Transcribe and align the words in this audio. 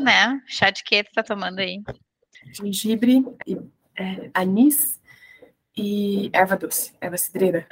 Né? 0.00 0.40
Chá 0.46 0.70
de 0.70 0.82
que 0.84 1.04
tu 1.04 1.12
tá 1.14 1.22
tomando 1.22 1.58
aí? 1.58 1.82
Gengibre, 2.52 3.24
é, 3.96 4.30
anis 4.34 5.00
e 5.76 6.30
erva 6.32 6.56
doce, 6.56 6.92
erva 7.00 7.16
cidreira. 7.18 7.66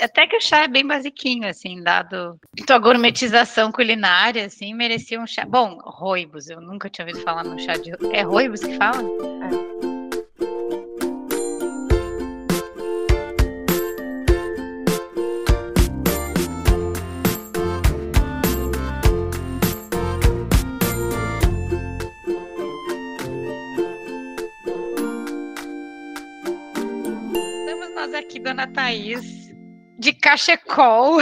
Até 0.00 0.26
que 0.26 0.36
o 0.36 0.40
chá 0.40 0.64
é 0.64 0.68
bem 0.68 0.86
basiquinho, 0.86 1.46
assim, 1.46 1.82
dado 1.82 2.38
tua 2.66 2.78
gourmetização 2.78 3.70
culinária, 3.70 4.46
assim, 4.46 4.72
merecia 4.72 5.20
um 5.20 5.26
chá. 5.26 5.44
Bom, 5.44 5.78
roibos, 5.82 6.48
eu 6.48 6.60
nunca 6.60 6.88
tinha 6.88 7.06
ouvido 7.06 7.22
falar 7.22 7.44
num 7.44 7.58
chá 7.58 7.74
de. 7.74 7.90
É 8.12 8.22
roibos 8.22 8.60
que 8.60 8.76
fala? 8.76 9.02
É. 9.02 9.79
Dona 28.50 28.66
Thaís, 28.66 29.54
de 29.96 30.12
cachecol. 30.12 31.20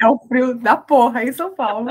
É 0.00 0.08
o 0.08 0.18
frio 0.18 0.52
da 0.52 0.76
porra 0.76 1.22
em 1.22 1.32
São 1.32 1.54
Paulo. 1.54 1.90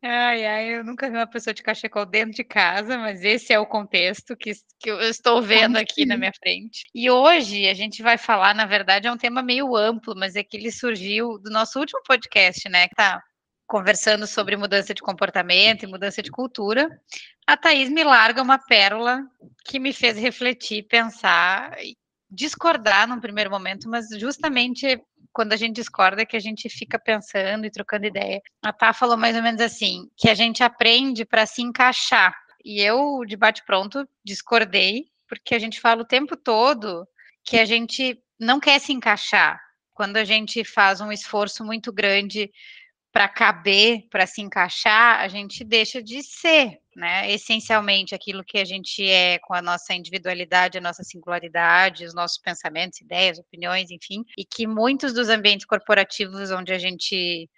Ai, 0.00 0.46
ai, 0.46 0.68
eu 0.76 0.84
nunca 0.84 1.10
vi 1.10 1.16
uma 1.16 1.26
pessoa 1.26 1.52
de 1.52 1.64
cachecol 1.64 2.06
dentro 2.06 2.36
de 2.36 2.44
casa, 2.44 2.96
mas 2.96 3.24
esse 3.24 3.52
é 3.52 3.58
o 3.58 3.66
contexto 3.66 4.36
que, 4.36 4.52
que 4.78 4.88
eu 4.88 5.00
estou 5.00 5.42
vendo 5.42 5.76
aqui 5.76 6.06
na 6.06 6.16
minha 6.16 6.32
frente. 6.32 6.84
E 6.94 7.10
hoje 7.10 7.68
a 7.68 7.74
gente 7.74 8.04
vai 8.04 8.16
falar, 8.16 8.54
na 8.54 8.66
verdade, 8.66 9.08
é 9.08 9.12
um 9.12 9.18
tema 9.18 9.42
meio 9.42 9.74
amplo, 9.74 10.14
mas 10.16 10.36
é 10.36 10.44
que 10.44 10.56
ele 10.56 10.70
surgiu 10.70 11.40
do 11.40 11.50
nosso 11.50 11.80
último 11.80 12.00
podcast, 12.06 12.68
né? 12.68 12.86
Que 12.86 12.94
tá 12.94 13.20
conversando 13.66 14.28
sobre 14.28 14.56
mudança 14.56 14.94
de 14.94 15.02
comportamento 15.02 15.82
e 15.82 15.88
mudança 15.88 16.22
de 16.22 16.30
cultura. 16.30 16.88
A 17.48 17.56
Thaís 17.56 17.90
me 17.90 18.04
larga 18.04 18.42
uma 18.42 18.58
pérola 18.58 19.24
que 19.64 19.80
me 19.80 19.92
fez 19.92 20.16
refletir, 20.16 20.84
pensar 20.84 21.76
discordar 22.32 23.06
num 23.06 23.20
primeiro 23.20 23.50
momento, 23.50 23.88
mas 23.88 24.08
justamente 24.18 25.00
quando 25.32 25.52
a 25.52 25.56
gente 25.56 25.76
discorda 25.76 26.26
que 26.26 26.36
a 26.36 26.40
gente 26.40 26.68
fica 26.68 26.98
pensando 26.98 27.64
e 27.64 27.70
trocando 27.70 28.06
ideia. 28.06 28.40
A 28.62 28.72
Tá 28.72 28.92
falou 28.92 29.16
mais 29.16 29.34
ou 29.34 29.42
menos 29.42 29.60
assim, 29.60 30.08
que 30.16 30.28
a 30.28 30.34
gente 30.34 30.62
aprende 30.62 31.24
para 31.24 31.46
se 31.46 31.62
encaixar. 31.62 32.34
E 32.64 32.80
eu, 32.80 33.24
de 33.26 33.36
bate-pronto, 33.36 34.06
discordei, 34.24 35.06
porque 35.26 35.54
a 35.54 35.58
gente 35.58 35.80
fala 35.80 36.02
o 36.02 36.06
tempo 36.06 36.36
todo 36.36 37.06
que 37.44 37.58
a 37.58 37.64
gente 37.64 38.18
não 38.38 38.60
quer 38.60 38.78
se 38.78 38.92
encaixar. 38.92 39.60
Quando 39.94 40.16
a 40.16 40.24
gente 40.24 40.64
faz 40.64 41.00
um 41.00 41.10
esforço 41.10 41.64
muito 41.64 41.92
grande 41.92 42.50
para 43.10 43.28
caber, 43.28 44.06
para 44.10 44.26
se 44.26 44.40
encaixar, 44.40 45.20
a 45.20 45.28
gente 45.28 45.64
deixa 45.64 46.02
de 46.02 46.22
ser, 46.22 46.78
né? 46.96 47.30
Essencialmente 47.30 48.14
aquilo 48.14 48.44
que 48.44 48.58
a 48.58 48.64
gente 48.64 49.08
é 49.08 49.38
com 49.38 49.54
a 49.54 49.62
nossa 49.62 49.94
individualidade, 49.94 50.78
a 50.78 50.80
nossa 50.80 51.02
singularidade, 51.02 52.04
os 52.04 52.14
nossos 52.14 52.38
pensamentos, 52.38 53.00
ideias, 53.00 53.38
opiniões, 53.38 53.90
enfim, 53.90 54.24
e 54.36 54.44
que 54.44 54.66
muitos 54.66 55.12
dos 55.12 55.28
ambientes 55.28 55.66
corporativos 55.66 56.50
onde 56.50 56.72
a 56.72 56.78
gente 56.78 57.48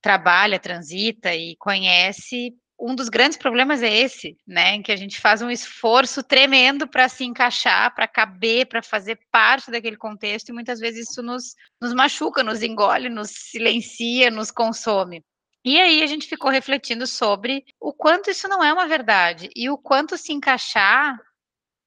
trabalha, 0.00 0.58
transita 0.58 1.34
e 1.34 1.56
conhece 1.56 2.54
um 2.80 2.94
dos 2.94 3.10
grandes 3.10 3.36
problemas 3.36 3.82
é 3.82 3.94
esse, 3.94 4.36
né, 4.46 4.76
em 4.76 4.82
que 4.82 4.90
a 4.90 4.96
gente 4.96 5.20
faz 5.20 5.42
um 5.42 5.50
esforço 5.50 6.22
tremendo 6.22 6.88
para 6.88 7.08
se 7.08 7.24
encaixar, 7.24 7.94
para 7.94 8.08
caber, 8.08 8.66
para 8.66 8.82
fazer 8.82 9.18
parte 9.30 9.70
daquele 9.70 9.98
contexto, 9.98 10.48
e 10.48 10.52
muitas 10.52 10.80
vezes 10.80 11.10
isso 11.10 11.22
nos, 11.22 11.54
nos 11.80 11.92
machuca, 11.92 12.42
nos 12.42 12.62
engole, 12.62 13.10
nos 13.10 13.30
silencia, 13.30 14.30
nos 14.30 14.50
consome. 14.50 15.22
E 15.64 15.78
aí 15.78 16.02
a 16.02 16.06
gente 16.06 16.26
ficou 16.26 16.50
refletindo 16.50 17.06
sobre 17.06 17.64
o 17.78 17.92
quanto 17.92 18.30
isso 18.30 18.48
não 18.48 18.64
é 18.64 18.72
uma 18.72 18.86
verdade 18.86 19.50
e 19.54 19.68
o 19.68 19.76
quanto 19.76 20.16
se 20.16 20.32
encaixar 20.32 21.18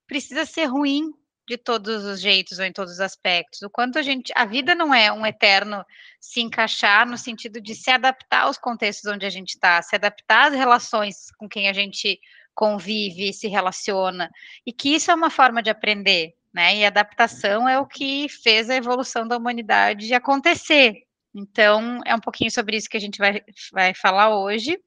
precisa 0.07 0.45
ser 0.45 0.65
ruim 0.65 1.11
de 1.47 1.57
todos 1.57 2.05
os 2.05 2.21
jeitos 2.21 2.59
ou 2.59 2.65
em 2.65 2.71
todos 2.71 2.93
os 2.93 2.99
aspectos. 2.99 3.61
O 3.61 3.69
quanto 3.69 3.99
a 3.99 4.01
gente, 4.01 4.31
a 4.35 4.45
vida 4.45 4.73
não 4.75 4.93
é 4.93 5.11
um 5.11 5.25
eterno 5.25 5.83
se 6.19 6.41
encaixar 6.41 7.07
no 7.07 7.17
sentido 7.17 7.59
de 7.59 7.75
se 7.75 7.89
adaptar 7.89 8.43
aos 8.43 8.57
contextos 8.57 9.11
onde 9.11 9.25
a 9.25 9.29
gente 9.29 9.49
está, 9.49 9.81
se 9.81 9.95
adaptar 9.95 10.47
às 10.47 10.53
relações 10.53 11.31
com 11.37 11.49
quem 11.49 11.67
a 11.67 11.73
gente 11.73 12.19
convive, 12.55 13.33
se 13.33 13.47
relaciona, 13.47 14.29
e 14.65 14.71
que 14.71 14.95
isso 14.95 15.09
é 15.09 15.15
uma 15.15 15.29
forma 15.29 15.61
de 15.61 15.71
aprender, 15.71 16.33
né? 16.53 16.77
E 16.77 16.85
adaptação 16.85 17.67
é 17.67 17.79
o 17.79 17.87
que 17.87 18.29
fez 18.29 18.69
a 18.69 18.75
evolução 18.75 19.27
da 19.27 19.35
humanidade 19.35 20.13
acontecer. 20.13 20.93
Então, 21.33 21.99
é 22.05 22.15
um 22.15 22.19
pouquinho 22.19 22.51
sobre 22.51 22.77
isso 22.77 22.89
que 22.89 22.97
a 22.97 22.99
gente 22.99 23.17
vai, 23.17 23.41
vai 23.71 23.93
falar 23.93 24.37
hoje. 24.37 24.77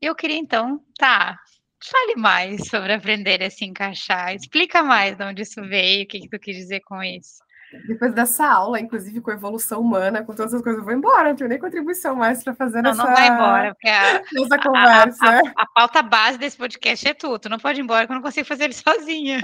Eu 0.00 0.14
queria 0.14 0.38
então, 0.38 0.80
tá, 0.98 1.38
Fale 1.82 2.14
mais 2.16 2.68
sobre 2.68 2.92
aprender 2.92 3.42
a 3.42 3.50
se 3.50 3.64
encaixar. 3.64 4.34
Explica 4.34 4.82
mais 4.82 5.16
de 5.16 5.24
onde 5.24 5.42
isso 5.42 5.62
veio, 5.62 6.04
o 6.04 6.06
que, 6.06 6.20
que 6.20 6.28
tu 6.28 6.38
quis 6.38 6.54
dizer 6.56 6.80
com 6.80 7.02
isso. 7.02 7.42
Depois 7.86 8.12
dessa 8.12 8.46
aula, 8.46 8.80
inclusive 8.80 9.20
com 9.20 9.30
evolução 9.30 9.80
humana, 9.80 10.24
com 10.24 10.34
todas 10.34 10.52
as 10.52 10.62
coisas, 10.62 10.80
eu 10.80 10.84
vou 10.84 10.94
embora, 10.94 11.28
não 11.28 11.36
tenho 11.36 11.48
nem 11.48 11.58
contribuição 11.58 12.16
mais 12.16 12.42
para 12.42 12.54
fazer 12.54 12.82
não, 12.82 12.90
nessa, 12.90 13.04
não 13.04 13.14
vai 13.14 13.28
embora, 13.28 13.74
porque 13.74 13.88
a, 13.88 14.22
nessa 14.32 14.58
conversa. 14.58 15.24
A, 15.24 15.38
a, 15.38 15.52
a, 15.56 15.66
pauta 15.74 16.02
base 16.02 16.38
desse 16.38 16.56
podcast 16.56 17.06
é 17.08 17.14
tu, 17.14 17.38
tu 17.38 17.48
não 17.48 17.58
pode 17.58 17.80
ir 17.80 17.82
embora, 17.82 18.06
que 18.06 18.12
eu 18.12 18.16
não 18.16 18.22
consigo 18.22 18.46
fazer 18.48 18.64
ele 18.64 18.74
sozinha. 18.74 19.40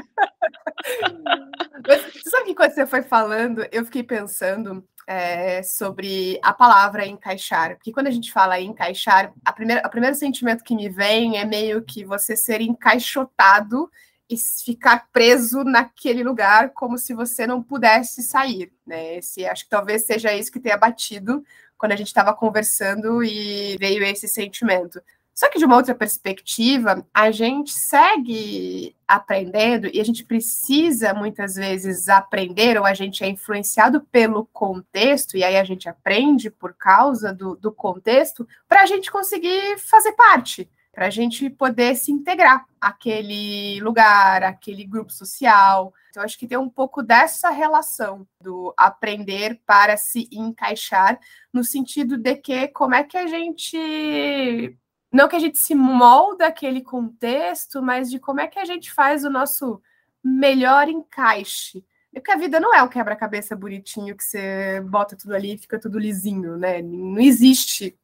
Mas, 1.86 2.22
sabe 2.24 2.46
que 2.46 2.54
quando 2.54 2.72
você 2.72 2.86
foi 2.86 3.02
falando, 3.02 3.64
eu 3.70 3.84
fiquei 3.84 4.02
pensando 4.02 4.84
é, 5.06 5.62
sobre 5.62 6.38
a 6.42 6.52
palavra 6.52 7.06
encaixar. 7.06 7.76
Porque 7.76 7.92
quando 7.92 8.08
a 8.08 8.10
gente 8.10 8.32
fala 8.32 8.60
encaixar, 8.60 9.32
a 9.44 9.52
primeira, 9.52 9.86
o 9.86 9.90
primeiro 9.90 10.16
sentimento 10.16 10.64
que 10.64 10.74
me 10.74 10.88
vem 10.88 11.38
é 11.38 11.44
meio 11.44 11.82
que 11.82 12.04
você 12.04 12.36
ser 12.36 12.60
encaixotado 12.60 13.88
e 14.28 14.36
ficar 14.36 15.08
preso 15.12 15.62
naquele 15.62 16.24
lugar 16.24 16.70
como 16.70 16.98
se 16.98 17.14
você 17.14 17.46
não 17.46 17.62
pudesse 17.62 18.22
sair, 18.22 18.72
né? 18.86 19.16
Esse, 19.16 19.46
acho 19.46 19.64
que 19.64 19.70
talvez 19.70 20.04
seja 20.04 20.34
isso 20.34 20.50
que 20.50 20.60
tenha 20.60 20.76
batido 20.76 21.44
quando 21.78 21.92
a 21.92 21.96
gente 21.96 22.08
estava 22.08 22.34
conversando 22.34 23.22
e 23.22 23.76
veio 23.78 24.02
esse 24.04 24.26
sentimento. 24.26 25.00
Só 25.36 25.50
que 25.50 25.58
de 25.58 25.66
uma 25.66 25.76
outra 25.76 25.94
perspectiva, 25.94 27.06
a 27.12 27.30
gente 27.30 27.70
segue 27.70 28.96
aprendendo 29.06 29.86
e 29.86 30.00
a 30.00 30.04
gente 30.04 30.24
precisa 30.24 31.12
muitas 31.12 31.56
vezes 31.56 32.08
aprender, 32.08 32.78
ou 32.78 32.86
a 32.86 32.94
gente 32.94 33.22
é 33.22 33.28
influenciado 33.28 34.00
pelo 34.00 34.46
contexto, 34.46 35.36
e 35.36 35.44
aí 35.44 35.58
a 35.58 35.62
gente 35.62 35.90
aprende 35.90 36.48
por 36.48 36.72
causa 36.72 37.34
do, 37.34 37.54
do 37.54 37.70
contexto, 37.70 38.48
para 38.66 38.80
a 38.80 38.86
gente 38.86 39.12
conseguir 39.12 39.78
fazer 39.78 40.12
parte, 40.12 40.70
para 40.96 41.08
a 41.08 41.10
gente 41.10 41.50
poder 41.50 41.94
se 41.94 42.10
integrar 42.10 42.64
àquele 42.80 43.78
lugar, 43.82 44.42
àquele 44.42 44.82
grupo 44.82 45.12
social. 45.12 45.92
Então, 46.08 46.22
acho 46.22 46.38
que 46.38 46.46
tem 46.46 46.56
um 46.56 46.70
pouco 46.70 47.02
dessa 47.02 47.50
relação 47.50 48.26
do 48.40 48.72
aprender 48.78 49.60
para 49.66 49.98
se 49.98 50.26
encaixar, 50.32 51.20
no 51.52 51.62
sentido 51.62 52.16
de 52.16 52.36
que 52.36 52.68
como 52.68 52.94
é 52.94 53.04
que 53.04 53.18
a 53.18 53.26
gente 53.26 54.78
não 55.12 55.28
que 55.28 55.36
a 55.36 55.38
gente 55.38 55.58
se 55.58 55.74
molda 55.74 56.46
aquele 56.46 56.80
contexto, 56.80 57.82
mas 57.82 58.10
de 58.10 58.18
como 58.18 58.40
é 58.40 58.48
que 58.48 58.58
a 58.58 58.64
gente 58.64 58.90
faz 58.90 59.22
o 59.22 59.28
nosso 59.28 59.82
melhor 60.24 60.88
encaixe. 60.88 61.84
Porque 62.10 62.32
a 62.32 62.36
vida 62.36 62.58
não 62.58 62.74
é 62.74 62.82
um 62.82 62.88
quebra-cabeça 62.88 63.54
bonitinho 63.54 64.16
que 64.16 64.24
você 64.24 64.80
bota 64.80 65.14
tudo 65.14 65.34
ali 65.34 65.56
e 65.56 65.58
fica 65.58 65.78
tudo 65.78 65.98
lisinho, 65.98 66.56
né? 66.56 66.80
Não 66.80 67.18
existe, 67.18 67.94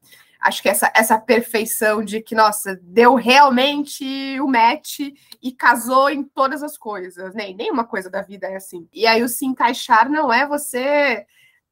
acho 0.42 0.60
que 0.60 0.68
essa, 0.68 0.92
essa 0.94 1.18
perfeição 1.18 2.04
de 2.04 2.20
que, 2.20 2.34
nossa, 2.34 2.78
deu 2.82 3.14
realmente 3.14 4.04
o 4.40 4.48
match 4.48 4.98
e 5.40 5.52
casou 5.52 6.10
em 6.10 6.24
todas 6.24 6.62
as 6.62 6.76
coisas, 6.76 7.32
né? 7.34 7.52
Nenhuma 7.52 7.84
coisa 7.84 8.10
da 8.10 8.22
vida 8.22 8.48
é 8.48 8.56
assim. 8.56 8.88
E 8.92 9.06
aí 9.06 9.22
o 9.22 9.28
se 9.28 9.46
encaixar 9.46 10.10
não 10.10 10.32
é 10.32 10.46
você 10.46 11.24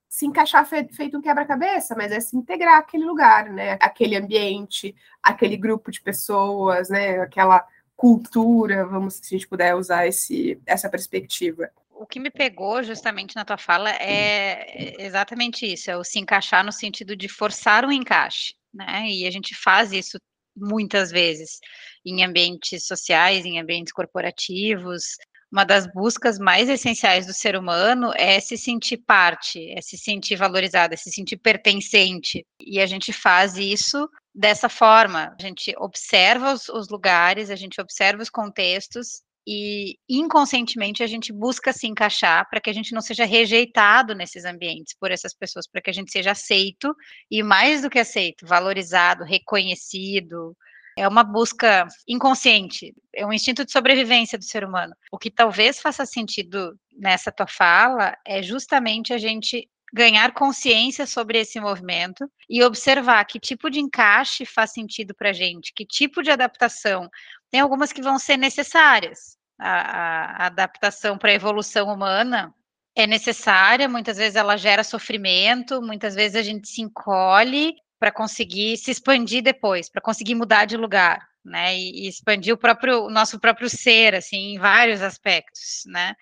se 0.09 0.26
encaixar 0.26 0.66
feito 0.66 1.16
um 1.16 1.20
quebra-cabeça, 1.20 1.94
mas 1.97 2.10
é 2.10 2.19
se 2.19 2.36
integrar 2.36 2.78
aquele 2.78 3.04
lugar, 3.04 3.48
né? 3.50 3.76
Aquele 3.80 4.16
ambiente, 4.16 4.94
aquele 5.22 5.56
grupo 5.56 5.91
de 5.91 6.00
pessoas, 6.00 6.89
né? 6.89 7.21
Aquela 7.21 7.65
cultura, 7.97 8.86
vamos, 8.86 9.15
se 9.15 9.34
a 9.34 9.39
gente 9.39 9.48
puder 9.48 9.74
usar 9.74 10.06
esse, 10.06 10.60
essa 10.65 10.89
perspectiva. 10.89 11.71
O 11.91 12.06
que 12.06 12.18
me 12.18 12.30
pegou 12.30 12.83
justamente 12.83 13.36
na 13.36 13.45
tua 13.45 13.59
fala 13.59 13.91
é 13.91 14.95
exatamente 15.04 15.71
isso, 15.71 15.91
é 15.91 15.97
o 15.97 16.03
se 16.03 16.18
encaixar 16.18 16.65
no 16.65 16.72
sentido 16.72 17.15
de 17.15 17.28
forçar 17.28 17.84
um 17.84 17.92
encaixe, 17.92 18.54
né? 18.72 19.09
E 19.09 19.27
a 19.27 19.31
gente 19.31 19.55
faz 19.55 19.93
isso 19.93 20.19
muitas 20.57 21.11
vezes 21.11 21.59
em 22.05 22.25
ambientes 22.25 22.87
sociais, 22.87 23.45
em 23.45 23.59
ambientes 23.59 23.93
corporativos, 23.93 25.17
uma 25.51 25.65
das 25.65 25.87
buscas 25.93 26.39
mais 26.39 26.69
essenciais 26.69 27.27
do 27.27 27.33
ser 27.33 27.57
humano 27.57 28.13
é 28.17 28.39
se 28.39 28.57
sentir 28.57 28.99
parte, 28.99 29.69
é 29.72 29.81
se 29.81 29.99
sentir 29.99 30.37
valorizado, 30.37 30.95
é 30.95 30.97
se 30.97 31.11
sentir 31.11 31.39
pertencente. 31.39 32.47
E 32.61 32.78
a 32.81 32.87
gente 32.87 33.13
faz 33.13 33.57
isso 33.57 34.09
dessa 34.33 34.69
forma. 34.69 35.34
A 35.37 35.43
gente 35.43 35.75
observa 35.78 36.53
os, 36.53 36.69
os 36.69 36.89
lugares, 36.89 37.51
a 37.51 37.57
gente 37.57 37.81
observa 37.81 38.22
os 38.22 38.31
contextos 38.31 39.22
e 39.52 39.98
inconscientemente 40.08 41.02
a 41.02 41.08
gente 41.08 41.32
busca 41.32 41.72
se 41.72 41.88
encaixar 41.88 42.48
para 42.48 42.60
que 42.60 42.70
a 42.70 42.72
gente 42.72 42.94
não 42.94 43.00
seja 43.00 43.24
rejeitado 43.24 44.14
nesses 44.14 44.44
ambientes 44.44 44.94
por 44.94 45.10
essas 45.10 45.34
pessoas, 45.34 45.66
para 45.66 45.82
que 45.82 45.91
a 45.91 45.92
gente 45.92 46.12
seja 46.12 46.30
aceito 46.30 46.94
e 47.28 47.42
mais 47.42 47.82
do 47.82 47.91
que 47.91 47.98
aceito, 47.98 48.47
valorizado, 48.47 49.24
reconhecido. 49.24 50.56
É 50.97 51.08
uma 51.08 51.24
busca 51.24 51.88
inconsciente, 52.06 52.94
é 53.12 53.26
um 53.26 53.32
instinto 53.32 53.64
de 53.64 53.72
sobrevivência 53.72 54.38
do 54.38 54.44
ser 54.44 54.62
humano. 54.62 54.94
O 55.10 55.18
que 55.18 55.32
talvez 55.32 55.80
faça 55.80 56.06
sentido 56.06 56.78
nessa 56.97 57.32
tua 57.32 57.48
fala 57.48 58.16
é 58.24 58.41
justamente 58.44 59.12
a 59.12 59.18
gente 59.18 59.68
ganhar 59.92 60.32
consciência 60.32 61.06
sobre 61.06 61.41
esse 61.41 61.58
movimento 61.58 62.30
e 62.48 62.62
observar 62.62 63.24
que 63.24 63.41
tipo 63.41 63.68
de 63.68 63.80
encaixe 63.80 64.47
faz 64.47 64.72
sentido 64.72 65.12
para 65.12 65.30
a 65.30 65.32
gente, 65.32 65.72
que 65.74 65.84
tipo 65.84 66.22
de 66.22 66.30
adaptação. 66.30 67.08
Tem 67.50 67.58
algumas 67.58 67.92
que 67.92 68.00
vão 68.00 68.16
ser 68.16 68.36
necessárias. 68.36 69.40
A, 69.62 70.45
a 70.45 70.47
adaptação 70.47 71.18
para 71.18 71.30
a 71.30 71.34
evolução 71.34 71.92
humana 71.92 72.54
é 72.97 73.07
necessária, 73.07 73.89
muitas 73.89 74.16
vezes 74.16 74.36
ela 74.36 74.57
gera 74.57 74.83
sofrimento, 74.83 75.83
muitas 75.83 76.15
vezes 76.15 76.36
a 76.36 76.42
gente 76.42 76.68
se 76.68 76.80
encolhe 76.83 77.74
para 77.98 78.10
conseguir 78.10 78.77
se 78.78 78.91
expandir 78.91 79.42
depois, 79.42 79.91
para 79.91 80.01
conseguir 80.01 80.34
mudar 80.34 80.65
de 80.65 80.77
lugar, 80.77 81.28
né? 81.45 81.77
E, 81.77 82.04
e 82.04 82.09
expandir 82.09 82.54
o 82.54 82.59
próprio 82.59 83.04
o 83.04 83.10
nosso 83.10 83.39
próprio 83.39 83.68
ser, 83.68 84.15
assim, 84.15 84.54
em 84.54 84.59
vários 84.59 85.03
aspectos, 85.03 85.83
né? 85.86 86.15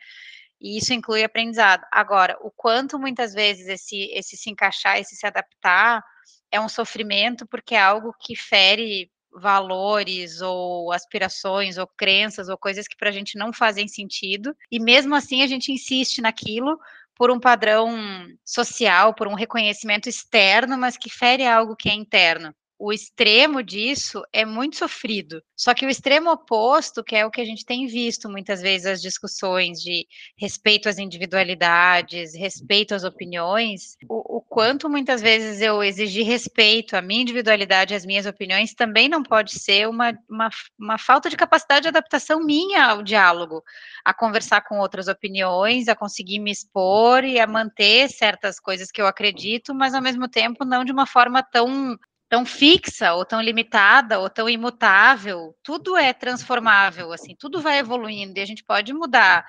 E 0.60 0.76
isso 0.78 0.92
inclui 0.92 1.22
aprendizado. 1.22 1.84
Agora, 1.92 2.36
o 2.40 2.50
quanto 2.50 2.98
muitas 2.98 3.32
vezes 3.32 3.68
esse, 3.68 4.10
esse 4.12 4.36
se 4.36 4.50
encaixar, 4.50 4.98
esse 4.98 5.14
se 5.14 5.26
adaptar, 5.26 6.02
é 6.50 6.60
um 6.60 6.68
sofrimento 6.68 7.46
porque 7.46 7.74
é 7.74 7.80
algo 7.80 8.12
que 8.18 8.34
fere 8.34 9.10
valores 9.38 10.40
ou 10.40 10.92
aspirações 10.92 11.78
ou 11.78 11.86
crenças 11.86 12.48
ou 12.48 12.58
coisas 12.58 12.88
que 12.88 12.96
para 12.96 13.08
a 13.08 13.12
gente 13.12 13.38
não 13.38 13.52
fazem 13.52 13.88
sentido 13.88 14.54
e 14.70 14.78
mesmo 14.80 15.14
assim 15.14 15.42
a 15.42 15.46
gente 15.46 15.72
insiste 15.72 16.20
naquilo 16.20 16.78
por 17.14 17.30
um 17.30 17.40
padrão 17.40 17.96
social, 18.44 19.12
por 19.12 19.26
um 19.26 19.34
reconhecimento 19.34 20.08
externo, 20.08 20.78
mas 20.78 20.96
que 20.96 21.10
fere 21.10 21.44
algo 21.44 21.74
que 21.74 21.88
é 21.88 21.94
interno 21.94 22.54
o 22.78 22.92
extremo 22.92 23.62
disso 23.62 24.22
é 24.32 24.44
muito 24.44 24.76
sofrido. 24.76 25.42
Só 25.56 25.74
que 25.74 25.84
o 25.84 25.90
extremo 25.90 26.30
oposto, 26.30 27.02
que 27.02 27.16
é 27.16 27.26
o 27.26 27.30
que 27.30 27.40
a 27.40 27.44
gente 27.44 27.64
tem 27.64 27.86
visto 27.86 28.28
muitas 28.28 28.62
vezes 28.62 28.86
as 28.86 29.02
discussões 29.02 29.80
de 29.82 30.06
respeito 30.38 30.88
às 30.88 30.98
individualidades, 30.98 32.34
respeito 32.36 32.94
às 32.94 33.02
opiniões, 33.02 33.96
o, 34.08 34.36
o 34.36 34.40
quanto 34.40 34.88
muitas 34.88 35.20
vezes 35.20 35.60
eu 35.60 35.82
exigir 35.82 36.24
respeito 36.24 36.96
à 36.96 37.02
minha 37.02 37.22
individualidade, 37.22 37.94
às 37.94 38.06
minhas 38.06 38.26
opiniões, 38.26 38.74
também 38.74 39.08
não 39.08 39.24
pode 39.24 39.58
ser 39.58 39.88
uma, 39.88 40.16
uma, 40.30 40.48
uma 40.78 40.98
falta 40.98 41.28
de 41.28 41.36
capacidade 41.36 41.82
de 41.82 41.88
adaptação 41.88 42.40
minha 42.44 42.84
ao 42.84 43.02
diálogo, 43.02 43.62
a 44.04 44.14
conversar 44.14 44.60
com 44.62 44.78
outras 44.78 45.08
opiniões, 45.08 45.88
a 45.88 45.96
conseguir 45.96 46.38
me 46.38 46.52
expor 46.52 47.24
e 47.24 47.40
a 47.40 47.46
manter 47.46 48.08
certas 48.08 48.60
coisas 48.60 48.92
que 48.92 49.02
eu 49.02 49.06
acredito, 49.06 49.74
mas 49.74 49.94
ao 49.94 50.02
mesmo 50.02 50.28
tempo 50.28 50.64
não 50.64 50.84
de 50.84 50.92
uma 50.92 51.06
forma 51.06 51.42
tão 51.42 51.98
tão 52.28 52.44
fixa 52.44 53.14
ou 53.14 53.24
tão 53.24 53.40
limitada 53.40 54.18
ou 54.18 54.28
tão 54.28 54.48
imutável, 54.48 55.56
tudo 55.62 55.96
é 55.96 56.12
transformável, 56.12 57.12
assim, 57.12 57.34
tudo 57.38 57.60
vai 57.60 57.78
evoluindo 57.78 58.38
e 58.38 58.42
a 58.42 58.46
gente 58.46 58.62
pode 58.64 58.92
mudar 58.92 59.46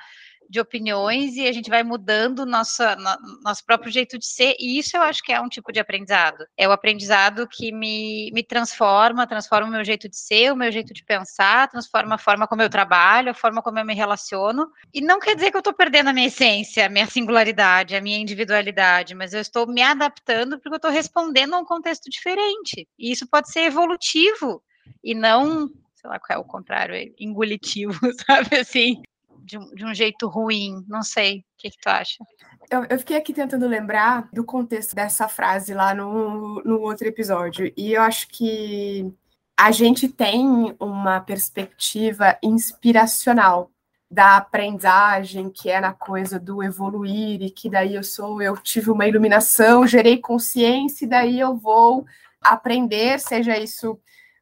de 0.50 0.60
opiniões 0.60 1.36
e 1.36 1.48
a 1.48 1.52
gente 1.52 1.70
vai 1.70 1.84
mudando 1.84 2.46
nossa, 2.46 2.96
no, 2.96 3.42
nosso 3.44 3.64
próprio 3.66 3.92
jeito 3.92 4.18
de 4.18 4.26
ser, 4.26 4.56
e 4.60 4.80
isso 4.80 4.98
eu 4.98 5.02
acho 5.02 5.22
que 5.24 5.32
é 5.32 5.40
um 5.40 5.48
tipo 5.48 5.72
de 5.72 5.80
aprendizado. 5.80 6.46
É 6.58 6.68
o 6.68 6.72
aprendizado 6.72 7.48
que 7.48 7.72
me, 7.72 8.32
me 8.34 8.44
transforma, 8.44 9.28
transforma 9.28 9.68
o 9.68 9.72
meu 9.72 9.84
jeito 9.84 10.10
de 10.10 10.18
ser, 10.18 10.52
o 10.52 10.56
meu 10.56 10.72
jeito 10.72 10.94
de 10.94 11.04
pensar, 11.04 11.70
transforma 11.70 12.16
a 12.16 12.18
forma 12.18 12.48
como 12.48 12.62
eu 12.62 12.70
trabalho, 12.70 13.32
a 13.32 13.34
forma 13.34 13.62
como 13.62 13.80
eu 13.80 13.86
me 13.86 13.94
relaciono. 13.94 14.68
E 14.94 15.02
não 15.02 15.20
quer 15.20 15.36
dizer 15.36 15.52
que 15.52 15.58
eu 15.58 15.60
estou 15.60 15.74
perdendo 15.74 16.10
a 16.10 16.14
minha 16.14 16.28
essência, 16.28 16.86
a 16.86 16.90
minha 16.90 17.06
singularidade, 17.06 17.96
a 17.96 18.02
minha 18.02 18.18
individualidade, 18.18 19.14
mas 19.14 19.34
eu 19.34 19.42
estou 19.42 19.68
me 19.68 19.82
adaptando 19.82 20.60
porque 20.60 20.74
eu 20.74 20.78
estou 20.78 20.92
respondendo 20.92 21.54
a 21.54 21.60
um 21.60 21.66
contexto 21.66 22.10
diferente. 22.10 22.88
E 22.98 23.12
isso 23.12 23.28
pode 23.28 23.52
ser 23.52 23.62
evolutivo 23.62 24.64
e 25.04 25.14
não 25.14 25.70
sei 26.00 26.10
lá 26.10 26.20
qual 26.20 26.38
é 26.38 26.42
o 26.42 26.46
contrário, 26.46 26.96
engolitivo, 27.20 27.94
sabe 28.26 28.58
assim? 28.58 29.02
De 29.50 29.58
um, 29.58 29.74
de 29.74 29.84
um 29.84 29.94
jeito 29.94 30.28
ruim. 30.28 30.86
Não 30.88 31.02
sei. 31.02 31.40
O 31.40 31.44
que, 31.58 31.72
que 31.72 31.82
tu 31.82 31.90
acha? 31.90 32.24
Eu, 32.70 32.86
eu, 32.88 33.00
fiquei 33.00 33.18
aqui 33.18 33.34
tentando 33.34 33.68
lembrar 33.68 34.30
do 34.32 34.44
contexto 34.44 34.96
dessa 34.96 35.28
frase 35.28 35.74
lá 35.74 35.94
no, 35.94 36.62
no 36.64 36.80
outro 36.82 37.08
episódio. 37.08 37.74
E 37.76 37.94
eu 37.94 38.02
acho 38.02 38.28
que 38.28 39.12
a 39.58 39.72
gente 39.72 40.08
tem 40.08 40.76
uma 40.80 41.20
perspectiva 41.20 42.38
inspiracional 42.44 43.72
da 44.10 44.38
aprendizagem, 44.38 45.50
que 45.50 45.70
é 45.70 45.80
na 45.80 45.94
coisa 45.94 46.40
do 46.40 46.64
evoluir, 46.64 47.42
e 47.42 47.50
que 47.50 47.70
daí 47.70 47.96
eu 47.96 48.04
sou, 48.04 48.42
eu 48.42 48.56
tive 48.58 48.90
uma 48.90 49.08
iluminação, 49.08 49.86
gerei 49.86 50.18
consciência, 50.18 51.06
e 51.06 51.10
daí 51.10 51.40
eu 51.40 51.56
vou 51.56 52.06
aprender, 52.42 53.20
seja 53.20 53.58
isso 53.58 54.00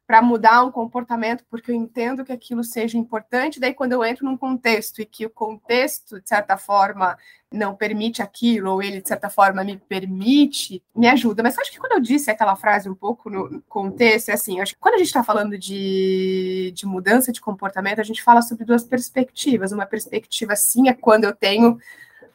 para 0.08 0.22
mudar 0.22 0.64
um 0.64 0.72
comportamento, 0.72 1.44
porque 1.50 1.70
eu 1.70 1.74
entendo 1.74 2.24
que 2.24 2.32
aquilo 2.32 2.64
seja 2.64 2.96
importante. 2.96 3.60
Daí, 3.60 3.74
quando 3.74 3.92
eu 3.92 4.02
entro 4.02 4.24
num 4.24 4.38
contexto 4.38 5.02
e 5.02 5.04
que 5.04 5.26
o 5.26 5.30
contexto, 5.30 6.18
de 6.18 6.26
certa 6.26 6.56
forma, 6.56 7.14
não 7.52 7.76
permite 7.76 8.22
aquilo, 8.22 8.72
ou 8.72 8.82
ele, 8.82 9.02
de 9.02 9.08
certa 9.08 9.28
forma, 9.28 9.62
me 9.62 9.76
permite, 9.76 10.82
me 10.96 11.06
ajuda. 11.06 11.42
Mas 11.42 11.58
acho 11.58 11.70
que 11.70 11.78
quando 11.78 11.92
eu 11.92 12.00
disse 12.00 12.30
aquela 12.30 12.56
frase 12.56 12.88
um 12.88 12.94
pouco 12.94 13.28
no 13.28 13.60
contexto, 13.68 14.30
é 14.30 14.32
assim, 14.32 14.58
acho 14.62 14.72
que 14.72 14.80
quando 14.80 14.94
a 14.94 14.98
gente 14.98 15.08
está 15.08 15.22
falando 15.22 15.58
de, 15.58 16.72
de 16.74 16.86
mudança 16.86 17.30
de 17.30 17.42
comportamento, 17.42 18.00
a 18.00 18.04
gente 18.04 18.22
fala 18.22 18.40
sobre 18.40 18.64
duas 18.64 18.84
perspectivas. 18.84 19.72
Uma 19.72 19.84
perspectiva, 19.84 20.56
sim, 20.56 20.88
é 20.88 20.94
quando 20.94 21.24
eu 21.24 21.36
tenho 21.36 21.78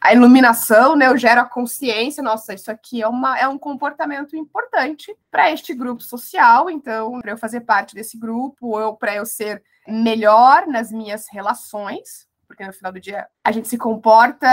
a 0.04 0.12
iluminação, 0.12 0.94
né? 0.94 1.06
Eu 1.06 1.16
gero 1.16 1.40
a 1.40 1.46
consciência, 1.46 2.22
nossa, 2.22 2.52
isso 2.52 2.70
aqui 2.70 3.00
é, 3.00 3.08
uma, 3.08 3.38
é 3.38 3.48
um 3.48 3.56
comportamento 3.56 4.36
importante 4.36 5.16
para 5.30 5.50
este 5.50 5.72
grupo 5.72 6.02
social, 6.02 6.68
então, 6.68 7.20
para 7.22 7.32
eu 7.32 7.38
fazer 7.38 7.62
parte 7.62 7.94
desse 7.94 8.18
grupo, 8.18 8.78
ou 8.78 8.94
para 8.94 9.14
eu 9.14 9.24
ser 9.24 9.62
melhor 9.88 10.66
nas 10.66 10.92
minhas 10.92 11.26
relações, 11.30 12.28
porque 12.46 12.66
no 12.66 12.72
final 12.74 12.92
do 12.92 13.00
dia 13.00 13.26
a 13.42 13.50
gente 13.50 13.66
se 13.66 13.78
comporta 13.78 14.46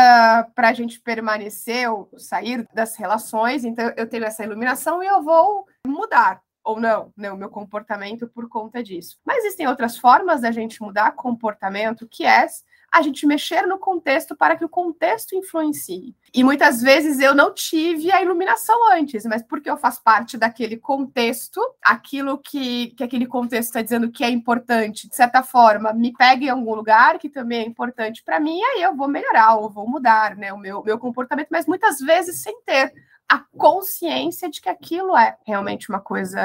para 0.55 0.69
a 0.69 0.73
gente 0.73 1.01
permanecer 1.01 1.91
ou 1.91 2.09
sair 2.17 2.65
das 2.73 2.95
relações, 2.95 3.65
então 3.65 3.91
eu 3.97 4.07
tenho 4.07 4.23
essa 4.23 4.45
iluminação 4.45 5.03
e 5.03 5.07
eu 5.07 5.21
vou 5.21 5.65
mudar 5.85 6.41
ou 6.63 6.79
não, 6.79 7.11
né, 7.17 7.29
o 7.29 7.35
meu 7.35 7.49
comportamento 7.49 8.25
por 8.29 8.47
conta 8.47 8.81
disso. 8.81 9.17
Mas 9.25 9.43
existem 9.43 9.67
outras 9.67 9.97
formas 9.97 10.41
da 10.41 10.51
gente 10.51 10.81
mudar 10.81 11.11
comportamento, 11.11 12.07
que 12.07 12.25
é 12.25 12.45
a 12.91 13.01
gente 13.01 13.25
mexer 13.25 13.65
no 13.65 13.79
contexto 13.79 14.35
para 14.35 14.55
que 14.57 14.65
o 14.65 14.69
contexto 14.69 15.33
influencie. 15.33 16.13
E 16.33 16.43
muitas 16.43 16.81
vezes 16.81 17.19
eu 17.19 17.33
não 17.33 17.53
tive 17.53 18.11
a 18.11 18.21
iluminação 18.21 18.91
antes, 18.91 19.25
mas 19.25 19.41
porque 19.41 19.69
eu 19.69 19.77
faço 19.77 20.03
parte 20.03 20.37
daquele 20.37 20.75
contexto, 20.75 21.61
aquilo 21.81 22.37
que, 22.37 22.87
que 22.87 23.03
aquele 23.03 23.25
contexto 23.25 23.69
está 23.69 23.81
dizendo 23.81 24.11
que 24.11 24.23
é 24.23 24.29
importante, 24.29 25.07
de 25.07 25.15
certa 25.15 25.41
forma, 25.41 25.93
me 25.93 26.11
pega 26.11 26.45
em 26.45 26.49
algum 26.49 26.75
lugar 26.75 27.17
que 27.17 27.29
também 27.29 27.61
é 27.61 27.65
importante 27.65 28.23
para 28.23 28.39
mim, 28.39 28.61
aí 28.61 28.81
eu 28.81 28.95
vou 28.95 29.07
melhorar 29.07 29.55
ou 29.55 29.69
vou 29.69 29.89
mudar 29.89 30.35
né, 30.35 30.51
o 30.51 30.57
meu, 30.57 30.83
meu 30.83 30.99
comportamento, 30.99 31.47
mas 31.49 31.65
muitas 31.65 31.99
vezes 31.99 32.41
sem 32.41 32.61
ter 32.63 32.93
a 33.31 33.39
consciência 33.57 34.49
de 34.49 34.59
que 34.59 34.67
aquilo 34.67 35.15
é 35.15 35.37
realmente 35.47 35.89
uma 35.89 36.01
coisa 36.01 36.37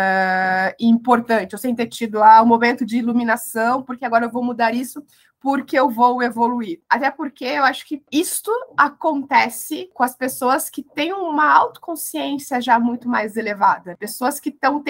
importante. 0.78 1.52
Eu 1.52 1.59
sem 1.59 1.75
ter 1.75 1.88
tido 1.88 2.23
ah, 2.23 2.40
um 2.40 2.47
momento 2.47 2.87
de 2.87 2.99
iluminação, 2.99 3.82
porque 3.82 4.04
agora 4.04 4.26
eu 4.26 4.30
vou 4.30 4.44
mudar 4.44 4.73
isso 4.73 5.04
porque 5.40 5.78
eu 5.78 5.88
vou 5.88 6.23
evoluir. 6.23 6.81
Até 6.88 7.11
porque 7.11 7.45
eu 7.45 7.64
acho 7.64 7.87
que 7.87 8.02
isto 8.11 8.50
acontece 8.76 9.90
com 9.95 10.02
as 10.02 10.16
pessoas 10.16 10.69
que 10.69 10.83
têm 10.83 11.12
uma 11.12 11.52
autoconsciência 11.52 12.61
já 12.61 12.78
muito 12.78 13.09
mais 13.09 13.37
elevada, 13.37 13.97
pessoas 13.97 14.40
que 14.40 14.49
estão 14.49 14.83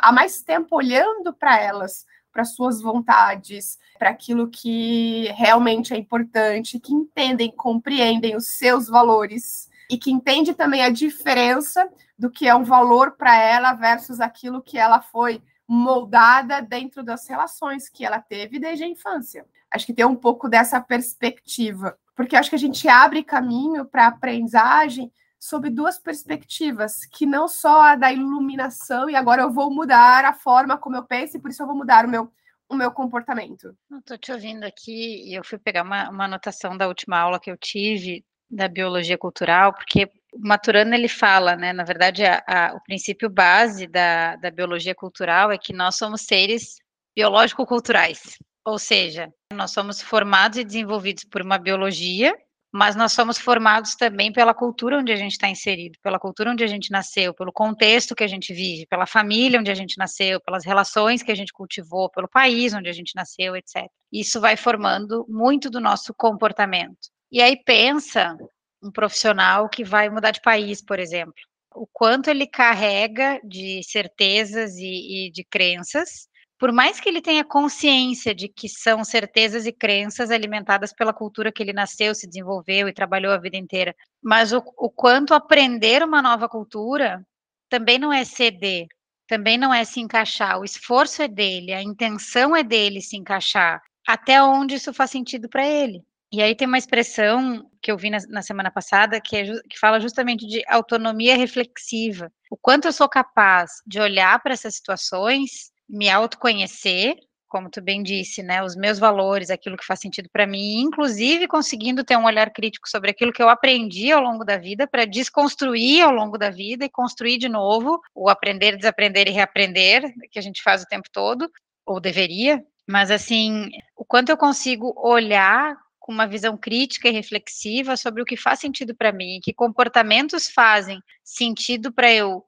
há 0.00 0.12
mais 0.12 0.42
tempo 0.42 0.76
olhando 0.76 1.32
para 1.32 1.60
elas, 1.60 2.06
para 2.32 2.44
suas 2.44 2.80
vontades, 2.80 3.78
para 3.98 4.10
aquilo 4.10 4.48
que 4.48 5.28
realmente 5.36 5.92
é 5.92 5.96
importante, 5.96 6.78
que 6.78 6.92
entendem, 6.92 7.50
compreendem 7.50 8.36
os 8.36 8.46
seus 8.46 8.88
valores 8.88 9.68
e 9.90 9.98
que 9.98 10.10
entende 10.10 10.54
também 10.54 10.82
a 10.82 10.90
diferença 10.90 11.88
do 12.18 12.30
que 12.30 12.46
é 12.46 12.54
um 12.54 12.64
valor 12.64 13.12
para 13.12 13.36
ela 13.36 13.72
versus 13.72 14.20
aquilo 14.20 14.62
que 14.62 14.78
ela 14.78 15.00
foi 15.00 15.42
moldada 15.66 16.60
dentro 16.60 17.02
das 17.02 17.28
relações 17.28 17.88
que 17.88 18.04
ela 18.04 18.20
teve 18.20 18.58
desde 18.58 18.84
a 18.84 18.88
infância. 18.88 19.46
Acho 19.72 19.86
que 19.86 19.94
tem 19.94 20.04
um 20.04 20.16
pouco 20.16 20.48
dessa 20.48 20.80
perspectiva, 20.80 21.96
porque 22.16 22.36
acho 22.36 22.50
que 22.50 22.56
a 22.56 22.58
gente 22.58 22.88
abre 22.88 23.22
caminho 23.22 23.84
para 23.84 24.04
a 24.04 24.08
aprendizagem 24.08 25.12
sob 25.38 25.70
duas 25.70 25.98
perspectivas, 25.98 27.06
que 27.06 27.24
não 27.24 27.48
só 27.48 27.80
a 27.80 27.96
da 27.96 28.12
iluminação, 28.12 29.08
e 29.08 29.16
agora 29.16 29.42
eu 29.42 29.50
vou 29.50 29.70
mudar 29.72 30.24
a 30.24 30.34
forma 30.34 30.76
como 30.76 30.96
eu 30.96 31.04
penso, 31.04 31.36
e 31.36 31.40
por 31.40 31.50
isso 31.50 31.62
eu 31.62 31.66
vou 31.66 31.74
mudar 31.74 32.04
o 32.04 32.10
meu, 32.10 32.30
o 32.68 32.76
meu 32.76 32.90
comportamento. 32.90 33.74
Estou 33.98 34.18
te 34.18 34.32
ouvindo 34.32 34.64
aqui, 34.64 35.30
e 35.30 35.34
eu 35.34 35.42
fui 35.42 35.58
pegar 35.58 35.82
uma, 35.82 36.10
uma 36.10 36.24
anotação 36.26 36.76
da 36.76 36.86
última 36.86 37.18
aula 37.18 37.40
que 37.40 37.50
eu 37.50 37.56
tive 37.56 38.22
da 38.50 38.68
biologia 38.68 39.16
cultural, 39.16 39.72
porque 39.72 40.10
o 40.32 40.46
Maturana 40.46 40.94
ele 40.94 41.08
fala, 41.08 41.56
né? 41.56 41.72
Na 41.72 41.84
verdade, 41.84 42.24
a, 42.24 42.42
a, 42.46 42.74
o 42.74 42.82
princípio 42.82 43.30
base 43.30 43.86
da, 43.86 44.36
da 44.36 44.50
biologia 44.50 44.94
cultural 44.94 45.50
é 45.50 45.56
que 45.56 45.72
nós 45.72 45.96
somos 45.96 46.22
seres 46.22 46.76
biológico-culturais. 47.14 48.36
Ou 48.64 48.78
seja, 48.78 49.32
Nós 49.52 49.72
somos 49.72 50.00
formados 50.00 50.58
e 50.58 50.64
desenvolvidos 50.64 51.24
por 51.24 51.42
uma 51.42 51.58
biologia, 51.58 52.36
mas 52.72 52.94
nós 52.94 53.12
somos 53.12 53.36
formados 53.36 53.96
também 53.96 54.32
pela 54.32 54.54
cultura 54.54 54.98
onde 54.98 55.10
a 55.10 55.16
gente 55.16 55.32
está 55.32 55.48
inserido, 55.48 55.98
pela 56.02 56.20
cultura 56.20 56.52
onde 56.52 56.62
a 56.62 56.68
gente 56.68 56.90
nasceu, 56.92 57.34
pelo 57.34 57.52
contexto 57.52 58.14
que 58.14 58.22
a 58.22 58.28
gente 58.28 58.54
vive, 58.54 58.86
pela 58.86 59.06
família 59.06 59.58
onde 59.58 59.70
a 59.70 59.74
gente 59.74 59.98
nasceu, 59.98 60.40
pelas 60.40 60.64
relações 60.64 61.22
que 61.22 61.32
a 61.32 61.34
gente 61.34 61.52
cultivou, 61.52 62.08
pelo 62.10 62.28
país 62.28 62.72
onde 62.72 62.88
a 62.88 62.92
gente 62.92 63.12
nasceu, 63.16 63.56
etc. 63.56 63.86
Isso 64.12 64.40
vai 64.40 64.56
formando 64.56 65.26
muito 65.28 65.68
do 65.68 65.80
nosso 65.80 66.14
comportamento. 66.14 67.08
E 67.30 67.42
aí 67.42 67.56
pensa 67.64 68.36
um 68.80 68.90
profissional 68.90 69.68
que 69.68 69.82
vai 69.82 70.08
mudar 70.08 70.30
de 70.30 70.40
país, 70.40 70.80
por 70.80 71.00
exemplo, 71.00 71.34
o 71.74 71.86
quanto 71.92 72.30
ele 72.30 72.46
carrega 72.46 73.40
de 73.44 73.82
certezas 73.82 74.76
e, 74.76 75.26
e 75.26 75.32
de 75.32 75.44
crenças 75.44 76.29
por 76.60 76.72
mais 76.72 77.00
que 77.00 77.08
ele 77.08 77.22
tenha 77.22 77.42
consciência 77.42 78.34
de 78.34 78.46
que 78.46 78.68
são 78.68 79.02
certezas 79.02 79.64
e 79.64 79.72
crenças 79.72 80.30
alimentadas 80.30 80.92
pela 80.92 81.10
cultura 81.10 81.50
que 81.50 81.62
ele 81.62 81.72
nasceu, 81.72 82.14
se 82.14 82.26
desenvolveu 82.26 82.86
e 82.86 82.92
trabalhou 82.92 83.32
a 83.32 83.38
vida 83.38 83.56
inteira, 83.56 83.96
mas 84.22 84.52
o, 84.52 84.62
o 84.76 84.90
quanto 84.90 85.32
aprender 85.32 86.02
uma 86.02 86.20
nova 86.20 86.50
cultura 86.50 87.26
também 87.70 87.98
não 87.98 88.12
é 88.12 88.26
ceder, 88.26 88.88
também 89.26 89.56
não 89.56 89.72
é 89.72 89.86
se 89.86 90.00
encaixar. 90.00 90.60
O 90.60 90.64
esforço 90.64 91.22
é 91.22 91.28
dele, 91.28 91.72
a 91.72 91.82
intenção 91.82 92.54
é 92.54 92.62
dele 92.62 93.00
se 93.00 93.16
encaixar, 93.16 93.80
até 94.06 94.42
onde 94.42 94.74
isso 94.74 94.92
faz 94.92 95.10
sentido 95.10 95.48
para 95.48 95.66
ele. 95.66 96.04
E 96.30 96.42
aí 96.42 96.54
tem 96.54 96.68
uma 96.68 96.78
expressão 96.78 97.70
que 97.80 97.90
eu 97.90 97.96
vi 97.96 98.10
na, 98.10 98.18
na 98.28 98.42
semana 98.42 98.70
passada 98.70 99.18
que, 99.18 99.34
é, 99.34 99.44
que 99.46 99.78
fala 99.78 99.98
justamente 99.98 100.46
de 100.46 100.62
autonomia 100.68 101.38
reflexiva. 101.38 102.30
O 102.50 102.56
quanto 102.56 102.86
eu 102.86 102.92
sou 102.92 103.08
capaz 103.08 103.70
de 103.86 103.98
olhar 103.98 104.38
para 104.42 104.52
essas 104.52 104.74
situações 104.74 105.70
me 105.90 106.08
autoconhecer, 106.08 107.16
como 107.48 107.68
tu 107.68 107.82
bem 107.82 108.00
disse, 108.00 108.44
né, 108.44 108.62
os 108.62 108.76
meus 108.76 109.00
valores, 109.00 109.50
aquilo 109.50 109.76
que 109.76 109.84
faz 109.84 109.98
sentido 109.98 110.28
para 110.32 110.46
mim, 110.46 110.82
inclusive 110.82 111.48
conseguindo 111.48 112.04
ter 112.04 112.16
um 112.16 112.24
olhar 112.24 112.52
crítico 112.52 112.88
sobre 112.88 113.10
aquilo 113.10 113.32
que 113.32 113.42
eu 113.42 113.48
aprendi 113.48 114.12
ao 114.12 114.22
longo 114.22 114.44
da 114.44 114.56
vida 114.56 114.86
para 114.86 115.04
desconstruir 115.04 116.02
ao 116.02 116.12
longo 116.12 116.38
da 116.38 116.48
vida 116.48 116.84
e 116.84 116.88
construir 116.88 117.38
de 117.38 117.48
novo, 117.48 118.00
o 118.14 118.28
aprender, 118.28 118.76
desaprender 118.76 119.26
e 119.26 119.32
reaprender, 119.32 120.14
que 120.30 120.38
a 120.38 120.42
gente 120.42 120.62
faz 120.62 120.82
o 120.82 120.86
tempo 120.86 121.08
todo, 121.12 121.50
ou 121.84 121.98
deveria, 121.98 122.64
mas 122.88 123.10
assim, 123.10 123.68
o 123.96 124.04
quanto 124.04 124.28
eu 124.28 124.36
consigo 124.36 124.94
olhar 124.96 125.76
com 125.98 126.12
uma 126.12 126.28
visão 126.28 126.56
crítica 126.56 127.08
e 127.08 127.12
reflexiva 127.12 127.96
sobre 127.96 128.22
o 128.22 128.24
que 128.24 128.36
faz 128.36 128.60
sentido 128.60 128.94
para 128.94 129.12
mim, 129.12 129.40
que 129.42 129.52
comportamentos 129.52 130.48
fazem 130.48 131.00
sentido 131.24 131.92
para 131.92 132.12
eu 132.12 132.44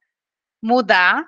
mudar, 0.62 1.26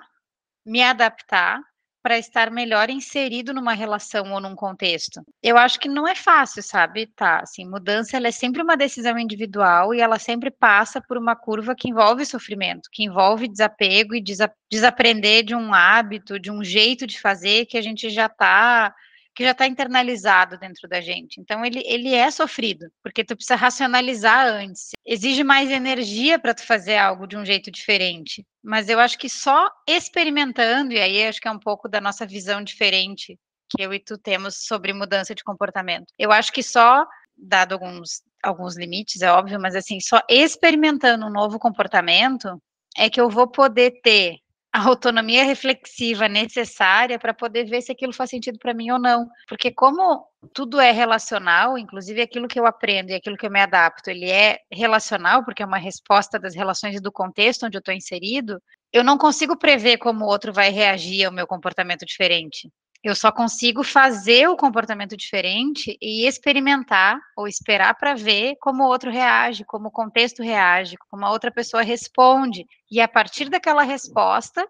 me 0.64 0.80
adaptar 0.80 1.60
para 2.04 2.18
estar 2.18 2.50
melhor 2.50 2.90
inserido 2.90 3.54
numa 3.54 3.72
relação 3.72 4.30
ou 4.30 4.38
num 4.38 4.54
contexto. 4.54 5.22
Eu 5.42 5.56
acho 5.56 5.80
que 5.80 5.88
não 5.88 6.06
é 6.06 6.14
fácil, 6.14 6.62
sabe? 6.62 7.06
Tá, 7.06 7.40
assim, 7.40 7.66
mudança 7.66 8.18
ela 8.18 8.28
é 8.28 8.30
sempre 8.30 8.60
uma 8.60 8.76
decisão 8.76 9.18
individual 9.18 9.94
e 9.94 10.02
ela 10.02 10.18
sempre 10.18 10.50
passa 10.50 11.00
por 11.00 11.16
uma 11.16 11.34
curva 11.34 11.74
que 11.74 11.88
envolve 11.88 12.26
sofrimento, 12.26 12.90
que 12.92 13.04
envolve 13.04 13.48
desapego 13.48 14.14
e 14.14 14.22
desa 14.22 14.52
desaprender 14.70 15.44
de 15.44 15.54
um 15.54 15.72
hábito, 15.72 16.38
de 16.38 16.50
um 16.50 16.62
jeito 16.62 17.06
de 17.06 17.18
fazer 17.18 17.64
que 17.64 17.78
a 17.78 17.82
gente 17.82 18.10
já 18.10 18.26
está 18.26 18.94
que 19.34 19.44
já 19.44 19.50
está 19.50 19.66
internalizado 19.66 20.56
dentro 20.58 20.88
da 20.88 21.00
gente. 21.00 21.40
Então 21.40 21.64
ele, 21.64 21.82
ele 21.84 22.14
é 22.14 22.30
sofrido, 22.30 22.86
porque 23.02 23.24
tu 23.24 23.34
precisa 23.34 23.56
racionalizar 23.56 24.46
antes. 24.46 24.90
Exige 25.04 25.42
mais 25.42 25.70
energia 25.70 26.38
para 26.38 26.54
tu 26.54 26.64
fazer 26.64 26.96
algo 26.96 27.26
de 27.26 27.36
um 27.36 27.44
jeito 27.44 27.70
diferente. 27.70 28.46
Mas 28.62 28.88
eu 28.88 29.00
acho 29.00 29.18
que 29.18 29.28
só 29.28 29.70
experimentando, 29.88 30.92
e 30.92 31.00
aí 31.00 31.26
acho 31.26 31.40
que 31.40 31.48
é 31.48 31.50
um 31.50 31.58
pouco 31.58 31.88
da 31.88 32.00
nossa 32.00 32.26
visão 32.26 32.62
diferente 32.62 33.38
que 33.68 33.82
eu 33.82 33.92
e 33.92 33.98
tu 33.98 34.16
temos 34.16 34.66
sobre 34.66 34.92
mudança 34.92 35.34
de 35.34 35.42
comportamento. 35.42 36.06
Eu 36.18 36.30
acho 36.30 36.52
que 36.52 36.62
só, 36.62 37.06
dado 37.36 37.72
alguns, 37.72 38.22
alguns 38.42 38.76
limites, 38.76 39.20
é 39.22 39.32
óbvio, 39.32 39.60
mas 39.60 39.74
assim, 39.74 39.98
só 40.00 40.20
experimentando 40.28 41.26
um 41.26 41.30
novo 41.30 41.58
comportamento 41.58 42.60
é 42.96 43.10
que 43.10 43.20
eu 43.20 43.28
vou 43.28 43.48
poder 43.48 44.00
ter 44.02 44.36
a 44.74 44.88
autonomia 44.88 45.44
reflexiva 45.44 46.28
necessária 46.28 47.16
para 47.16 47.32
poder 47.32 47.64
ver 47.64 47.80
se 47.80 47.92
aquilo 47.92 48.12
faz 48.12 48.28
sentido 48.30 48.58
para 48.58 48.74
mim 48.74 48.90
ou 48.90 48.98
não. 48.98 49.28
Porque 49.48 49.70
como 49.70 50.26
tudo 50.52 50.80
é 50.80 50.90
relacional, 50.90 51.78
inclusive 51.78 52.20
aquilo 52.20 52.48
que 52.48 52.58
eu 52.58 52.66
aprendo 52.66 53.10
e 53.10 53.14
aquilo 53.14 53.36
que 53.36 53.46
eu 53.46 53.52
me 53.52 53.60
adapto, 53.60 54.10
ele 54.10 54.28
é 54.28 54.58
relacional, 54.72 55.44
porque 55.44 55.62
é 55.62 55.66
uma 55.66 55.78
resposta 55.78 56.40
das 56.40 56.56
relações 56.56 56.96
e 56.96 57.00
do 57.00 57.12
contexto 57.12 57.66
onde 57.66 57.76
eu 57.76 57.78
estou 57.78 57.94
inserido, 57.94 58.60
eu 58.92 59.04
não 59.04 59.16
consigo 59.16 59.56
prever 59.56 59.98
como 59.98 60.24
o 60.24 60.28
outro 60.28 60.52
vai 60.52 60.70
reagir 60.70 61.24
ao 61.24 61.32
meu 61.32 61.46
comportamento 61.46 62.04
diferente. 62.04 62.68
Eu 63.04 63.14
só 63.14 63.30
consigo 63.30 63.84
fazer 63.84 64.48
o 64.48 64.56
comportamento 64.56 65.14
diferente 65.14 65.94
e 66.00 66.26
experimentar 66.26 67.20
ou 67.36 67.46
esperar 67.46 67.94
para 67.98 68.14
ver 68.14 68.56
como 68.58 68.82
o 68.82 68.86
outro 68.86 69.10
reage, 69.10 69.62
como 69.62 69.88
o 69.88 69.90
contexto 69.90 70.42
reage, 70.42 70.96
como 71.10 71.26
a 71.26 71.30
outra 71.30 71.52
pessoa 71.52 71.82
responde. 71.82 72.64
E 72.90 73.02
a 73.02 73.06
partir 73.06 73.50
daquela 73.50 73.82
resposta, 73.82 74.66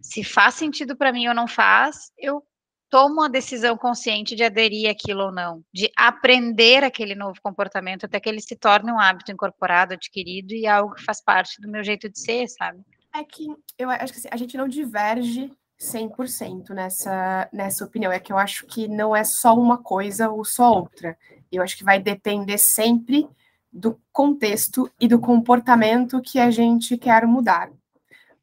se 0.00 0.24
faz 0.24 0.56
sentido 0.56 0.96
para 0.96 1.12
mim 1.12 1.28
ou 1.28 1.34
não 1.34 1.46
faz, 1.46 2.10
eu 2.18 2.42
tomo 2.90 3.22
a 3.22 3.28
decisão 3.28 3.76
consciente 3.76 4.34
de 4.34 4.42
aderir 4.42 4.90
àquilo 4.90 5.26
ou 5.26 5.32
não, 5.32 5.62
de 5.72 5.88
aprender 5.96 6.82
aquele 6.82 7.14
novo 7.14 7.40
comportamento 7.40 8.04
até 8.04 8.18
que 8.18 8.28
ele 8.28 8.40
se 8.40 8.56
torne 8.56 8.90
um 8.90 8.98
hábito 8.98 9.30
incorporado, 9.30 9.94
adquirido 9.94 10.52
e 10.52 10.66
algo 10.66 10.96
que 10.96 11.04
faz 11.04 11.22
parte 11.22 11.60
do 11.60 11.70
meu 11.70 11.84
jeito 11.84 12.10
de 12.10 12.18
ser, 12.18 12.48
sabe? 12.48 12.80
É 13.14 13.22
que 13.22 13.46
eu 13.78 13.88
acho 13.88 14.12
que 14.12 14.18
assim, 14.18 14.28
a 14.28 14.36
gente 14.36 14.56
não 14.56 14.66
diverge 14.66 15.52
100% 15.80 16.70
nessa, 16.70 17.48
nessa 17.52 17.84
opinião. 17.84 18.12
É 18.12 18.20
que 18.20 18.32
eu 18.32 18.38
acho 18.38 18.66
que 18.66 18.86
não 18.86 19.16
é 19.16 19.24
só 19.24 19.54
uma 19.56 19.78
coisa 19.78 20.28
ou 20.28 20.44
só 20.44 20.70
outra. 20.70 21.16
Eu 21.50 21.62
acho 21.62 21.76
que 21.76 21.84
vai 21.84 21.98
depender 21.98 22.58
sempre 22.58 23.26
do 23.72 23.98
contexto 24.12 24.90
e 25.00 25.08
do 25.08 25.18
comportamento 25.18 26.20
que 26.20 26.38
a 26.38 26.50
gente 26.50 26.98
quer 26.98 27.26
mudar. 27.26 27.70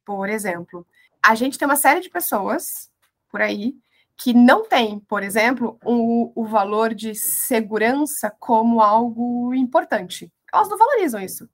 Por 0.03 0.29
exemplo, 0.29 0.85
a 1.23 1.35
gente 1.35 1.57
tem 1.57 1.67
uma 1.67 1.75
série 1.75 1.99
de 1.99 2.09
pessoas 2.09 2.89
por 3.29 3.41
aí 3.41 3.75
que 4.15 4.33
não 4.33 4.67
tem, 4.67 4.99
por 5.01 5.21
exemplo, 5.21 5.77
o, 5.85 6.31
o 6.33 6.45
valor 6.45 6.95
de 6.95 7.13
segurança 7.13 8.33
como 8.39 8.81
algo 8.81 9.53
importante. 9.53 10.31
Elas 10.51 10.69
não 10.69 10.77
valorizam 10.77 11.21
isso 11.21 11.47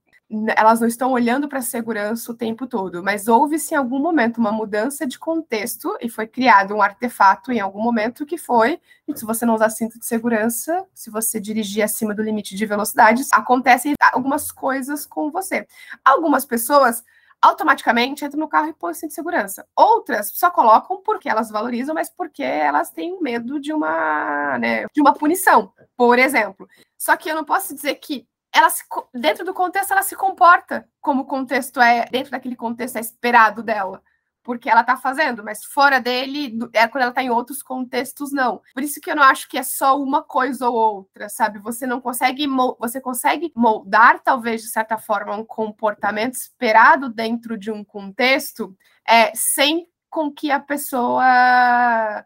elas 0.55 0.79
não 0.79 0.87
estão 0.87 1.11
olhando 1.11 1.47
para 1.47 1.59
a 1.59 1.61
segurança 1.61 2.31
o 2.31 2.35
tempo 2.35 2.65
todo, 2.65 3.03
mas 3.03 3.27
houve-se 3.27 3.73
em 3.73 3.77
algum 3.77 3.99
momento 3.99 4.37
uma 4.37 4.51
mudança 4.51 5.05
de 5.05 5.19
contexto 5.19 5.95
e 6.01 6.09
foi 6.09 6.25
criado 6.27 6.73
um 6.73 6.81
artefato 6.81 7.51
em 7.51 7.59
algum 7.59 7.81
momento 7.81 8.25
que 8.25 8.37
foi, 8.37 8.79
se 9.15 9.25
você 9.25 9.45
não 9.45 9.53
usar 9.55 9.69
cinto 9.69 9.99
de 9.99 10.05
segurança, 10.05 10.85
se 10.93 11.09
você 11.11 11.39
dirigir 11.39 11.83
acima 11.83 12.15
do 12.15 12.23
limite 12.23 12.55
de 12.55 12.65
velocidade, 12.65 13.23
acontecem 13.31 13.93
algumas 14.11 14.51
coisas 14.51 15.05
com 15.05 15.29
você. 15.29 15.67
Algumas 16.03 16.45
pessoas 16.45 17.03
automaticamente 17.41 18.23
entram 18.23 18.39
no 18.39 18.47
carro 18.47 18.69
e 18.69 18.73
põem 18.73 18.91
o 18.91 18.95
cinto 18.95 19.09
de 19.09 19.15
segurança. 19.15 19.67
Outras 19.75 20.31
só 20.33 20.49
colocam 20.49 21.01
porque 21.03 21.27
elas 21.27 21.49
valorizam, 21.49 21.93
mas 21.93 22.09
porque 22.09 22.41
elas 22.41 22.89
têm 22.89 23.21
medo 23.21 23.59
de 23.59 23.73
uma, 23.73 24.57
né, 24.57 24.85
de 24.93 25.01
uma 25.01 25.13
punição, 25.13 25.71
por 25.97 26.17
exemplo. 26.17 26.67
Só 26.97 27.17
que 27.17 27.29
eu 27.29 27.35
não 27.35 27.43
posso 27.43 27.75
dizer 27.75 27.95
que 27.95 28.25
ela 28.53 28.69
se, 28.69 28.83
dentro 29.13 29.43
do 29.43 29.53
contexto 29.53 29.91
ela 29.91 30.03
se 30.03 30.15
comporta 30.15 30.87
como 31.01 31.23
o 31.23 31.25
contexto 31.25 31.81
é, 31.81 32.05
dentro 32.05 32.31
daquele 32.31 32.55
contexto 32.55 32.97
é 32.97 33.01
esperado 33.01 33.63
dela, 33.63 34.01
porque 34.43 34.69
ela 34.69 34.83
tá 34.83 34.95
fazendo, 34.95 35.43
mas 35.43 35.63
fora 35.63 35.99
dele, 35.99 36.59
é 36.73 36.87
quando 36.87 37.03
ela 37.03 37.11
tá 37.11 37.23
em 37.23 37.29
outros 37.29 37.63
contextos 37.63 38.31
não. 38.31 38.61
Por 38.73 38.83
isso 38.83 39.01
que 39.01 39.09
eu 39.09 39.15
não 39.15 39.23
acho 39.23 39.49
que 39.49 39.57
é 39.57 39.63
só 39.63 39.99
uma 39.99 40.21
coisa 40.21 40.69
ou 40.69 40.75
outra, 40.75 41.29
sabe? 41.29 41.59
Você 41.59 41.87
não 41.87 41.99
consegue 41.99 42.45
você 42.79 43.01
consegue 43.01 43.51
moldar 43.55 44.19
talvez 44.21 44.61
de 44.61 44.69
certa 44.69 44.97
forma 44.97 45.35
um 45.35 45.45
comportamento 45.45 46.35
esperado 46.35 47.09
dentro 47.09 47.57
de 47.57 47.71
um 47.71 47.83
contexto, 47.83 48.75
é, 49.07 49.33
sem 49.33 49.87
com 50.09 50.31
que 50.31 50.51
a 50.51 50.59
pessoa 50.59 51.23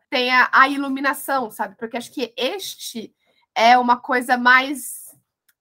tenha 0.10 0.50
a 0.52 0.68
iluminação, 0.68 1.50
sabe? 1.50 1.76
Porque 1.78 1.96
acho 1.96 2.12
que 2.12 2.34
este 2.36 3.16
é 3.56 3.78
uma 3.78 3.96
coisa 3.96 4.38
mais 4.38 5.07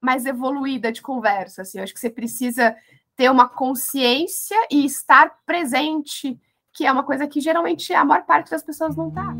mais 0.01 0.27
evoluída 0.27 0.93
de 0.93 1.03
conversa. 1.03 1.63
Assim. 1.63 1.79
Eu 1.79 1.85
acho 1.85 1.95
que 1.95 2.01
você 2.01 2.11
precisa 2.11 2.77
ter 3.17 3.31
uma 3.31 3.49
consciência 3.49 4.57
e 4.71 4.85
estar 4.85 5.39
presente, 5.47 6.39
que 6.73 6.85
é 6.85 6.93
uma 6.93 7.03
coisa 7.03 7.27
que 7.27 7.41
geralmente 7.41 7.93
a 7.95 8.05
maior 8.05 8.25
parte 8.25 8.51
das 8.51 8.63
pessoas 8.63 8.95
não 8.95 9.09
está. 9.09 9.35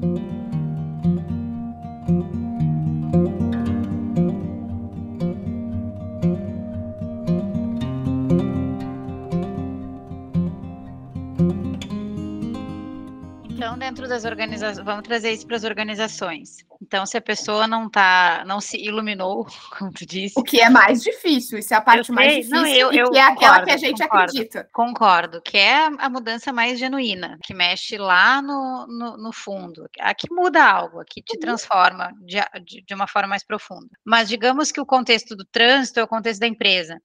Dentro 13.79 14.09
das 14.09 14.25
organizações, 14.25 14.85
vamos 14.85 15.03
trazer 15.03 15.33
isso 15.33 15.47
para 15.47 15.57
as 15.57 15.65
organizações. 15.65 16.59
Então, 16.83 17.07
se 17.07 17.17
a 17.17 17.21
pessoa 17.21 17.67
não 17.67 17.89
tá, 17.89 18.45
não 18.47 18.61
se 18.61 18.77
iluminou, 18.77 19.47
como 19.79 19.91
tu 19.93 20.05
disse. 20.05 20.39
O 20.39 20.43
que 20.43 20.61
é 20.61 20.69
mais 20.69 21.03
difícil, 21.03 21.59
isso 21.59 21.73
é 21.73 21.77
a 21.77 21.81
parte 21.81 22.13
mais 22.13 22.37
difícil, 22.37 22.57
não, 22.57 22.67
eu, 22.67 22.93
eu 22.93 23.11
que 23.11 23.19
é 23.19 23.29
concordo, 23.29 23.45
aquela 23.45 23.65
que 23.65 23.71
a 23.71 23.77
gente 23.77 24.03
concordo, 24.03 24.25
acredita. 24.25 24.69
Concordo, 24.73 25.43
que 25.43 25.57
é 25.57 25.87
a 25.87 26.11
mudança 26.11 26.53
mais 26.53 26.79
genuína, 26.79 27.39
que 27.43 27.55
mexe 27.55 27.97
lá 27.97 28.43
no, 28.43 28.87
no, 28.87 29.17
no 29.17 29.33
fundo. 29.33 29.89
Aqui 30.01 30.27
muda 30.31 30.65
algo, 30.65 31.01
aqui 31.01 31.23
te 31.23 31.39
transforma 31.39 32.13
de, 32.21 32.37
de, 32.65 32.83
de 32.83 32.95
uma 32.95 33.07
forma 33.07 33.29
mais 33.29 33.45
profunda. 33.45 33.89
Mas 34.05 34.29
digamos 34.29 34.71
que 34.71 34.81
o 34.81 34.87
contexto 34.87 35.35
do 35.35 35.45
trânsito 35.45 36.01
é 36.01 36.03
o 36.03 36.09
contexto 36.09 36.41
da 36.41 36.47
empresa. 36.47 37.01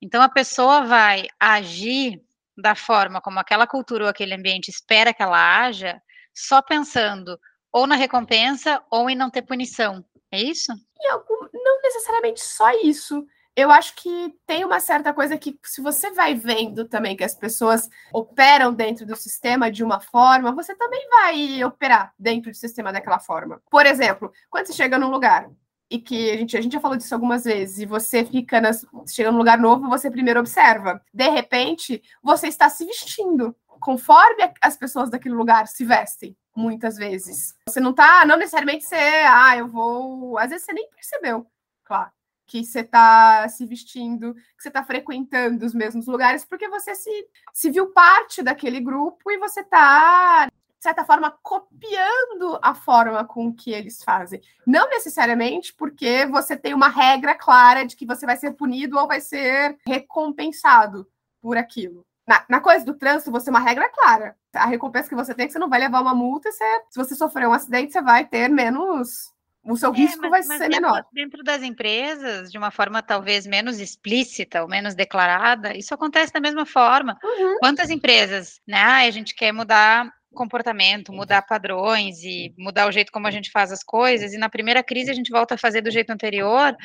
Então, 0.00 0.22
a 0.22 0.28
pessoa 0.28 0.82
vai 0.82 1.26
agir 1.38 2.22
da 2.56 2.74
forma 2.74 3.20
como 3.20 3.38
aquela 3.38 3.66
cultura 3.66 4.04
ou 4.04 4.10
aquele 4.10 4.34
ambiente 4.34 4.68
espera 4.68 5.12
que 5.12 5.22
ela 5.22 5.60
haja, 5.60 6.00
só 6.34 6.62
pensando 6.62 7.38
ou 7.72 7.86
na 7.86 7.94
recompensa 7.94 8.82
ou 8.90 9.10
em 9.10 9.14
não 9.14 9.30
ter 9.30 9.42
punição. 9.42 10.04
É 10.30 10.40
isso? 10.40 10.72
Algum, 11.10 11.48
não 11.52 11.82
necessariamente 11.82 12.40
só 12.40 12.70
isso. 12.82 13.26
Eu 13.54 13.70
acho 13.70 13.94
que 13.94 14.34
tem 14.46 14.64
uma 14.64 14.80
certa 14.80 15.14
coisa 15.14 15.38
que, 15.38 15.58
se 15.64 15.80
você 15.80 16.10
vai 16.10 16.34
vendo 16.34 16.86
também 16.86 17.16
que 17.16 17.24
as 17.24 17.34
pessoas 17.34 17.88
operam 18.12 18.72
dentro 18.72 19.06
do 19.06 19.16
sistema 19.16 19.70
de 19.70 19.82
uma 19.82 19.98
forma, 19.98 20.54
você 20.54 20.74
também 20.74 21.08
vai 21.08 21.64
operar 21.64 22.12
dentro 22.18 22.50
do 22.50 22.56
sistema 22.56 22.92
daquela 22.92 23.18
forma. 23.18 23.62
Por 23.70 23.86
exemplo, 23.86 24.30
quando 24.50 24.66
você 24.66 24.74
chega 24.74 24.98
num 24.98 25.10
lugar, 25.10 25.48
e 25.90 25.98
que 25.98 26.30
a 26.30 26.36
gente, 26.36 26.56
a 26.56 26.60
gente 26.60 26.72
já 26.72 26.80
falou 26.80 26.96
disso 26.96 27.14
algumas 27.14 27.44
vezes, 27.44 27.78
e 27.78 27.86
você 27.86 28.24
fica 28.24 28.60
nas, 28.60 28.84
chega 29.08 29.30
num 29.30 29.38
lugar 29.38 29.58
novo, 29.58 29.88
você 29.88 30.10
primeiro 30.10 30.40
observa. 30.40 31.00
De 31.12 31.28
repente, 31.28 32.02
você 32.22 32.48
está 32.48 32.68
se 32.68 32.84
vestindo 32.84 33.54
conforme 33.80 34.50
as 34.60 34.76
pessoas 34.76 35.10
daquele 35.10 35.34
lugar 35.34 35.66
se 35.68 35.84
vestem, 35.84 36.36
muitas 36.54 36.96
vezes. 36.96 37.54
Você 37.68 37.80
não 37.80 37.92
tá, 37.92 38.24
não 38.24 38.36
necessariamente 38.36 38.84
você, 38.84 38.96
ah, 38.96 39.56
eu 39.56 39.68
vou. 39.68 40.38
Às 40.38 40.50
vezes 40.50 40.64
você 40.64 40.72
nem 40.72 40.88
percebeu, 40.90 41.46
claro, 41.84 42.10
que 42.46 42.64
você 42.64 42.80
está 42.80 43.48
se 43.48 43.64
vestindo, 43.66 44.34
que 44.34 44.62
você 44.62 44.68
está 44.68 44.82
frequentando 44.82 45.64
os 45.64 45.74
mesmos 45.74 46.06
lugares, 46.06 46.44
porque 46.44 46.68
você 46.68 46.94
se, 46.94 47.10
se 47.52 47.70
viu 47.70 47.92
parte 47.92 48.42
daquele 48.42 48.80
grupo 48.80 49.30
e 49.30 49.38
você 49.38 49.60
está 49.60 50.48
de 50.78 50.82
certa 50.82 51.04
forma, 51.04 51.34
copiando 51.42 52.58
a 52.62 52.74
forma 52.74 53.24
com 53.24 53.52
que 53.52 53.72
eles 53.72 54.02
fazem. 54.02 54.40
Não 54.66 54.88
necessariamente 54.88 55.74
porque 55.74 56.26
você 56.26 56.56
tem 56.56 56.74
uma 56.74 56.88
regra 56.88 57.34
clara 57.34 57.84
de 57.84 57.96
que 57.96 58.06
você 58.06 58.26
vai 58.26 58.36
ser 58.36 58.52
punido 58.52 58.98
ou 58.98 59.06
vai 59.06 59.20
ser 59.20 59.76
recompensado 59.86 61.08
por 61.40 61.56
aquilo. 61.56 62.04
Na, 62.26 62.44
na 62.48 62.60
coisa 62.60 62.84
do 62.84 62.94
trânsito, 62.94 63.30
você 63.30 63.46
tem 63.46 63.54
uma 63.54 63.64
regra 63.64 63.88
clara. 63.88 64.36
A 64.52 64.66
recompensa 64.66 65.08
que 65.08 65.14
você 65.14 65.32
tem 65.32 65.44
é 65.44 65.46
que 65.46 65.52
você 65.52 65.58
não 65.58 65.68
vai 65.68 65.78
levar 65.78 66.00
uma 66.00 66.14
multa, 66.14 66.50
você, 66.50 66.64
se 66.90 66.98
você 66.98 67.14
sofrer 67.14 67.46
um 67.46 67.52
acidente, 67.52 67.92
você 67.92 68.02
vai 68.02 68.24
ter 68.24 68.48
menos 68.48 69.32
o 69.72 69.76
seu 69.76 69.92
é, 69.92 69.96
risco 69.96 70.22
mas, 70.22 70.30
vai 70.30 70.40
mas 70.40 70.58
ser 70.58 70.68
dentro, 70.68 70.82
menor. 70.82 71.04
Dentro 71.12 71.42
das 71.42 71.62
empresas, 71.62 72.50
de 72.50 72.58
uma 72.58 72.70
forma 72.70 73.02
talvez 73.02 73.46
menos 73.46 73.80
explícita 73.80 74.62
ou 74.62 74.68
menos 74.68 74.94
declarada, 74.94 75.76
isso 75.76 75.92
acontece 75.92 76.32
da 76.32 76.40
mesma 76.40 76.64
forma. 76.64 77.18
Uhum. 77.22 77.58
Quantas 77.58 77.90
empresas, 77.90 78.60
né? 78.66 78.82
A 78.82 79.10
gente 79.10 79.34
quer 79.34 79.52
mudar 79.52 80.12
comportamento, 80.36 81.12
mudar 81.12 81.42
padrões 81.42 82.22
e 82.22 82.54
mudar 82.56 82.88
o 82.88 82.92
jeito 82.92 83.10
como 83.10 83.26
a 83.26 83.30
gente 83.30 83.50
faz 83.50 83.72
as 83.72 83.82
coisas, 83.82 84.32
e 84.32 84.38
na 84.38 84.48
primeira 84.48 84.82
crise 84.82 85.10
a 85.10 85.14
gente 85.14 85.30
volta 85.30 85.54
a 85.54 85.58
fazer 85.58 85.80
do 85.80 85.90
jeito 85.90 86.10
anterior, 86.10 86.76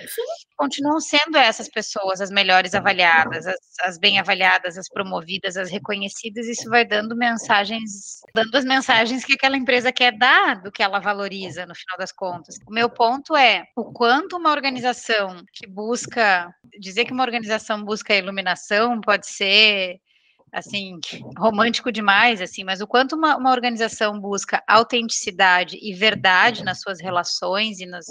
continuam 0.57 0.99
sendo 0.99 1.37
essas 1.37 1.69
pessoas 1.69 2.21
as 2.21 2.31
melhores 2.31 2.73
avaliadas, 2.73 3.45
as, 3.45 3.57
as 3.83 3.99
bem 3.99 4.17
avaliadas, 4.19 4.77
as 4.77 4.89
promovidas, 4.89 5.57
as 5.57 5.69
reconhecidas, 5.69 6.47
isso 6.47 6.69
vai 6.69 6.85
dando 6.85 7.15
mensagens, 7.15 8.21
dando 8.33 8.55
as 8.55 8.65
mensagens 8.65 9.23
que 9.23 9.33
aquela 9.33 9.57
empresa 9.57 9.91
quer 9.91 10.17
dar 10.17 10.61
do 10.61 10.71
que 10.71 10.81
ela 10.81 10.99
valoriza, 10.99 11.65
no 11.65 11.75
final 11.75 11.97
das 11.97 12.11
contas. 12.11 12.55
O 12.67 12.73
meu 12.73 12.89
ponto 12.89 13.35
é 13.35 13.65
o 13.75 13.91
quanto 13.91 14.37
uma 14.37 14.51
organização 14.51 15.43
que 15.53 15.67
busca, 15.67 16.49
dizer 16.79 17.05
que 17.05 17.13
uma 17.13 17.23
organização 17.23 17.83
busca 17.83 18.15
iluminação 18.15 19.01
pode 19.01 19.27
ser 19.27 19.99
assim, 20.51 20.99
romântico 21.37 21.91
demais, 21.91 22.41
assim, 22.41 22.63
mas 22.63 22.81
o 22.81 22.87
quanto 22.87 23.15
uma, 23.15 23.37
uma, 23.37 23.51
organização 23.51 24.19
busca 24.19 24.61
autenticidade 24.67 25.77
e 25.81 25.93
verdade 25.93 26.63
nas 26.63 26.81
suas 26.81 26.99
relações 26.99 27.79
e 27.79 27.85
nas, 27.85 28.05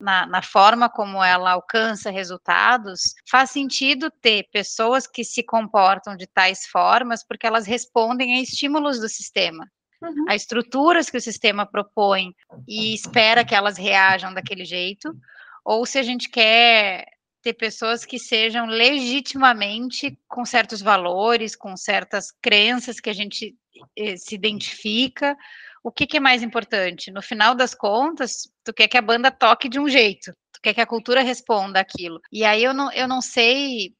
na, 0.00 0.26
na, 0.26 0.42
forma 0.42 0.88
como 0.88 1.22
ela 1.22 1.52
alcança 1.52 2.10
resultados, 2.10 3.14
faz 3.30 3.50
sentido 3.50 4.10
ter 4.10 4.48
pessoas 4.52 5.06
que 5.06 5.22
se 5.22 5.42
comportam 5.42 6.16
de 6.16 6.26
tais 6.26 6.66
formas 6.66 7.24
porque 7.24 7.46
elas 7.46 7.66
respondem 7.66 8.34
a 8.34 8.42
estímulos 8.42 8.98
do 8.98 9.08
sistema. 9.08 9.70
Uhum. 10.02 10.26
A 10.28 10.34
estruturas 10.34 11.08
que 11.08 11.16
o 11.16 11.20
sistema 11.20 11.64
propõe 11.64 12.34
e 12.66 12.92
espera 12.92 13.44
que 13.44 13.54
elas 13.54 13.78
reajam 13.78 14.34
daquele 14.34 14.64
jeito, 14.64 15.14
ou 15.64 15.86
se 15.86 15.98
a 15.98 16.02
gente 16.02 16.28
quer 16.28 17.06
ter 17.44 17.52
pessoas 17.52 18.06
que 18.06 18.18
sejam 18.18 18.64
legitimamente 18.64 20.18
com 20.26 20.46
certos 20.46 20.80
valores, 20.80 21.54
com 21.54 21.76
certas 21.76 22.32
crenças 22.40 22.98
que 22.98 23.10
a 23.10 23.12
gente 23.12 23.54
eh, 23.94 24.16
se 24.16 24.34
identifica. 24.34 25.36
O 25.82 25.92
que, 25.92 26.06
que, 26.06 26.16
é 26.16 26.20
mais 26.20 26.42
importante? 26.42 27.10
No 27.10 27.20
final 27.20 27.54
das 27.54 27.74
contas, 27.74 28.50
tu 28.64 28.72
quer 28.72 28.88
que 28.88 28.96
a 28.96 29.02
banda 29.02 29.30
toque 29.30 29.68
de 29.68 29.78
um 29.78 29.86
jeito, 29.86 30.32
tu 30.54 30.60
quer 30.62 30.72
que 30.72 30.80
a 30.80 30.86
cultura 30.86 31.20
responda 31.20 31.78
aquilo. 31.78 32.18
E 32.32 32.44
aí 32.46 32.64
eu 32.64 32.72
não, 32.72 32.90
eu 32.92 33.06
não 33.06 33.20
sei 33.20 33.94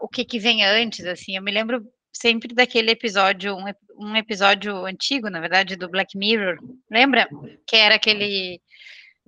o 0.00 0.08
que, 0.08 0.24
que 0.24 0.40
vem 0.40 0.64
antes, 0.64 1.06
assim, 1.06 1.36
eu 1.36 1.42
me 1.42 1.52
lembro 1.52 1.86
sempre 2.12 2.52
daquele 2.52 2.90
episódio, 2.90 3.54
um, 3.54 3.64
um 3.96 4.16
episódio 4.16 4.84
antigo, 4.84 5.30
na 5.30 5.38
verdade, 5.38 5.76
do 5.76 5.88
Black 5.88 6.18
Mirror, 6.18 6.58
lembra? 6.90 7.28
Que 7.64 7.76
era 7.76 7.94
aquele 7.94 8.60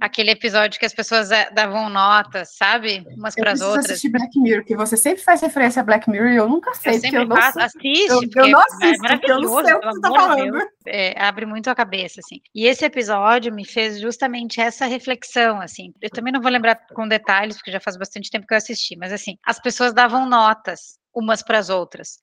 aquele 0.03 0.33
episódio 0.33 0.81
que 0.81 0.85
as 0.85 0.93
pessoas 0.93 1.31
eh, 1.31 1.49
davam 1.53 1.89
notas, 1.89 2.57
sabe? 2.57 3.07
Umas 3.17 3.37
para 3.37 3.53
as 3.53 3.61
outras. 3.61 3.87
assistir 3.87 4.09
Black 4.09 4.37
Mirror, 4.37 4.65
que 4.65 4.75
você 4.75 4.97
sempre 4.97 5.23
faz 5.23 5.41
referência 5.41 5.79
a 5.81 5.85
Black 5.85 6.11
Mirror 6.11 6.33
e 6.33 6.37
eu 6.37 6.49
nunca 6.49 6.75
sei. 6.75 6.97
Eu 6.97 7.01
sempre 7.01 7.23
eu 7.23 7.29
faço, 7.29 7.59
não 7.59 7.65
assiste, 7.65 8.11
eu, 8.11 8.45
eu 8.45 8.49
não 8.49 8.59
assisto, 8.59 9.07
é 9.07 9.21
eu 9.23 9.41
não 9.41 9.65
sei 9.65 9.75
o 9.75 9.81
que 9.81 9.87
você 9.87 10.01
tá 10.01 10.11
falando. 10.11 10.69
É, 10.87 11.23
abre 11.23 11.47
muito 11.47 11.69
a 11.69 11.75
cabeça, 11.75 12.19
assim. 12.19 12.41
E 12.53 12.67
esse 12.67 12.85
episódio 12.85 13.55
me 13.55 13.65
fez 13.65 14.01
justamente 14.01 14.61
essa 14.61 14.87
reflexão, 14.87 15.61
assim. 15.61 15.95
Eu 16.03 16.11
também 16.11 16.33
não 16.33 16.41
vou 16.41 16.51
lembrar 16.51 16.75
com 16.93 17.07
detalhes, 17.07 17.57
porque 17.57 17.71
já 17.71 17.79
faz 17.79 17.97
bastante 17.97 18.29
tempo 18.29 18.45
que 18.45 18.55
eu 18.55 18.59
assisti, 18.59 18.97
mas 18.97 19.13
assim, 19.13 19.39
as 19.47 19.61
pessoas 19.61 19.95
davam 19.95 20.29
notas 20.29 20.99
umas 21.15 21.45
para 21.45 21.59
as 21.59 21.71
outras. 21.71 22.19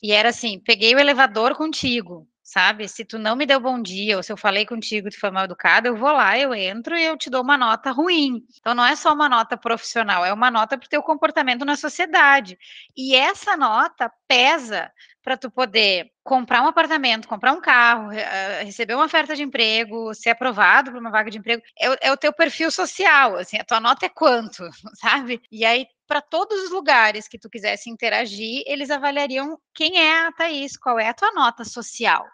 E 0.00 0.12
era 0.12 0.28
assim, 0.28 0.60
peguei 0.64 0.94
o 0.94 0.98
elevador 1.00 1.56
contigo, 1.56 2.28
sabe? 2.44 2.86
Se 2.86 3.04
tu 3.04 3.18
não 3.18 3.34
me 3.34 3.46
deu 3.46 3.58
bom 3.58 3.80
dia, 3.80 4.18
ou 4.18 4.22
se 4.22 4.30
eu 4.30 4.36
falei 4.36 4.66
contigo 4.66 5.08
e 5.08 5.10
tu 5.10 5.18
foi 5.18 5.30
mal 5.30 5.44
educado, 5.46 5.88
eu 5.88 5.96
vou 5.96 6.12
lá, 6.12 6.38
eu 6.38 6.54
entro 6.54 6.96
e 6.96 7.02
eu 7.04 7.16
te 7.16 7.30
dou 7.30 7.42
uma 7.42 7.56
nota 7.56 7.90
ruim. 7.90 8.44
Então 8.60 8.74
não 8.74 8.84
é 8.84 8.94
só 8.94 9.14
uma 9.14 9.28
nota 9.28 9.56
profissional, 9.56 10.24
é 10.24 10.32
uma 10.32 10.50
nota 10.50 10.76
para 10.76 10.86
o 10.86 10.88
teu 10.88 11.02
comportamento 11.02 11.64
na 11.64 11.74
sociedade. 11.74 12.58
E 12.96 13.16
essa 13.16 13.56
nota 13.56 14.12
pesa 14.28 14.92
para 15.22 15.38
tu 15.38 15.50
poder 15.50 16.10
comprar 16.22 16.62
um 16.62 16.66
apartamento, 16.68 17.26
comprar 17.26 17.52
um 17.54 17.60
carro, 17.60 18.12
eh, 18.12 18.62
receber 18.62 18.94
uma 18.94 19.06
oferta 19.06 19.34
de 19.34 19.42
emprego, 19.42 20.12
ser 20.14 20.30
aprovado 20.30 20.90
para 20.90 21.00
uma 21.00 21.10
vaga 21.10 21.30
de 21.30 21.38
emprego, 21.38 21.62
é, 21.78 22.08
é, 22.08 22.12
o 22.12 22.16
teu 22.16 22.32
perfil 22.32 22.70
social, 22.70 23.36
assim, 23.36 23.56
a 23.58 23.64
tua 23.64 23.80
nota 23.80 24.04
é 24.04 24.08
quanto, 24.10 24.62
sabe? 25.00 25.40
E 25.50 25.64
aí 25.64 25.86
para 26.06 26.20
todos 26.20 26.64
os 26.64 26.70
lugares 26.70 27.28
que 27.28 27.38
tu 27.38 27.48
quisesse 27.48 27.90
interagir, 27.90 28.62
eles 28.66 28.90
avaliariam 28.90 29.58
quem 29.74 29.98
é 29.98 30.26
a 30.26 30.32
Thaís, 30.32 30.76
qual 30.76 30.98
é 30.98 31.08
a 31.08 31.14
tua 31.14 31.32
nota 31.32 31.64
social. 31.64 32.24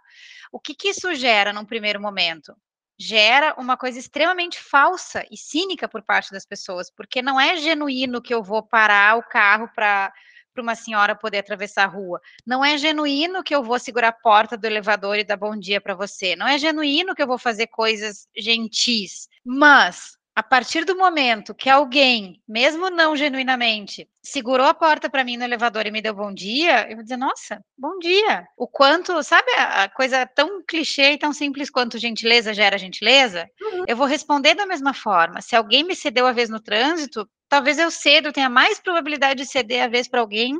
O 0.53 0.59
que, 0.59 0.75
que 0.75 0.89
isso 0.89 1.15
gera 1.15 1.53
num 1.53 1.65
primeiro 1.65 2.01
momento? 2.01 2.55
Gera 2.99 3.55
uma 3.57 3.77
coisa 3.77 3.99
extremamente 3.99 4.61
falsa 4.61 5.25
e 5.31 5.37
cínica 5.37 5.89
por 5.89 6.03
parte 6.03 6.33
das 6.33 6.45
pessoas, 6.45 6.91
porque 6.91 7.23
não 7.23 7.41
é 7.41 7.57
genuíno 7.57 8.21
que 8.21 8.35
eu 8.35 8.43
vou 8.43 8.63
parar 8.63 9.17
o 9.17 9.23
carro 9.23 9.71
para 9.75 10.13
para 10.53 10.63
uma 10.63 10.75
senhora 10.75 11.15
poder 11.15 11.39
atravessar 11.39 11.85
a 11.85 11.87
rua. 11.87 12.21
Não 12.47 12.65
é 12.65 12.77
genuíno 12.77 13.43
que 13.43 13.55
eu 13.55 13.63
vou 13.63 13.79
segurar 13.79 14.09
a 14.09 14.13
porta 14.13 14.57
do 14.57 14.65
elevador 14.65 15.17
e 15.17 15.25
dar 15.25 15.37
bom 15.37 15.57
dia 15.57 15.81
para 15.81 15.95
você. 15.95 16.35
Não 16.37 16.47
é 16.47 16.59
genuíno 16.59 17.15
que 17.15 17.23
eu 17.23 17.27
vou 17.27 17.39
fazer 17.39 17.69
coisas 17.69 18.27
gentis. 18.37 19.29
Mas 19.45 20.19
a 20.41 20.43
partir 20.43 20.87
do 20.87 20.97
momento 20.97 21.55
que 21.55 21.69
alguém, 21.69 22.41
mesmo 22.49 22.89
não 22.89 23.15
genuinamente, 23.15 24.09
segurou 24.23 24.67
a 24.67 24.73
porta 24.73 25.11
para 25.11 25.23
mim 25.23 25.37
no 25.37 25.45
elevador 25.45 25.87
e 25.87 25.91
me 25.91 26.01
deu 26.01 26.15
bom 26.15 26.33
dia, 26.33 26.89
eu 26.89 26.95
vou 26.95 27.03
dizer, 27.03 27.19
nossa, 27.19 27.63
bom 27.77 27.99
dia. 27.99 28.47
O 28.57 28.67
quanto, 28.67 29.23
sabe 29.23 29.51
a 29.53 29.87
coisa 29.91 30.25
tão 30.25 30.65
clichê 30.67 31.13
e 31.13 31.19
tão 31.19 31.35
simples 31.35 31.69
quanto 31.69 31.99
gentileza 31.99 32.55
gera 32.55 32.79
gentileza? 32.79 33.47
Uhum. 33.61 33.85
Eu 33.87 33.95
vou 33.95 34.07
responder 34.07 34.55
da 34.55 34.65
mesma 34.65 34.95
forma. 34.95 35.43
Se 35.43 35.55
alguém 35.55 35.85
me 35.85 35.95
cedeu 35.95 36.27
a 36.27 36.33
vez 36.33 36.49
no 36.49 36.59
trânsito, 36.59 37.29
talvez 37.47 37.79
eu 37.79 37.91
cedo, 37.91 38.33
tenha 38.33 38.49
mais 38.49 38.81
probabilidade 38.81 39.43
de 39.43 39.51
ceder 39.51 39.85
a 39.85 39.89
vez 39.89 40.09
para 40.09 40.23
alguém 40.23 40.59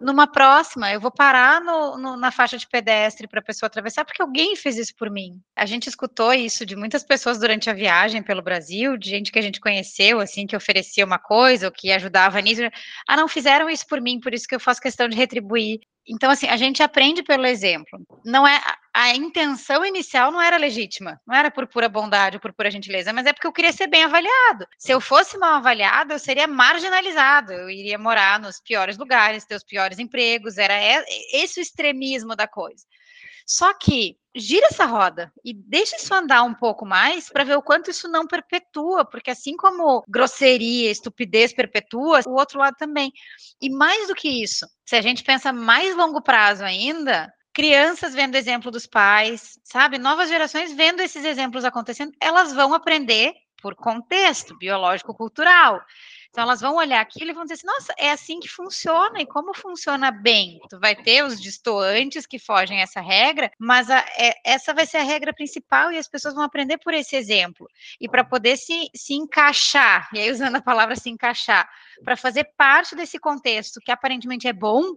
numa 0.00 0.26
próxima, 0.26 0.92
eu 0.92 1.00
vou 1.00 1.10
parar 1.10 1.60
no, 1.60 1.98
no, 1.98 2.16
na 2.16 2.30
faixa 2.30 2.56
de 2.56 2.66
pedestre 2.66 3.26
para 3.26 3.40
a 3.40 3.42
pessoa 3.42 3.66
atravessar, 3.66 4.04
porque 4.04 4.22
alguém 4.22 4.54
fez 4.54 4.76
isso 4.76 4.94
por 4.96 5.10
mim. 5.10 5.40
A 5.56 5.66
gente 5.66 5.88
escutou 5.88 6.32
isso 6.32 6.64
de 6.64 6.76
muitas 6.76 7.02
pessoas 7.02 7.38
durante 7.38 7.68
a 7.68 7.74
viagem 7.74 8.22
pelo 8.22 8.42
Brasil, 8.42 8.96
de 8.96 9.10
gente 9.10 9.32
que 9.32 9.38
a 9.38 9.42
gente 9.42 9.60
conheceu, 9.60 10.20
assim, 10.20 10.46
que 10.46 10.56
oferecia 10.56 11.04
uma 11.04 11.18
coisa, 11.18 11.66
ou 11.66 11.72
que 11.72 11.90
ajudava 11.90 12.40
nisso. 12.40 12.62
Ah, 13.08 13.16
não 13.16 13.26
fizeram 13.26 13.68
isso 13.68 13.86
por 13.86 14.00
mim, 14.00 14.20
por 14.20 14.32
isso 14.32 14.46
que 14.46 14.54
eu 14.54 14.60
faço 14.60 14.80
questão 14.80 15.08
de 15.08 15.16
retribuir. 15.16 15.80
Então, 16.08 16.30
assim, 16.30 16.46
a 16.46 16.56
gente 16.56 16.82
aprende 16.82 17.22
pelo 17.22 17.44
exemplo. 17.44 18.00
Não 18.24 18.46
é 18.46 18.60
a 19.00 19.14
intenção 19.14 19.86
inicial 19.86 20.32
não 20.32 20.42
era 20.42 20.56
legítima, 20.56 21.20
não 21.24 21.32
era 21.32 21.52
por 21.52 21.68
pura 21.68 21.88
bondade 21.88 22.34
ou 22.34 22.40
por 22.40 22.52
pura 22.52 22.68
gentileza, 22.68 23.12
mas 23.12 23.26
é 23.26 23.32
porque 23.32 23.46
eu 23.46 23.52
queria 23.52 23.72
ser 23.72 23.86
bem 23.86 24.02
avaliado. 24.02 24.66
Se 24.76 24.90
eu 24.90 25.00
fosse 25.00 25.38
mal 25.38 25.54
avaliado, 25.54 26.14
eu 26.14 26.18
seria 26.18 26.48
marginalizado, 26.48 27.52
eu 27.52 27.70
iria 27.70 27.96
morar 27.96 28.40
nos 28.40 28.60
piores 28.60 28.98
lugares, 28.98 29.44
ter 29.44 29.54
os 29.54 29.62
piores 29.62 30.00
empregos, 30.00 30.58
era 30.58 30.74
esse 31.32 31.60
o 31.60 31.62
extremismo 31.62 32.34
da 32.34 32.48
coisa. 32.48 32.84
Só 33.46 33.72
que 33.72 34.16
gira 34.34 34.66
essa 34.66 34.84
roda 34.84 35.32
e 35.44 35.54
deixa 35.54 35.94
isso 35.94 36.12
andar 36.12 36.42
um 36.42 36.52
pouco 36.52 36.84
mais 36.84 37.30
para 37.30 37.44
ver 37.44 37.56
o 37.56 37.62
quanto 37.62 37.92
isso 37.92 38.08
não 38.08 38.26
perpetua, 38.26 39.04
porque 39.04 39.30
assim 39.30 39.56
como 39.56 40.02
grosseria, 40.08 40.90
estupidez 40.90 41.52
perpetua, 41.52 42.20
o 42.26 42.32
outro 42.32 42.58
lado 42.58 42.74
também. 42.76 43.12
E 43.62 43.70
mais 43.70 44.08
do 44.08 44.14
que 44.16 44.42
isso, 44.42 44.66
se 44.84 44.96
a 44.96 45.00
gente 45.00 45.22
pensa 45.22 45.52
mais 45.52 45.96
longo 45.96 46.20
prazo 46.20 46.64
ainda, 46.64 47.32
crianças 47.58 48.14
vendo 48.14 48.36
exemplo 48.36 48.70
dos 48.70 48.86
pais, 48.86 49.58
sabe? 49.64 49.98
Novas 49.98 50.28
gerações 50.28 50.72
vendo 50.72 51.00
esses 51.00 51.24
exemplos 51.24 51.64
acontecendo, 51.64 52.12
elas 52.20 52.52
vão 52.52 52.72
aprender 52.72 53.34
por 53.60 53.74
contexto 53.74 54.56
biológico-cultural. 54.56 55.84
Então 56.30 56.44
elas 56.44 56.60
vão 56.60 56.76
olhar 56.76 57.00
aquilo 57.00 57.32
e 57.32 57.34
vão 57.34 57.42
dizer 57.42 57.54
assim, 57.54 57.66
nossa, 57.66 57.92
é 57.98 58.12
assim 58.12 58.38
que 58.38 58.48
funciona, 58.48 59.20
e 59.20 59.26
como 59.26 59.52
funciona 59.52 60.12
bem? 60.12 60.60
Tu 60.70 60.78
vai 60.78 60.94
ter 60.94 61.24
os 61.24 61.40
distoantes 61.40 62.26
que 62.26 62.38
fogem 62.38 62.80
essa 62.80 63.00
regra, 63.00 63.50
mas 63.58 63.90
a, 63.90 64.06
é, 64.16 64.34
essa 64.44 64.72
vai 64.72 64.86
ser 64.86 64.98
a 64.98 65.02
regra 65.02 65.34
principal 65.34 65.90
e 65.90 65.98
as 65.98 66.06
pessoas 66.06 66.34
vão 66.34 66.44
aprender 66.44 66.78
por 66.78 66.94
esse 66.94 67.16
exemplo. 67.16 67.66
E 68.00 68.08
para 68.08 68.22
poder 68.22 68.56
se, 68.56 68.88
se 68.94 69.14
encaixar, 69.14 70.08
e 70.14 70.20
aí 70.20 70.30
usando 70.30 70.54
a 70.54 70.62
palavra 70.62 70.94
se 70.94 71.10
encaixar, 71.10 71.68
para 72.04 72.16
fazer 72.16 72.44
parte 72.56 72.94
desse 72.94 73.18
contexto 73.18 73.80
que 73.80 73.90
aparentemente 73.90 74.46
é 74.46 74.52
bom, 74.52 74.94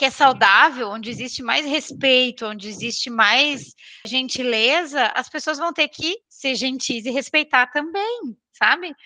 que 0.00 0.06
é 0.06 0.10
saudável, 0.10 0.88
onde 0.88 1.10
existe 1.10 1.42
mais 1.42 1.66
respeito, 1.66 2.46
onde 2.46 2.66
existe 2.66 3.10
mais 3.10 3.74
gentileza, 4.06 5.12
as 5.14 5.28
pessoas 5.28 5.58
vão 5.58 5.74
ter 5.74 5.88
que 5.88 6.16
ser 6.26 6.54
gentis 6.54 7.04
e 7.04 7.10
respeitar 7.10 7.66
também, 7.66 8.34
sabe? 8.50 8.96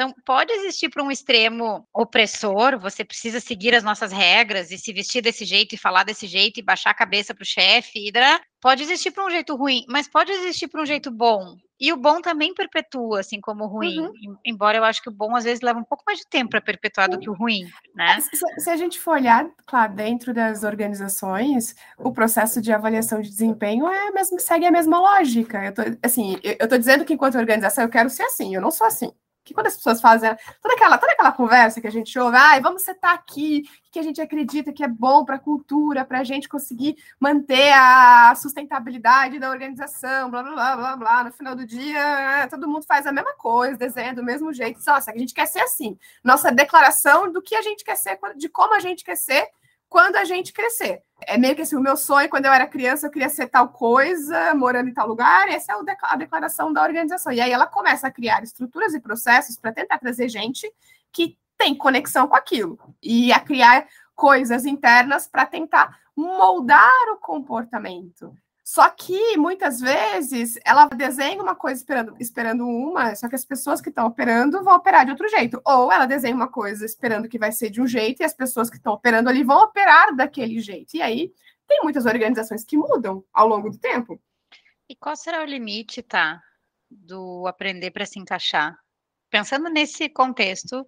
Então, 0.00 0.14
pode 0.24 0.50
existir 0.50 0.88
para 0.88 1.02
um 1.02 1.10
extremo 1.10 1.86
opressor, 1.92 2.78
você 2.80 3.04
precisa 3.04 3.38
seguir 3.38 3.74
as 3.74 3.84
nossas 3.84 4.10
regras 4.10 4.70
e 4.70 4.78
se 4.78 4.94
vestir 4.94 5.20
desse 5.20 5.44
jeito 5.44 5.74
e 5.74 5.78
falar 5.78 6.04
desse 6.04 6.26
jeito 6.26 6.58
e 6.58 6.62
baixar 6.62 6.88
a 6.88 6.94
cabeça 6.94 7.34
para 7.34 7.42
o 7.42 7.46
chefe. 7.46 8.10
Pode 8.62 8.82
existir 8.82 9.10
para 9.10 9.26
um 9.26 9.30
jeito 9.30 9.54
ruim, 9.54 9.84
mas 9.90 10.08
pode 10.08 10.32
existir 10.32 10.68
para 10.68 10.80
um 10.80 10.86
jeito 10.86 11.10
bom. 11.10 11.54
E 11.78 11.92
o 11.92 11.98
bom 11.98 12.22
também 12.22 12.54
perpetua, 12.54 13.20
assim 13.20 13.42
como 13.42 13.64
o 13.64 13.66
ruim. 13.66 14.00
Uhum. 14.00 14.38
Embora 14.42 14.78
eu 14.78 14.84
acho 14.84 15.02
que 15.02 15.10
o 15.10 15.12
bom 15.12 15.36
às 15.36 15.44
vezes 15.44 15.60
leva 15.60 15.78
um 15.78 15.84
pouco 15.84 16.02
mais 16.06 16.18
de 16.18 16.24
tempo 16.30 16.50
para 16.50 16.62
perpetuar 16.62 17.10
do 17.10 17.18
que 17.18 17.28
o 17.28 17.34
ruim, 17.34 17.68
né? 17.94 18.20
Se, 18.22 18.42
se, 18.58 18.70
a 18.70 18.76
gente 18.76 18.98
for 18.98 19.16
olhar, 19.16 19.50
claro, 19.66 19.94
dentro 19.94 20.32
das 20.32 20.64
organizações, 20.64 21.74
o 21.98 22.10
processo 22.10 22.62
de 22.62 22.72
avaliação 22.72 23.20
de 23.20 23.28
desempenho 23.28 23.86
é 23.86 24.10
mesmo, 24.12 24.40
segue 24.40 24.64
a 24.64 24.70
mesma 24.70 24.98
lógica. 24.98 25.62
Eu 25.62 25.74
tô, 25.74 25.82
assim, 26.02 26.38
eu, 26.42 26.56
eu 26.60 26.68
tô 26.68 26.78
dizendo 26.78 27.04
que 27.04 27.12
enquanto 27.12 27.36
organização 27.36 27.84
eu 27.84 27.90
quero 27.90 28.08
ser 28.08 28.22
assim, 28.22 28.54
eu 28.54 28.62
não 28.62 28.70
sou 28.70 28.86
assim 28.86 29.12
que 29.50 29.54
quando 29.54 29.66
as 29.66 29.76
pessoas 29.76 30.00
fazem 30.00 30.30
toda 30.62 30.74
aquela, 30.74 30.96
toda 30.96 31.12
aquela 31.12 31.32
conversa 31.32 31.80
que 31.80 31.86
a 31.88 31.90
gente 31.90 32.16
ouve, 32.16 32.36
ah, 32.36 32.58
vamos 32.60 32.82
sentar 32.82 33.12
aqui, 33.12 33.64
que 33.90 33.98
a 33.98 34.02
gente 34.02 34.20
acredita 34.20 34.72
que 34.72 34.84
é 34.84 34.86
bom 34.86 35.24
para 35.24 35.34
a 35.36 35.40
cultura, 35.40 36.04
para 36.04 36.20
a 36.20 36.24
gente 36.24 36.48
conseguir 36.48 36.96
manter 37.18 37.72
a 37.72 38.32
sustentabilidade 38.36 39.40
da 39.40 39.50
organização, 39.50 40.30
blá, 40.30 40.42
blá, 40.44 40.54
blá, 40.54 40.76
blá, 40.76 40.96
blá. 40.96 41.24
No 41.24 41.32
final 41.32 41.56
do 41.56 41.66
dia, 41.66 41.98
é, 41.98 42.46
todo 42.46 42.68
mundo 42.68 42.84
faz 42.86 43.08
a 43.08 43.12
mesma 43.12 43.34
coisa, 43.34 43.76
desenha 43.76 44.14
do 44.14 44.22
mesmo 44.22 44.52
jeito. 44.52 44.80
Nossa, 44.86 45.10
a 45.10 45.18
gente 45.18 45.34
quer 45.34 45.46
ser 45.46 45.60
assim. 45.60 45.98
Nossa 46.22 46.52
declaração 46.52 47.32
do 47.32 47.42
que 47.42 47.56
a 47.56 47.62
gente 47.62 47.82
quer 47.82 47.96
ser, 47.96 48.20
de 48.36 48.48
como 48.48 48.74
a 48.74 48.78
gente 48.78 49.04
quer 49.04 49.16
ser 49.16 49.48
quando 49.90 50.16
a 50.16 50.24
gente 50.24 50.52
crescer. 50.52 51.02
É 51.26 51.36
meio 51.36 51.54
que 51.54 51.62
assim, 51.62 51.76
o 51.76 51.80
meu 51.80 51.96
sonho, 51.96 52.30
quando 52.30 52.46
eu 52.46 52.52
era 52.52 52.66
criança, 52.66 53.06
eu 53.06 53.10
queria 53.10 53.28
ser 53.28 53.48
tal 53.48 53.68
coisa, 53.68 54.54
morando 54.54 54.88
em 54.88 54.94
tal 54.94 55.06
lugar, 55.06 55.48
essa 55.48 55.72
é 55.72 55.76
a 56.02 56.16
declaração 56.16 56.72
da 56.72 56.82
organização. 56.82 57.32
E 57.32 57.40
aí 57.40 57.50
ela 57.50 57.66
começa 57.66 58.06
a 58.06 58.10
criar 58.10 58.42
estruturas 58.42 58.94
e 58.94 59.00
processos 59.00 59.58
para 59.58 59.72
tentar 59.72 59.98
trazer 59.98 60.28
gente 60.28 60.72
que 61.12 61.36
tem 61.58 61.74
conexão 61.74 62.26
com 62.26 62.36
aquilo, 62.36 62.78
e 63.02 63.30
a 63.32 63.40
criar 63.40 63.86
coisas 64.14 64.64
internas 64.64 65.28
para 65.28 65.44
tentar 65.44 65.98
moldar 66.16 66.90
o 67.12 67.18
comportamento. 67.18 68.34
Só 68.72 68.88
que 68.88 69.36
muitas 69.36 69.80
vezes 69.80 70.56
ela 70.64 70.86
desenha 70.86 71.42
uma 71.42 71.56
coisa 71.56 71.80
esperando, 71.80 72.14
esperando 72.20 72.64
uma, 72.68 73.16
só 73.16 73.28
que 73.28 73.34
as 73.34 73.44
pessoas 73.44 73.80
que 73.80 73.88
estão 73.88 74.06
operando 74.06 74.62
vão 74.62 74.76
operar 74.76 75.04
de 75.04 75.10
outro 75.10 75.28
jeito. 75.28 75.60
Ou 75.64 75.90
ela 75.90 76.06
desenha 76.06 76.36
uma 76.36 76.46
coisa 76.46 76.86
esperando 76.86 77.28
que 77.28 77.36
vai 77.36 77.50
ser 77.50 77.68
de 77.68 77.80
um 77.80 77.86
jeito 77.88 78.22
e 78.22 78.24
as 78.24 78.32
pessoas 78.32 78.70
que 78.70 78.76
estão 78.76 78.92
operando 78.92 79.28
ali 79.28 79.42
vão 79.42 79.60
operar 79.64 80.14
daquele 80.14 80.60
jeito. 80.60 80.96
E 80.96 81.02
aí 81.02 81.32
tem 81.66 81.80
muitas 81.82 82.06
organizações 82.06 82.62
que 82.62 82.76
mudam 82.76 83.24
ao 83.32 83.48
longo 83.48 83.70
do 83.70 83.76
tempo. 83.76 84.22
E 84.88 84.94
qual 84.94 85.16
será 85.16 85.42
o 85.42 85.46
limite, 85.46 86.00
tá, 86.00 86.40
do 86.88 87.48
aprender 87.48 87.90
para 87.90 88.06
se 88.06 88.20
encaixar? 88.20 88.78
Pensando 89.28 89.68
nesse 89.68 90.08
contexto 90.08 90.86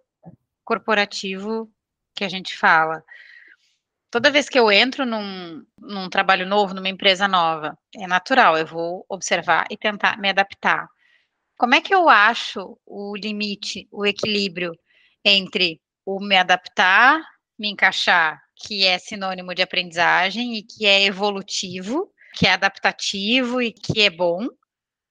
corporativo 0.65 1.69
que 2.15 2.23
a 2.23 2.29
gente 2.29 2.57
fala, 2.57 3.03
toda 4.13 4.31
vez 4.31 4.47
que 4.47 4.59
eu 4.59 4.71
entro 4.71 5.07
num, 5.07 5.65
num 5.79 6.09
trabalho 6.11 6.47
novo, 6.47 6.75
numa 6.75 6.89
empresa 6.89 7.27
nova, 7.27 7.77
é 7.97 8.07
natural, 8.07 8.59
eu 8.59 8.67
vou 8.67 9.07
observar 9.09 9.65
e 9.71 9.77
tentar 9.77 10.19
me 10.19 10.29
adaptar. 10.29 10.87
Como 11.57 11.75
é 11.75 11.81
que 11.81 11.95
eu 11.95 12.11
acho 12.11 12.79
o 12.85 13.17
limite, 13.17 13.89
o 13.91 14.05
equilíbrio 14.05 14.73
entre 15.25 15.81
o 16.05 16.21
me 16.21 16.37
adaptar, 16.37 17.23
me 17.59 17.71
encaixar, 17.71 18.39
que 18.55 18.85
é 18.85 18.99
sinônimo 18.99 19.55
de 19.55 19.63
aprendizagem 19.63 20.57
e 20.57 20.63
que 20.63 20.85
é 20.85 21.05
evolutivo, 21.05 22.13
que 22.35 22.47
é 22.47 22.53
adaptativo 22.53 23.63
e 23.63 23.73
que 23.73 24.03
é 24.03 24.11
bom, 24.11 24.47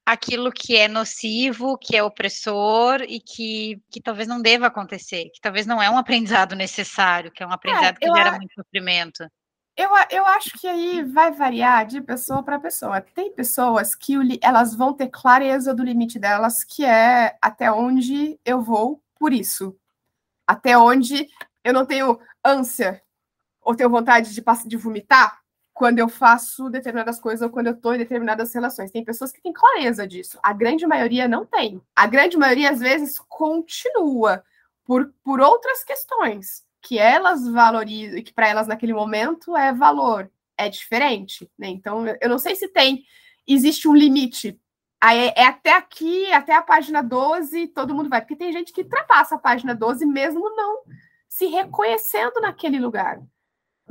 aquilo 0.04 0.52
que 0.52 0.76
é 0.76 0.88
nocivo, 0.88 1.78
que 1.78 1.96
é 1.96 2.02
opressor 2.02 3.02
e 3.02 3.20
que, 3.20 3.80
que 3.90 4.00
talvez 4.00 4.26
não 4.26 4.42
deva 4.42 4.66
acontecer, 4.66 5.30
que 5.32 5.40
talvez 5.40 5.66
não 5.66 5.82
é 5.82 5.88
um 5.88 5.96
aprendizado 5.96 6.54
necessário, 6.54 7.30
que 7.30 7.42
é 7.42 7.46
um 7.46 7.52
aprendizado 7.52 7.96
é, 8.00 8.06
que 8.06 8.14
gera 8.14 8.30
a... 8.30 8.36
muito 8.36 8.54
sofrimento. 8.54 9.24
Eu, 9.76 9.88
eu 10.10 10.26
acho 10.26 10.58
que 10.58 10.66
aí 10.66 11.02
vai 11.02 11.32
variar 11.32 11.86
de 11.86 12.00
pessoa 12.00 12.42
para 12.42 12.58
pessoa. 12.58 13.00
Tem 13.00 13.32
pessoas 13.32 13.94
que 13.94 14.18
o, 14.18 14.22
elas 14.42 14.74
vão 14.74 14.92
ter 14.92 15.08
clareza 15.08 15.74
do 15.74 15.82
limite 15.82 16.18
delas, 16.18 16.62
que 16.62 16.84
é 16.84 17.38
até 17.40 17.72
onde 17.72 18.38
eu 18.44 18.60
vou 18.60 19.02
por 19.18 19.32
isso. 19.32 19.74
Até 20.46 20.76
onde 20.76 21.28
eu 21.64 21.72
não 21.72 21.86
tenho 21.86 22.20
ânsia 22.44 23.00
ou 23.62 23.74
tenho 23.74 23.88
vontade 23.88 24.34
de, 24.34 24.42
de 24.66 24.76
vomitar 24.76 25.41
quando 25.72 25.98
eu 25.98 26.08
faço 26.08 26.68
determinadas 26.68 27.18
coisas 27.18 27.42
ou 27.42 27.50
quando 27.50 27.68
eu 27.68 27.72
estou 27.72 27.94
em 27.94 27.98
determinadas 27.98 28.54
relações. 28.54 28.90
Tem 28.90 29.04
pessoas 29.04 29.32
que 29.32 29.40
têm 29.40 29.52
clareza 29.52 30.06
disso. 30.06 30.38
A 30.42 30.52
grande 30.52 30.86
maioria 30.86 31.26
não 31.26 31.46
tem. 31.46 31.80
A 31.96 32.06
grande 32.06 32.36
maioria, 32.36 32.70
às 32.70 32.80
vezes, 32.80 33.18
continua 33.18 34.44
por, 34.84 35.12
por 35.24 35.40
outras 35.40 35.82
questões 35.82 36.64
que 36.80 36.98
elas 36.98 37.48
valorizam 37.48 38.18
e 38.18 38.22
que 38.22 38.34
para 38.34 38.48
elas 38.48 38.66
naquele 38.66 38.92
momento 38.92 39.56
é 39.56 39.72
valor, 39.72 40.30
é 40.56 40.68
diferente. 40.68 41.50
Né? 41.58 41.68
Então, 41.68 42.04
eu 42.20 42.28
não 42.28 42.38
sei 42.38 42.54
se 42.54 42.68
tem, 42.68 43.04
existe 43.46 43.88
um 43.88 43.94
limite. 43.94 44.58
Aí 45.00 45.32
é 45.34 45.46
até 45.46 45.76
aqui, 45.76 46.30
até 46.32 46.54
a 46.54 46.62
página 46.62 47.02
12, 47.02 47.68
todo 47.68 47.94
mundo 47.94 48.08
vai, 48.08 48.20
porque 48.20 48.36
tem 48.36 48.52
gente 48.52 48.72
que 48.72 48.82
ultrapassa 48.82 49.36
a 49.36 49.38
página 49.38 49.74
12 49.74 50.04
mesmo 50.06 50.54
não 50.54 50.82
se 51.28 51.46
reconhecendo 51.46 52.40
naquele 52.40 52.78
lugar 52.78 53.20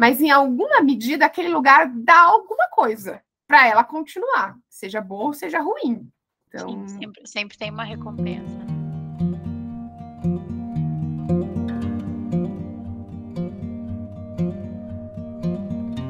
mas 0.02 0.20
em 0.20 0.32
alguma 0.32 0.82
medida 0.82 1.28
aquele 1.28 1.50
lugar 1.50 1.88
dá 1.88 2.22
alguma 2.22 2.68
coisa 2.72 3.22
para 3.48 3.68
ela 3.68 3.84
continuar, 3.84 4.58
seja 4.68 5.00
bom 5.00 5.26
ou 5.26 5.34
seja 5.34 5.60
ruim. 5.60 6.10
Então... 6.48 6.88
Sim, 6.88 6.88
sempre, 6.88 7.28
sempre 7.28 7.56
tem 7.56 7.70
uma 7.70 7.84
recompensa. 7.84 8.50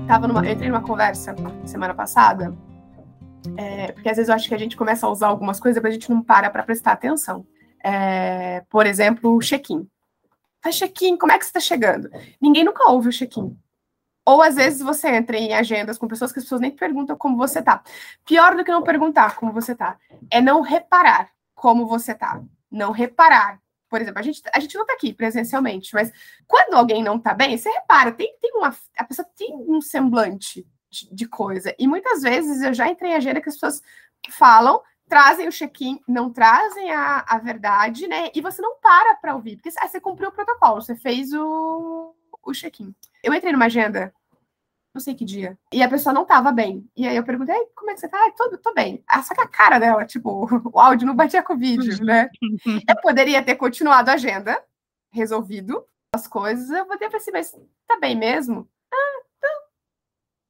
Tava 0.08 0.25
numa, 0.25 0.45
eu 0.45 0.54
entrei 0.54 0.69
numa 0.69 0.84
conversa 0.84 1.36
semana 1.65 1.93
passada, 1.93 2.58
é, 3.58 3.91
porque 3.91 4.08
às 4.08 4.15
vezes 4.15 4.30
eu 4.30 4.36
acho 4.36 4.47
que 4.47 4.56
a 4.56 4.58
gente 4.58 4.77
começa 4.77 5.06
a 5.06 5.10
usar 5.10 5.27
algumas 5.27 5.60
coisas, 5.60 5.84
mas 5.84 5.89
a 5.89 5.93
gente 5.95 6.10
não 6.10 6.21
para 6.21 6.49
para 6.49 6.63
prestar 6.63 6.93
atenção. 6.93 7.45
É, 7.84 8.63
por 8.69 8.86
exemplo, 8.86 9.36
o 9.36 9.41
check-in. 9.41 9.86
Tá 10.62 10.71
check-in, 10.71 11.17
como 11.17 11.34
é 11.34 11.38
que 11.38 11.43
você 11.43 11.49
está 11.49 11.60
chegando? 11.60 12.10
Ninguém 12.39 12.63
nunca 12.63 12.89
ouve 12.89 13.10
o 13.10 13.12
check-in. 13.12 13.54
Ou 14.26 14.42
às 14.42 14.56
vezes 14.56 14.82
você 14.82 15.10
entra 15.10 15.38
em 15.38 15.54
agendas 15.54 15.98
com 15.98 16.08
pessoas 16.08 16.32
que 16.32 16.40
as 16.40 16.46
pessoas 16.46 16.62
nem 16.62 16.72
perguntam 16.72 17.18
como 17.18 17.38
você 17.38 17.62
tá. 17.62 17.84
Pior 18.26 18.56
do 18.56 18.64
que 18.64 18.72
não 18.72 18.84
perguntar 18.84 19.36
como 19.36 19.52
você 19.52 19.76
tá 19.76 19.98
é 20.30 20.40
não 20.42 20.62
reparar 20.62 21.32
como 21.56 21.88
você 21.88 22.14
tá. 22.14 22.42
Não 22.70 22.92
reparar. 22.92 23.62
Por 23.90 24.02
exemplo, 24.02 24.20
a 24.20 24.24
gente, 24.24 24.42
a 24.54 24.60
gente 24.60 24.78
não 24.78 24.86
tá 24.86 24.94
aqui 24.94 25.14
presencialmente, 25.14 25.94
mas 25.94 26.12
quando 26.48 26.76
alguém 26.76 27.04
não 27.04 27.20
tá 27.20 27.34
bem, 27.34 27.58
você 27.58 27.70
repara, 27.70 28.12
tem, 28.12 28.34
tem 28.42 28.52
uma. 28.56 28.74
A 28.98 29.04
pessoa 29.04 29.28
tem 29.36 29.54
um 29.54 29.82
semblante 29.82 30.66
de, 30.90 31.14
de 31.14 31.28
coisa. 31.28 31.76
E 31.78 31.88
muitas 31.88 32.22
vezes 32.22 32.62
eu 32.62 32.74
já 32.74 32.88
entrei 32.88 33.12
em 33.12 33.16
agenda 33.16 33.42
que 33.42 33.50
as 33.50 33.56
pessoas 33.56 33.82
falam, 34.30 34.82
trazem 35.10 35.48
o 35.48 35.52
check-in, 35.52 36.00
não 36.08 36.32
trazem 36.32 36.90
a, 36.92 37.26
a 37.28 37.38
verdade, 37.38 38.08
né? 38.08 38.30
E 38.34 38.40
você 38.40 38.62
não 38.62 38.78
para 38.80 39.16
para 39.16 39.36
ouvir, 39.36 39.58
porque 39.58 39.78
ah, 39.78 39.88
você 39.88 40.00
cumpriu 40.00 40.30
o 40.30 40.32
protocolo, 40.32 40.82
você 40.82 40.96
fez 40.96 41.34
o, 41.34 42.16
o 42.43 42.54
check-in. 42.54 42.93
Eu 43.23 43.34
entrei 43.34 43.51
numa 43.51 43.65
agenda 43.65 44.13
não 44.93 45.01
sei 45.01 45.15
que 45.15 45.23
dia. 45.23 45.58
E 45.71 45.82
a 45.82 45.89
pessoa 45.89 46.13
não 46.13 46.25
tava 46.25 46.51
bem. 46.51 46.86
E 46.95 47.08
aí 47.08 47.15
eu 47.15 47.23
perguntei, 47.23 47.56
como 47.75 47.89
é 47.91 47.93
que 47.93 48.01
você 48.01 48.10
tá? 48.10 48.17
Ah, 48.17 48.32
tô, 48.36 48.58
tô 48.58 48.73
bem. 48.73 49.01
Ah, 49.08 49.23
só 49.23 49.34
que 49.34 49.41
a 49.41 49.47
cara 49.47 49.80
dela, 49.80 50.06
tipo, 50.06 50.47
o 50.73 50.80
áudio 50.80 51.08
não 51.08 51.15
batia 51.15 51.41
com 51.41 51.54
o 51.54 51.58
vídeo, 51.58 52.04
né? 52.04 52.30
Eu 52.88 52.95
poderia 53.01 53.41
ter 53.41 53.56
continuado 53.56 54.10
a 54.12 54.15
agenda, 54.15 54.62
resolvido 55.12 55.86
as 56.13 56.27
coisas. 56.27 56.69
Eu 56.69 56.86
vou 56.86 56.97
ter 56.97 57.10
pra 57.10 57.17
assim, 57.17 57.32
mas 57.32 57.58
tá 57.88 57.97
bem 57.99 58.17
mesmo? 58.17 58.67
Ah, 58.93 59.21
tá. 59.39 59.47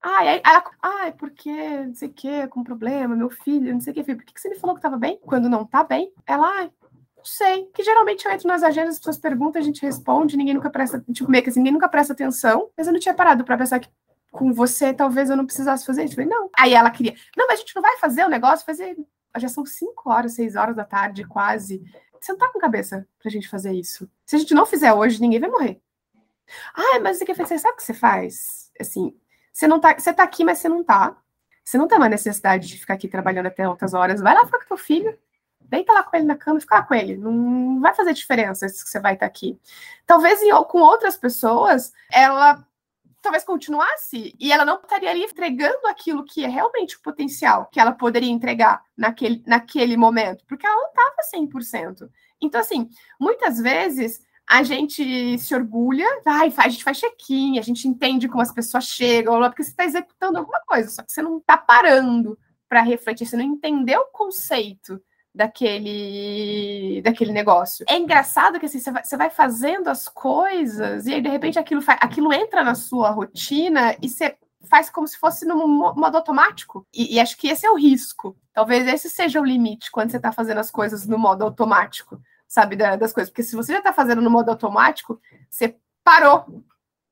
Ai, 0.04 0.27
aí, 0.30 0.41
ela, 0.43 0.71
ai, 0.82 1.12
porque, 1.13 1.51
não 1.86 1.93
sei 1.93 2.10
o 2.10 2.13
que, 2.13 2.47
com 2.47 2.63
problema, 2.63 3.15
meu 3.15 3.30
filho, 3.30 3.71
não 3.71 3.80
sei 3.80 3.91
o 3.91 3.95
que, 3.95 4.04
por 4.04 4.25
que 4.25 4.41
você 4.41 4.49
me 4.49 4.60
falou 4.60 4.75
que 4.75 4.82
tava 4.82 4.97
bem? 4.97 5.19
Quando 5.23 5.47
não 5.47 5.65
tá 5.65 5.84
bem? 5.84 6.12
Ela, 6.25 6.47
ai, 6.58 6.71
não 7.22 7.26
sei. 7.26 7.66
Que 7.74 7.84
geralmente 7.84 8.26
eu 8.26 8.32
entro 8.32 8.48
nas 8.48 8.64
agendas, 8.64 8.96
as 8.96 9.00
pessoas 9.00 9.18
perguntam, 9.18 9.62
a 9.62 9.66
gente 9.66 9.82
responde, 9.82 10.36
ninguém 10.36 10.54
nunca 10.54 10.70
presta, 10.70 11.04
tipo, 11.14 11.30
meio 11.30 11.44
que 11.44 11.50
assim, 11.50 11.60
ninguém 11.60 11.74
nunca 11.74 11.88
presta 11.88 12.14
atenção, 12.14 12.70
mas 12.76 12.88
eu 12.88 12.94
não 12.94 13.00
tinha 13.00 13.14
parado 13.14 13.44
para 13.44 13.58
pensar 13.58 13.80
que 13.80 13.90
com 14.32 14.54
você 14.54 14.94
talvez 14.94 15.30
eu 15.30 15.36
não 15.36 15.46
precisasse 15.46 15.86
fazer 15.86 16.04
isso. 16.04 16.14
Eu 16.14 16.24
falei, 16.24 16.30
não. 16.30 16.50
Aí 16.58 16.74
ela 16.74 16.90
queria, 16.90 17.16
não, 17.38 17.48
mas 17.48 17.60
a 17.60 17.62
gente 17.62 17.76
não 17.76 17.82
vai 17.82 17.98
fazer 17.98 18.26
o 18.26 18.30
negócio, 18.30 18.66
fazer. 18.66 18.98
Já 19.38 19.48
são 19.48 19.66
5 19.66 20.10
horas, 20.10 20.34
6 20.34 20.56
horas 20.56 20.76
da 20.76 20.84
tarde, 20.84 21.26
quase. 21.26 21.82
Você 22.20 22.32
não 22.34 22.40
tá 22.40 22.50
com 22.50 22.60
cabeça 22.60 23.08
pra 23.20 23.32
gente 23.32 23.48
fazer 23.48 23.72
isso. 23.72 24.10
Se 24.26 24.36
a 24.36 24.40
gente 24.40 24.54
não 24.54 24.66
fizer 24.66 24.94
hoje, 24.94 25.22
ninguém 25.22 25.40
vai 25.40 25.50
morrer. 25.50 25.82
Ah, 26.76 27.00
mas 27.02 27.18
você 27.18 27.26
quer 27.26 27.36
fazer? 27.36 27.58
Sabe 27.60 27.74
o 27.74 27.78
que 27.78 27.84
você 27.84 27.94
faz? 27.94 28.72
Assim, 28.80 29.16
você 29.52 29.68
não 29.68 29.80
tá, 29.80 29.98
você 29.98 30.14
tá 30.14 30.24
aqui, 30.24 30.44
mas 30.44 30.58
você 30.58 30.68
não 30.68 30.84
tá. 30.84 31.18
Você 31.64 31.78
não 31.78 31.88
tem 31.88 31.98
uma 31.98 32.10
necessidade 32.10 32.68
de 32.68 32.78
ficar 32.78 32.96
aqui 32.96 33.08
trabalhando 33.08 33.46
até 33.46 33.64
altas 33.64 33.94
horas. 33.94 34.22
Vai 34.22 34.34
lá 34.34 34.46
ficar 34.46 34.60
com 34.60 34.68
teu 34.68 34.78
filho. 34.78 35.18
Deita 35.72 35.94
lá 35.94 36.04
com 36.04 36.18
ele 36.18 36.26
na 36.26 36.36
cama 36.36 36.58
e 36.58 36.62
fica 36.62 36.84
com 36.84 36.94
ele. 36.94 37.16
Não 37.16 37.80
vai 37.80 37.96
fazer 37.96 38.12
diferença 38.14 38.68
se 38.68 38.86
você 38.86 39.00
vai 39.00 39.14
estar 39.14 39.26
aqui. 39.26 39.58
Talvez 40.06 40.42
com 40.68 40.80
outras 40.80 41.16
pessoas, 41.16 41.94
ela 42.12 42.62
talvez 43.22 43.46
continuasse 43.46 44.36
e 44.38 44.52
ela 44.52 44.66
não 44.66 44.76
estaria 44.76 45.10
ali 45.10 45.24
entregando 45.24 45.88
aquilo 45.88 46.26
que 46.26 46.44
é 46.44 46.48
realmente 46.48 46.98
o 46.98 47.02
potencial 47.02 47.70
que 47.72 47.80
ela 47.80 47.94
poderia 47.94 48.30
entregar 48.30 48.84
naquele, 48.98 49.42
naquele 49.48 49.96
momento, 49.96 50.44
porque 50.46 50.66
ela 50.66 50.76
não 50.76 50.88
estava 50.90 51.16
100%. 51.34 52.10
Então, 52.42 52.60
assim, 52.60 52.90
muitas 53.20 53.60
vezes 53.60 54.20
a 54.50 54.64
gente 54.64 55.38
se 55.40 55.56
orgulha, 55.56 56.08
ai, 56.26 56.54
a 56.58 56.68
gente 56.68 56.84
faz 56.84 56.98
check-in, 56.98 57.60
a 57.60 57.62
gente 57.62 57.88
entende 57.88 58.28
como 58.28 58.42
as 58.42 58.52
pessoas 58.52 58.86
chegam, 58.86 59.40
porque 59.44 59.64
você 59.64 59.70
está 59.70 59.86
executando 59.86 60.40
alguma 60.40 60.60
coisa, 60.66 60.90
só 60.90 61.02
que 61.02 61.14
você 61.14 61.22
não 61.22 61.38
está 61.38 61.56
parando 61.56 62.38
para 62.68 62.82
refletir, 62.82 63.26
você 63.26 63.38
não 63.38 63.46
entendeu 63.46 64.02
o 64.02 64.12
conceito 64.12 65.02
daquele 65.34 67.02
daquele 67.04 67.32
negócio. 67.32 67.86
É 67.88 67.98
engraçado 67.98 68.60
que 68.60 68.65
assim, 68.65 68.80
você 68.80 68.91
vai, 68.91 69.04
você 69.04 69.17
vai 69.17 69.30
fazendo 69.30 69.88
as 69.88 70.08
coisas 70.08 71.06
e 71.06 71.13
aí 71.13 71.22
de 71.22 71.30
repente 71.30 71.58
aquilo, 71.58 71.82
aquilo 71.88 72.34
entra 72.34 72.63
na 72.63 72.76
sua 72.76 73.10
rotina 73.10 73.96
e 74.02 74.10
você 74.10 74.38
faz 74.70 74.89
como 74.89 75.08
se 75.08 75.17
fosse 75.17 75.46
no 75.46 75.67
modo 75.67 76.17
automático. 76.17 76.86
E, 76.94 77.15
e, 77.15 77.20
acho 77.20 77.38
que 77.38 77.48
esse 77.48 77.65
é 77.65 77.72
o 77.72 77.78
risco. 77.78 78.38
Talvez 78.54 78.88
esse 78.88 79.10
seja 79.10 79.41
o 79.41 79.46
limite 79.46 79.89
quando 79.91 80.12
você 80.12 80.17
está 80.17 80.32
fazendo 80.32 80.60
as 80.60 80.70
coisas 80.70 81.08
no 81.08 81.17
modo 81.17 81.44
automático, 81.44 82.22
sabe, 82.48 82.76
da, 82.76 82.96
das 82.96 83.12
coisas. 83.12 83.30
Porque 83.30 83.44
se 83.44 83.56
você 83.56 83.74
já 83.74 83.80
está 83.80 83.91
fazendo 83.91 84.22
no 84.22 84.30
modo 84.30 84.50
automático, 84.50 85.20
você 85.50 85.76
parou 86.04 86.63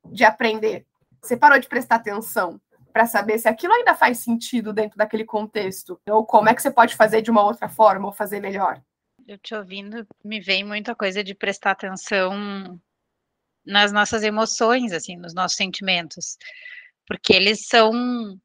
de 0.05 0.23
aprender, 0.23 0.85
você 1.21 1.35
parou 1.35 1.59
de 1.59 1.67
prestar 1.67 1.95
atenção 1.95 2.61
para 2.99 3.05
saber 3.05 3.39
se 3.39 3.47
aquilo 3.47 3.71
ainda 3.71 3.95
faz 3.95 4.17
sentido 4.17 4.73
dentro 4.73 4.97
daquele 4.97 5.23
contexto, 5.23 6.01
ou 6.09 6.25
como 6.25 6.49
é 6.49 6.53
que 6.53 6.61
você 6.61 6.69
pode 6.69 6.97
fazer 6.97 7.21
de 7.21 7.31
uma 7.31 7.41
outra 7.41 7.69
forma 7.69 8.07
ou 8.07 8.11
fazer 8.11 8.41
melhor. 8.41 8.83
Eu 9.25 9.37
te 9.37 9.55
ouvindo, 9.55 10.05
me 10.21 10.41
vem 10.41 10.65
muita 10.65 10.93
coisa 10.93 11.23
de 11.23 11.33
prestar 11.33 11.71
atenção 11.71 12.77
nas 13.65 13.93
nossas 13.93 14.21
emoções, 14.21 14.91
assim, 14.91 15.15
nos 15.15 15.33
nossos 15.33 15.55
sentimentos, 15.55 16.37
porque 17.07 17.31
eles 17.31 17.67
são 17.67 18.37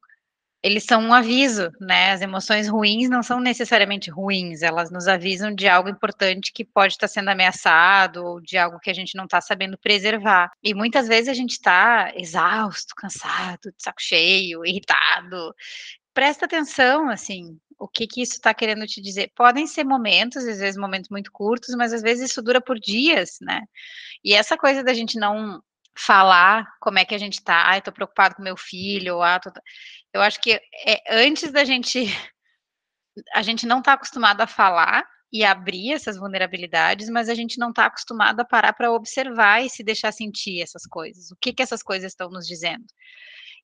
eles 0.63 0.83
são 0.83 1.01
um 1.01 1.13
aviso, 1.13 1.71
né? 1.79 2.11
As 2.11 2.21
emoções 2.21 2.67
ruins 2.67 3.09
não 3.09 3.21
são 3.21 3.39
necessariamente 3.39 4.09
ruins, 4.09 4.61
elas 4.61 4.89
nos 4.89 5.07
avisam 5.07 5.53
de 5.53 5.67
algo 5.67 5.89
importante 5.89 6.51
que 6.51 6.65
pode 6.65 6.93
estar 6.93 7.07
sendo 7.07 7.29
ameaçado 7.29 8.25
ou 8.25 8.41
de 8.41 8.57
algo 8.57 8.79
que 8.79 8.89
a 8.89 8.93
gente 8.93 9.15
não 9.15 9.25
está 9.25 9.39
sabendo 9.41 9.77
preservar. 9.77 10.51
E 10.63 10.73
muitas 10.73 11.07
vezes 11.07 11.29
a 11.29 11.33
gente 11.33 11.51
está 11.51 12.11
exausto, 12.15 12.95
cansado, 12.95 13.71
de 13.71 13.83
saco 13.83 14.01
cheio, 14.01 14.65
irritado. 14.65 15.53
Presta 16.13 16.45
atenção, 16.45 17.09
assim, 17.09 17.59
o 17.77 17.87
que, 17.87 18.07
que 18.07 18.21
isso 18.21 18.33
está 18.33 18.53
querendo 18.53 18.85
te 18.87 19.01
dizer? 19.01 19.31
Podem 19.35 19.67
ser 19.67 19.83
momentos, 19.83 20.45
às 20.45 20.59
vezes 20.59 20.77
momentos 20.77 21.09
muito 21.09 21.31
curtos, 21.31 21.75
mas 21.75 21.93
às 21.93 22.01
vezes 22.01 22.31
isso 22.31 22.41
dura 22.41 22.61
por 22.61 22.79
dias, 22.79 23.37
né? 23.41 23.61
E 24.23 24.33
essa 24.33 24.57
coisa 24.57 24.83
da 24.83 24.93
gente 24.93 25.19
não 25.19 25.61
falar 25.97 26.67
como 26.79 26.99
é 26.99 27.05
que 27.05 27.15
a 27.15 27.17
gente 27.17 27.41
tá, 27.43 27.63
ai, 27.67 27.81
tô 27.81 27.91
preocupado 27.91 28.35
com 28.35 28.43
meu 28.43 28.57
filho, 28.57 29.21
ah, 29.21 29.39
tô... 29.39 29.51
eu 30.13 30.21
acho 30.21 30.39
que 30.41 30.51
é, 30.85 31.01
antes 31.09 31.51
da 31.51 31.63
gente, 31.63 32.05
a 33.33 33.41
gente 33.41 33.65
não 33.65 33.81
tá 33.81 33.93
acostumado 33.93 34.41
a 34.41 34.47
falar 34.47 35.07
e 35.31 35.43
abrir 35.43 35.93
essas 35.93 36.17
vulnerabilidades, 36.17 37.09
mas 37.09 37.29
a 37.29 37.33
gente 37.33 37.57
não 37.57 37.73
tá 37.73 37.85
acostumado 37.85 38.39
a 38.39 38.45
parar 38.45 38.73
para 38.73 38.91
observar 38.91 39.63
e 39.63 39.69
se 39.69 39.83
deixar 39.83 40.11
sentir 40.11 40.61
essas 40.61 40.85
coisas, 40.85 41.31
o 41.31 41.37
que 41.37 41.53
que 41.53 41.63
essas 41.63 41.81
coisas 41.81 42.11
estão 42.11 42.29
nos 42.29 42.47
dizendo. 42.47 42.85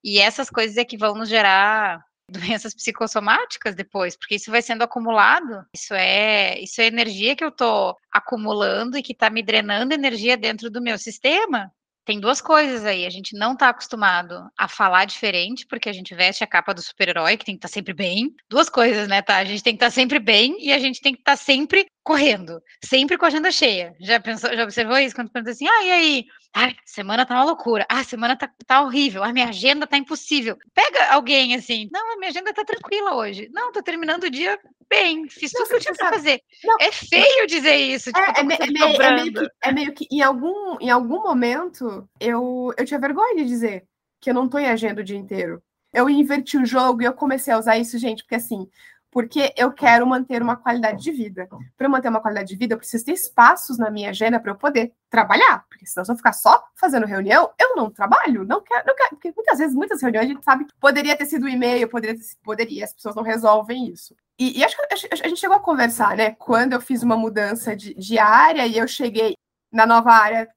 E 0.04 0.20
essas 0.20 0.50
coisas 0.50 0.78
é 0.78 0.86
que 0.86 0.98
vão 0.98 1.16
nos 1.16 1.30
gerar 1.30 2.04
doenças 2.30 2.74
psicossomáticas 2.74 3.76
depois, 3.76 4.16
porque 4.18 4.36
isso 4.36 4.52
vai 4.52 4.62
sendo 4.62 4.84
acumulado. 4.84 5.66
Isso 5.76 5.94
é, 5.94 6.60
isso 6.60 6.82
é 6.82 6.86
energia 6.86 7.36
que 7.36 7.44
eu 7.44 7.52
tô 7.52 7.96
acumulando 8.12 8.98
e 8.98 9.04
que 9.04 9.14
tá 9.14 9.30
me 9.30 9.44
drenando 9.44 9.94
energia 9.94 10.38
dentro 10.38 10.70
do 10.70 10.82
meu 10.82 10.98
sistema 10.98 11.72
tem 12.12 12.20
duas 12.20 12.42
coisas 12.42 12.86
aí. 12.86 13.06
A 13.06 13.10
gente 13.10 13.38
não 13.38 13.56
tá 13.56 13.70
acostumado 13.70 14.46
a 14.58 14.68
falar 14.68 15.06
diferente, 15.06 15.66
porque 15.66 15.88
a 15.88 15.94
gente 15.94 16.14
veste 16.14 16.44
a 16.44 16.48
capa 16.48 16.74
do 16.74 16.82
super-herói, 16.82 17.38
que 17.38 17.46
tem 17.46 17.56
que 17.56 17.60
estar 17.60 17.70
tá 17.70 17.74
sempre 17.74 17.94
bem. 17.94 18.36
Duas 18.50 18.68
coisas, 18.68 19.08
né, 19.08 19.22
tá? 19.22 19.38
A 19.38 19.46
gente 19.46 19.64
tem 19.64 19.74
que 19.74 19.78
estar 19.78 19.86
tá 19.86 19.92
sempre 19.92 20.20
bem 20.20 20.58
e 20.60 20.74
a 20.74 20.78
gente 20.78 21.00
tem 21.00 21.14
que 21.14 21.22
estar 21.22 21.38
tá 21.38 21.38
sempre 21.38 21.86
correndo, 22.04 22.62
sempre 22.84 23.18
com 23.18 23.26
a 23.26 23.28
agenda 23.28 23.52
cheia. 23.52 23.96
Já 24.00 24.20
pensou, 24.20 24.54
já 24.56 24.64
observou 24.64 24.98
isso? 24.98 25.16
Quando 25.16 25.32
pensa 25.32 25.52
assim, 25.52 25.68
ah, 25.68 25.84
e 25.84 25.92
aí? 25.92 26.26
Ai, 26.54 26.76
semana 26.86 27.26
tá 27.26 27.36
uma 27.36 27.46
loucura. 27.46 27.86
Ah, 27.90 28.04
semana 28.04 28.36
tá, 28.36 28.50
tá 28.66 28.82
horrível. 28.82 29.24
Ah, 29.24 29.32
minha 29.32 29.50
agenda 29.50 29.88
tá 29.88 29.98
impossível. 29.98 30.58
Pega 30.74 31.14
alguém 31.14 31.56
assim, 31.56 31.88
não, 31.92 32.14
a 32.14 32.18
minha 32.18 32.30
agenda 32.30 32.54
tá 32.54 32.66
tranquila 32.66 33.16
hoje. 33.16 33.50
Não, 33.54 33.72
tô 33.72 33.82
terminando 33.82 34.24
o 34.24 34.30
dia 34.30 34.60
bem, 34.90 35.30
fiz 35.30 35.52
tudo 35.52 35.66
o 35.66 35.70
que 35.70 35.76
eu 35.76 35.80
tinha 35.80 35.96
pra 35.96 36.10
fazer. 36.10 36.42
Não, 36.64 36.76
é 36.82 36.92
feio 36.92 37.48
dizer 37.48 37.76
isso. 37.76 38.10
É, 38.10 38.14
tipo, 38.14 38.30
é, 38.30 38.42
é, 38.42 38.44
meio, 38.44 39.02
é, 39.02 39.14
meio 39.14 39.34
que, 39.34 39.50
é 39.64 39.72
meio 39.72 39.94
que 39.94 40.08
em 40.12 40.22
algum, 40.22 40.78
em 40.82 40.90
algum 40.90 41.24
momento 41.24 42.10
eu, 42.20 42.74
eu 42.78 42.86
tinha 42.86 43.00
vergonha 43.00 43.36
de 43.36 43.46
dizer 43.46 43.86
que 44.20 44.30
eu 44.30 44.34
não 44.34 44.50
tô 44.50 44.60
em 44.60 44.68
agenda 44.68 45.02
o 45.02 45.04
dia 45.04 45.18
inteiro. 45.18 45.64
Eu 45.94 46.10
inverti 46.10 46.58
o 46.58 46.66
jogo 46.66 47.02
e 47.02 47.06
eu 47.06 47.14
comecei 47.14 47.54
a 47.54 47.58
usar 47.58 47.78
isso, 47.78 47.98
gente, 47.98 48.24
porque 48.24 48.36
assim, 48.36 48.68
porque 49.12 49.54
eu 49.58 49.72
quero 49.74 50.08
manter 50.08 50.42
uma 50.42 50.56
qualidade 50.56 51.04
de 51.04 51.12
vida. 51.12 51.48
Para 51.78 51.90
manter 51.90 52.08
uma 52.08 52.22
qualidade 52.22 52.48
de 52.48 52.56
vida, 52.56 52.74
eu 52.74 52.78
preciso 52.78 53.06
ter 53.06 53.12
espaços 53.12 53.78
na 53.78 53.92
minha 53.92 54.10
agenda 54.10 54.40
para 54.40 54.52
eu 54.52 54.56
poder 54.56 54.94
trabalhar, 55.10 55.66
porque 55.70 55.86
senão 55.86 56.06
se 56.06 56.12
eu 56.12 56.16
ficar 56.16 56.32
só 56.32 56.64
fazendo 56.76 57.06
reunião, 57.06 57.52
eu 57.60 57.76
não 57.76 57.92
trabalho, 57.92 58.46
não 58.46 58.62
quero, 58.62 58.88
não 58.88 58.96
quero, 58.96 59.10
porque 59.10 59.34
muitas 59.36 59.60
vezes, 59.60 59.76
muitas 59.76 60.02
reuniões 60.02 60.26
a 60.26 60.30
gente 60.30 60.46
sabe 60.46 60.66
que 60.66 60.74
poderia 60.80 61.18
ter 61.18 61.26
sido 61.26 61.46
um 61.46 61.50
e-mail, 61.50 61.90
poderia, 61.90 62.16
ter, 62.16 62.24
poderia, 62.42 62.86
as 62.86 62.94
pessoas 62.94 63.16
não 63.16 63.24
resolvem 63.24 63.90
isso. 63.90 64.16
E, 64.40 64.58
e 64.58 64.64
acho 64.64 64.78
que 64.78 64.94
a, 65.12 65.28
gente 65.28 65.40
chegou 65.40 65.58
a 65.58 65.60
conversar, 65.60 66.16
né, 66.16 66.32
quando 66.32 66.74
eu 66.74 66.82
fiz 66.82 67.04
uma 67.04 67.18
mudança 67.18 67.76
de, 67.76 67.94
de 67.94 68.18
área 68.18 68.66
e 68.66 68.78
eu 68.78 68.88
cheguei 68.88 69.36
na 69.70 69.86
nova 69.86 70.12
área 70.12 70.48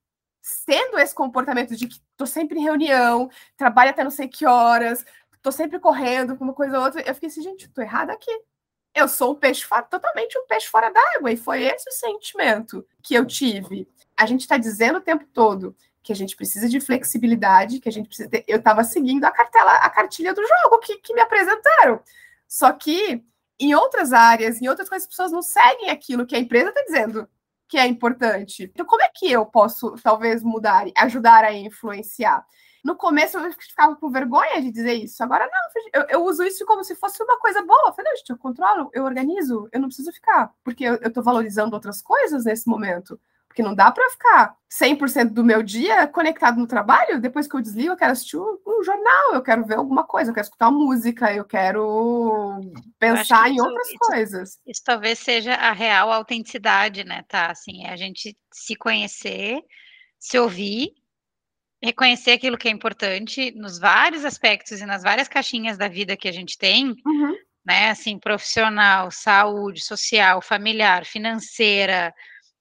sendo 0.40 0.98
esse 0.98 1.14
comportamento 1.14 1.74
de 1.74 1.88
que 1.88 1.98
tô 2.16 2.26
sempre 2.26 2.58
em 2.58 2.62
reunião, 2.62 3.30
trabalho 3.56 3.90
até 3.90 4.04
não 4.04 4.10
sei 4.10 4.28
que 4.28 4.46
horas, 4.46 5.02
tô 5.44 5.52
sempre 5.52 5.78
correndo 5.78 6.38
com 6.38 6.42
uma 6.42 6.54
coisa 6.54 6.78
ou 6.78 6.86
outra. 6.86 7.02
Eu 7.02 7.14
fiquei 7.14 7.28
assim, 7.28 7.42
gente, 7.42 7.68
tô 7.68 7.82
errada 7.82 8.14
aqui. 8.14 8.30
Eu 8.94 9.06
sou 9.06 9.32
um 9.32 9.34
peixe 9.34 9.62
fora, 9.62 9.82
totalmente 9.82 10.38
um 10.38 10.46
peixe 10.46 10.66
fora 10.66 10.90
d'água. 10.90 11.30
E 11.30 11.36
foi 11.36 11.64
esse 11.64 11.86
o 11.86 11.92
sentimento 11.92 12.84
que 13.02 13.14
eu 13.14 13.26
tive. 13.26 13.86
A 14.16 14.24
gente 14.24 14.40
está 14.40 14.56
dizendo 14.56 14.96
o 14.96 15.02
tempo 15.02 15.26
todo 15.34 15.76
que 16.02 16.12
a 16.12 16.16
gente 16.16 16.34
precisa 16.34 16.66
de 16.66 16.80
flexibilidade, 16.80 17.78
que 17.78 17.88
a 17.88 17.92
gente 17.92 18.06
precisa 18.06 18.28
ter... 18.28 18.42
Eu 18.48 18.56
estava 18.56 18.82
seguindo 18.84 19.24
a 19.24 19.30
cartela, 19.30 19.72
a 19.74 19.90
cartilha 19.90 20.32
do 20.32 20.40
jogo 20.40 20.78
que, 20.78 20.96
que 20.96 21.12
me 21.12 21.20
apresentaram. 21.20 22.00
Só 22.48 22.72
que 22.72 23.22
em 23.60 23.74
outras 23.74 24.14
áreas, 24.14 24.62
em 24.62 24.68
outras 24.68 24.88
coisas, 24.88 25.04
as 25.04 25.10
pessoas 25.10 25.30
não 25.30 25.42
seguem 25.42 25.90
aquilo 25.90 26.26
que 26.26 26.34
a 26.34 26.38
empresa 26.38 26.70
está 26.70 26.82
dizendo 26.84 27.28
que 27.68 27.76
é 27.76 27.86
importante. 27.86 28.70
Então, 28.72 28.86
como 28.86 29.02
é 29.02 29.10
que 29.14 29.30
eu 29.30 29.44
posso, 29.44 29.94
talvez, 30.02 30.42
mudar, 30.42 30.86
ajudar 30.96 31.44
a 31.44 31.52
influenciar? 31.52 32.46
No 32.84 32.94
começo 32.94 33.38
eu 33.38 33.50
ficava 33.54 33.96
com 33.96 34.10
vergonha 34.10 34.60
de 34.60 34.70
dizer 34.70 34.92
isso. 34.92 35.22
Agora 35.24 35.48
não, 35.50 36.02
eu, 36.02 36.06
eu 36.10 36.24
uso 36.24 36.44
isso 36.44 36.66
como 36.66 36.84
se 36.84 36.94
fosse 36.94 37.22
uma 37.22 37.38
coisa 37.38 37.62
boa. 37.62 37.88
Eu 37.88 37.94
falei, 37.94 38.10
não, 38.10 38.18
gente, 38.18 38.28
eu 38.28 38.36
controlo, 38.36 38.90
eu 38.92 39.04
organizo, 39.04 39.66
eu 39.72 39.80
não 39.80 39.88
preciso 39.88 40.12
ficar, 40.12 40.52
porque 40.62 40.84
eu, 40.84 40.96
eu 40.96 41.10
tô 41.10 41.22
valorizando 41.22 41.74
outras 41.74 42.02
coisas 42.02 42.44
nesse 42.44 42.68
momento. 42.68 43.18
Porque 43.48 43.62
não 43.62 43.74
dá 43.74 43.90
para 43.90 44.10
ficar 44.10 44.56
100% 44.68 45.30
do 45.30 45.44
meu 45.44 45.62
dia 45.62 46.08
conectado 46.08 46.58
no 46.58 46.66
trabalho. 46.66 47.20
Depois 47.20 47.46
que 47.46 47.54
eu 47.54 47.62
desligo, 47.62 47.92
eu 47.92 47.96
quero 47.96 48.10
assistir 48.10 48.36
um, 48.36 48.82
jornal, 48.82 49.32
eu 49.32 49.42
quero 49.42 49.64
ver 49.64 49.76
alguma 49.76 50.04
coisa, 50.04 50.30
eu 50.30 50.34
quero 50.34 50.44
escutar 50.44 50.68
uma 50.68 50.78
música, 50.78 51.32
eu 51.32 51.44
quero 51.44 52.60
pensar 52.98 53.48
em 53.48 53.54
isso, 53.54 53.64
outras 53.64 53.88
isso, 53.88 53.98
coisas. 54.00 54.60
Isso 54.66 54.82
talvez 54.84 55.20
seja 55.20 55.54
a 55.54 55.72
real 55.72 56.12
autenticidade, 56.12 57.04
né, 57.04 57.24
tá? 57.28 57.46
Assim, 57.52 57.86
é 57.86 57.92
a 57.92 57.96
gente 57.96 58.36
se 58.52 58.74
conhecer, 58.74 59.62
se 60.18 60.36
ouvir 60.36 60.92
reconhecer 61.84 62.32
aquilo 62.32 62.56
que 62.56 62.68
é 62.68 62.70
importante 62.70 63.52
nos 63.52 63.78
vários 63.78 64.24
aspectos 64.24 64.80
e 64.80 64.86
nas 64.86 65.02
várias 65.02 65.28
caixinhas 65.28 65.76
da 65.76 65.86
vida 65.86 66.16
que 66.16 66.28
a 66.28 66.32
gente 66.32 66.56
tem, 66.56 66.94
uhum. 67.04 67.34
né? 67.64 67.90
Assim, 67.90 68.18
profissional, 68.18 69.10
saúde, 69.10 69.84
social, 69.84 70.40
familiar, 70.40 71.04
financeira, 71.04 72.12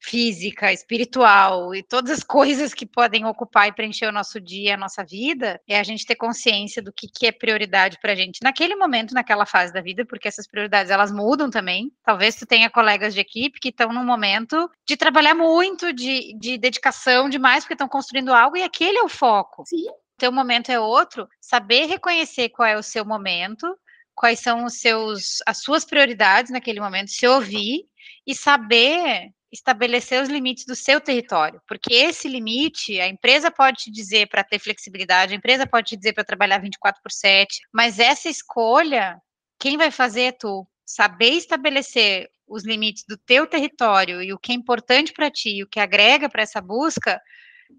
física, 0.04 0.74
espiritual 0.74 1.74
e 1.74 1.82
todas 1.82 2.12
as 2.12 2.24
coisas 2.24 2.74
que 2.74 2.86
podem 2.86 3.26
ocupar 3.26 3.68
e 3.68 3.72
preencher 3.72 4.06
o 4.08 4.12
nosso 4.12 4.40
dia, 4.40 4.74
a 4.74 4.78
nossa 4.78 5.04
vida, 5.04 5.62
é 5.68 5.80
a 5.80 5.84
gente 5.84 6.06
ter 6.06 6.16
consciência 6.16 6.82
do 6.82 6.92
que, 6.92 7.08
que 7.08 7.26
é 7.26 7.32
prioridade 7.32 7.98
para 8.02 8.12
a 8.12 8.16
gente 8.16 8.40
naquele 8.44 8.76
momento, 8.76 9.14
naquela 9.14 9.46
fase 9.46 9.72
da 9.72 9.82
vida, 9.82 10.06
porque 10.06 10.28
essas 10.28 10.46
prioridades 10.46 10.92
elas 10.92 11.12
mudam 11.12 11.50
também. 11.50 11.92
Talvez 12.04 12.36
tu 12.36 12.46
tenha 12.46 12.70
colegas 12.70 13.14
de 13.14 13.22
equipe 13.22 13.60
que 13.60 13.70
estão 13.70 13.94
num 13.94 14.04
momento 14.04 14.70
de 14.86 14.98
trabalhar 14.98 15.34
muito, 15.34 15.94
de, 15.94 16.38
de 16.38 16.58
dedicação 16.58 17.30
demais, 17.30 17.64
porque 17.64 17.74
estão 17.74 17.88
construindo 17.88 18.34
algo 18.34 18.58
e 18.58 18.64
aquele 18.64 18.98
é 18.98 19.04
o 19.04 19.10
foco. 19.10 19.64
Sim. 19.66 19.86
Teu 20.18 20.32
momento 20.32 20.70
é 20.70 20.80
outro, 20.80 21.28
saber 21.40 21.86
reconhecer 21.86 22.50
qual 22.50 22.68
é 22.68 22.78
o 22.78 22.84
seu 22.84 23.06
momento, 23.06 23.66
quais 24.14 24.40
são 24.40 24.66
os 24.66 24.80
seus 24.80 25.42
as 25.46 25.62
suas 25.62 25.86
prioridades 25.86 26.52
naquele 26.52 26.80
momento, 26.80 27.10
se 27.10 27.26
ouvir 27.28 27.86
e 28.28 28.36
saber 28.36 29.32
estabelecer 29.54 30.22
os 30.22 30.30
limites 30.30 30.66
do 30.66 30.76
seu 30.76 31.00
território, 31.00 31.62
porque 31.68 31.94
esse 31.94 32.28
limite 32.28 33.00
a 33.00 33.08
empresa 33.08 33.52
pode 33.52 33.84
te 33.84 33.92
dizer 33.92 34.28
para 34.28 34.44
ter 34.44 34.58
flexibilidade, 34.58 35.34
a 35.34 35.38
empresa 35.38 35.68
pode 35.68 35.90
te 35.90 35.98
dizer 35.98 36.14
para 36.14 36.24
trabalhar 36.24 36.58
24 36.58 37.00
por 37.04 37.12
7, 37.12 37.62
mas 37.72 38.00
essa 38.00 38.28
escolha, 38.28 39.16
quem 39.60 39.78
vai 39.78 39.92
fazer 39.92 40.22
é 40.22 40.32
tu. 40.32 40.68
Saber 40.86 41.30
estabelecer 41.30 42.30
os 42.48 42.66
limites 42.66 43.06
do 43.08 43.16
teu 43.16 43.48
território 43.48 44.22
e 44.22 44.34
o 44.34 44.40
que 44.40 44.52
é 44.52 44.56
importante 44.56 45.14
para 45.14 45.32
ti, 45.32 45.64
o 45.64 45.68
que 45.68 45.80
agrega 45.80 46.28
para 46.28 46.42
essa 46.42 46.60
busca, 46.60 47.22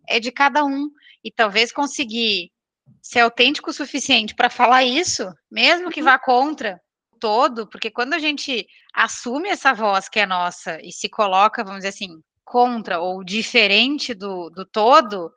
é 0.09 0.19
de 0.19 0.33
cada 0.33 0.65
um. 0.65 0.89
E 1.23 1.31
talvez 1.31 1.71
conseguir 1.71 2.51
ser 3.03 3.21
autêntico 3.21 3.71
o 3.71 3.75
suficiente 3.75 4.35
para 4.35 4.49
falar 4.49 4.85
isso, 4.85 5.31
mesmo 5.51 5.91
que 5.91 6.01
uhum. 6.01 6.07
vá 6.07 6.19
contra 6.19 6.81
todo, 7.25 7.67
porque 7.67 7.91
quando 7.91 8.13
a 8.13 8.19
gente 8.19 8.67
assume 8.93 9.49
essa 9.49 9.73
voz 9.73 10.11
que 10.11 10.21
é 10.21 10.27
nossa 10.27 10.79
e 10.83 10.93
se 10.93 11.09
coloca, 11.09 11.65
vamos 11.65 11.79
dizer 11.79 11.89
assim, 11.89 12.23
contra 12.45 13.01
ou 13.01 13.25
diferente 13.25 14.13
do, 14.13 14.51
do 14.51 14.67
todo, 14.67 15.33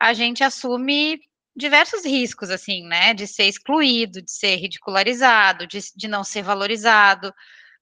a 0.00 0.12
gente 0.12 0.42
assume 0.42 1.20
diversos 1.54 2.04
riscos, 2.04 2.50
assim, 2.50 2.82
né? 2.82 3.14
De 3.14 3.28
ser 3.28 3.44
excluído, 3.44 4.20
de 4.20 4.32
ser 4.32 4.56
ridicularizado, 4.56 5.68
de, 5.68 5.78
de 5.94 6.08
não 6.08 6.24
ser 6.24 6.42
valorizado. 6.42 7.32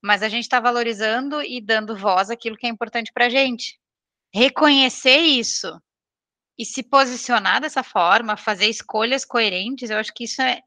Mas 0.02 0.22
a 0.22 0.28
gente 0.28 0.42
está 0.42 0.61
valorizando 0.61 1.40
e 1.42 1.58
dando 1.58 1.96
voz 1.96 2.28
àquilo 2.28 2.54
que 2.54 2.66
é 2.66 2.70
importante 2.70 3.11
para 3.14 3.26
a 3.26 3.30
gente. 3.30 3.78
Reconhecer 4.30 5.20
isso 5.20 5.80
e 6.58 6.66
se 6.66 6.82
posicionar 6.82 7.62
dessa 7.62 7.82
forma, 7.82 8.37
fazer 8.37 8.66
escolhas 8.66 9.24
coerentes, 9.24 9.88
eu 9.88 9.96
acho 9.96 10.12
que 10.12 10.24
isso 10.24 10.42
é, 10.42 10.61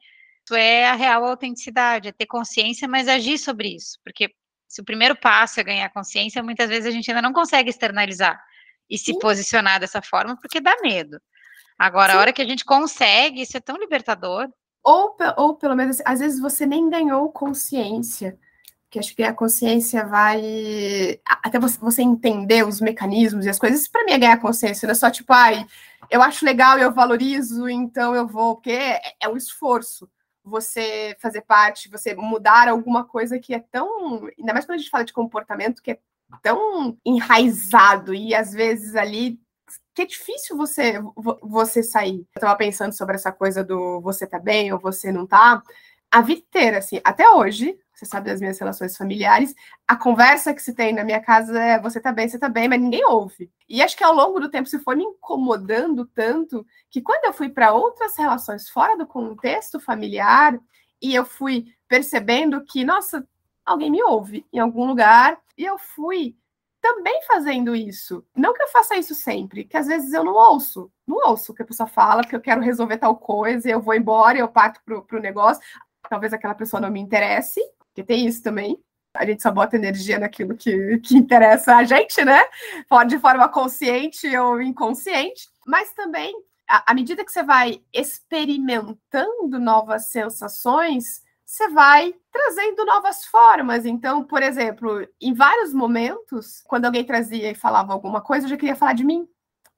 isso 0.46 0.56
é 0.56 0.88
a 0.88 0.96
real 0.96 1.26
autenticidade, 1.26 2.10
é 2.10 2.12
ter 2.12 2.26
consciência, 2.26 2.88
mas 2.88 3.08
agir 3.08 3.38
sobre 3.38 3.76
isso. 3.76 3.98
Porque 4.04 4.30
se 4.68 4.82
o 4.82 4.86
primeiro 4.86 5.16
passo 5.16 5.60
é 5.60 5.64
ganhar 5.64 5.90
consciência, 5.90 6.42
muitas 6.42 6.70
vezes 6.70 6.88
a 6.88 6.92
gente 6.92 7.10
ainda 7.10 7.22
não 7.22 7.34
consegue 7.34 7.70
externalizar 7.70 8.42
e 8.90 8.98
se 8.98 9.14
Sim. 9.14 9.20
posicionar 9.20 9.80
dessa 9.80 10.02
forma, 10.02 10.38
porque 10.40 10.60
dá 10.60 10.76
medo. 10.82 11.20
Agora, 11.78 12.14
Sim. 12.14 12.18
a 12.18 12.22
hora 12.22 12.34
que 12.34 12.42
a 12.42 12.48
gente 12.48 12.66
consegue, 12.66 13.42
isso 13.42 13.56
é 13.56 13.60
tão 13.60 13.78
libertador. 13.78 14.50
Ou, 14.84 15.16
ou 15.38 15.56
pelo 15.56 15.76
menos, 15.76 16.02
às 16.06 16.20
vezes 16.20 16.40
você 16.40 16.66
nem 16.66 16.90
ganhou 16.90 17.32
consciência 17.32 18.38
que 18.92 19.00
acho 19.00 19.16
que 19.16 19.24
a 19.24 19.34
consciência 19.34 20.06
vai 20.06 21.18
até 21.26 21.58
você, 21.58 22.02
entender 22.02 22.68
os 22.68 22.82
mecanismos 22.82 23.46
e 23.46 23.50
as 23.50 23.58
coisas. 23.58 23.88
Para 23.88 24.04
mim 24.04 24.12
é 24.12 24.18
ganhar 24.18 24.38
consciência, 24.42 24.86
não 24.86 24.92
é 24.92 24.96
só 24.96 25.10
tipo, 25.10 25.32
ai, 25.32 25.66
eu 26.10 26.22
acho 26.22 26.44
legal, 26.44 26.78
eu 26.78 26.92
valorizo, 26.92 27.70
então 27.70 28.14
eu 28.14 28.28
vou, 28.28 28.56
porque 28.56 28.72
é, 28.72 29.02
é 29.22 29.30
o 29.30 29.38
esforço 29.38 30.10
você 30.44 31.16
fazer 31.20 31.42
parte, 31.42 31.90
você 31.90 32.16
mudar 32.16 32.68
alguma 32.68 33.04
coisa 33.06 33.40
que 33.40 33.54
é 33.54 33.60
tão. 33.60 34.26
Ainda 34.38 34.54
mais 34.54 34.66
quando 34.66 34.76
a 34.76 34.78
gente 34.78 34.90
fala 34.90 35.06
de 35.06 35.14
comportamento, 35.14 35.82
que 35.82 35.92
é 35.92 36.00
tão 36.42 36.98
enraizado 37.06 38.14
e 38.14 38.34
às 38.34 38.52
vezes 38.52 38.96
ali 38.96 39.40
que 39.94 40.02
é 40.04 40.06
difícil 40.06 40.56
você 40.56 41.00
você 41.42 41.84
sair. 41.84 42.20
Eu 42.20 42.26
estava 42.40 42.56
pensando 42.56 42.94
sobre 42.94 43.16
essa 43.16 43.32
coisa 43.32 43.64
do 43.64 44.02
você 44.02 44.26
tá 44.26 44.40
bem 44.40 44.72
ou 44.72 44.80
você 44.80 45.12
não 45.12 45.28
tá. 45.28 45.62
A 46.12 46.22
vida 46.22 46.42
inteira, 46.42 46.80
assim, 46.80 47.00
até 47.06 47.30
hoje, 47.30 47.80
você 47.94 48.06
sabe 48.06 48.30
das 48.30 48.42
minhas 48.42 48.60
relações 48.60 48.98
familiares, 48.98 49.56
a 49.88 49.96
conversa 49.96 50.54
que 50.54 50.62
se 50.62 50.74
tem 50.74 50.94
na 50.94 51.06
minha 51.06 51.22
casa 51.22 51.58
é 51.58 51.80
você 51.80 52.02
tá 52.02 52.12
bem, 52.12 52.28
você 52.28 52.38
tá 52.38 52.50
bem, 52.50 52.68
mas 52.68 52.82
ninguém 52.82 53.06
ouve. 53.06 53.50
E 53.70 53.82
acho 53.82 53.96
que 53.96 54.04
ao 54.04 54.14
longo 54.14 54.40
do 54.40 54.50
tempo 54.50 54.68
se 54.68 54.80
foi 54.80 54.96
me 54.96 55.06
incomodando 55.06 56.06
tanto 56.08 56.66
que 56.90 57.02
quando 57.02 57.26
eu 57.26 57.34
fui 57.34 57.48
para 57.50 57.74
outras 57.74 58.18
relações 58.18 58.70
fora 58.70 58.98
do 58.98 59.08
contexto 59.08 59.80
familiar 59.80 60.60
e 61.02 61.16
eu 61.16 61.24
fui 61.24 61.68
percebendo 61.88 62.62
que, 62.66 62.84
nossa, 62.84 63.26
alguém 63.66 63.90
me 63.90 64.04
ouve 64.04 64.46
em 64.52 64.60
algum 64.60 64.86
lugar, 64.86 65.38
e 65.58 65.64
eu 65.66 65.78
fui 65.78 66.36
também 66.82 67.22
fazendo 67.28 67.76
isso. 67.76 68.26
Não 68.36 68.54
que 68.54 68.64
eu 68.64 68.68
faça 68.70 68.96
isso 68.98 69.14
sempre, 69.14 69.64
que 69.64 69.78
às 69.78 69.88
vezes 69.88 70.14
eu 70.14 70.24
não 70.24 70.34
ouço. 70.34 70.92
Não 71.08 71.18
ouço 71.30 71.52
o 71.52 71.56
que 71.56 71.62
a 71.62 71.66
pessoa 71.66 71.88
fala, 71.88 72.22
porque 72.22 72.36
eu 72.36 72.42
quero 72.42 72.62
resolver 72.62 72.98
tal 72.98 73.16
coisa, 73.16 73.70
eu 73.70 73.82
vou 73.82 73.94
embora, 73.94 74.38
eu 74.38 74.48
parto 74.48 74.82
para 74.84 75.18
o 75.18 75.22
negócio. 75.22 75.62
Talvez 76.12 76.34
aquela 76.34 76.54
pessoa 76.54 76.82
não 76.82 76.92
me 76.92 77.00
interesse, 77.00 77.62
porque 77.88 78.04
tem 78.04 78.28
isso 78.28 78.44
também. 78.44 78.78
A 79.16 79.26
gente 79.26 79.42
só 79.42 79.50
bota 79.50 79.78
energia 79.78 80.20
naquilo 80.20 80.58
que, 80.58 80.98
que 81.00 81.16
interessa 81.16 81.78
a 81.78 81.86
gente, 81.86 82.26
né? 82.26 82.44
De 83.08 83.18
forma 83.18 83.48
consciente 83.48 84.28
ou 84.36 84.62
inconsciente. 84.62 85.48
Mas 85.66 85.94
também, 85.94 86.36
à 86.68 86.94
medida 86.94 87.24
que 87.24 87.32
você 87.32 87.44
vai 87.44 87.82
experimentando 87.94 89.58
novas 89.58 90.10
sensações, 90.10 91.22
você 91.46 91.70
vai 91.70 92.14
trazendo 92.30 92.86
novas 92.86 93.24
formas. 93.24 93.86
Então, 93.86 94.22
por 94.26 94.44
exemplo, 94.44 95.08
em 95.22 95.34
vários 95.34 95.74
momentos, 95.74 96.62
quando 96.68 96.84
alguém 96.84 97.06
trazia 97.06 97.52
e 97.52 97.56
falava 97.56 97.94
alguma 97.94 98.20
coisa, 98.20 98.48
eu 98.48 98.50
já 98.50 98.58
queria 98.58 98.76
falar 98.76 98.96
de 98.96 99.06
mim. 99.06 99.26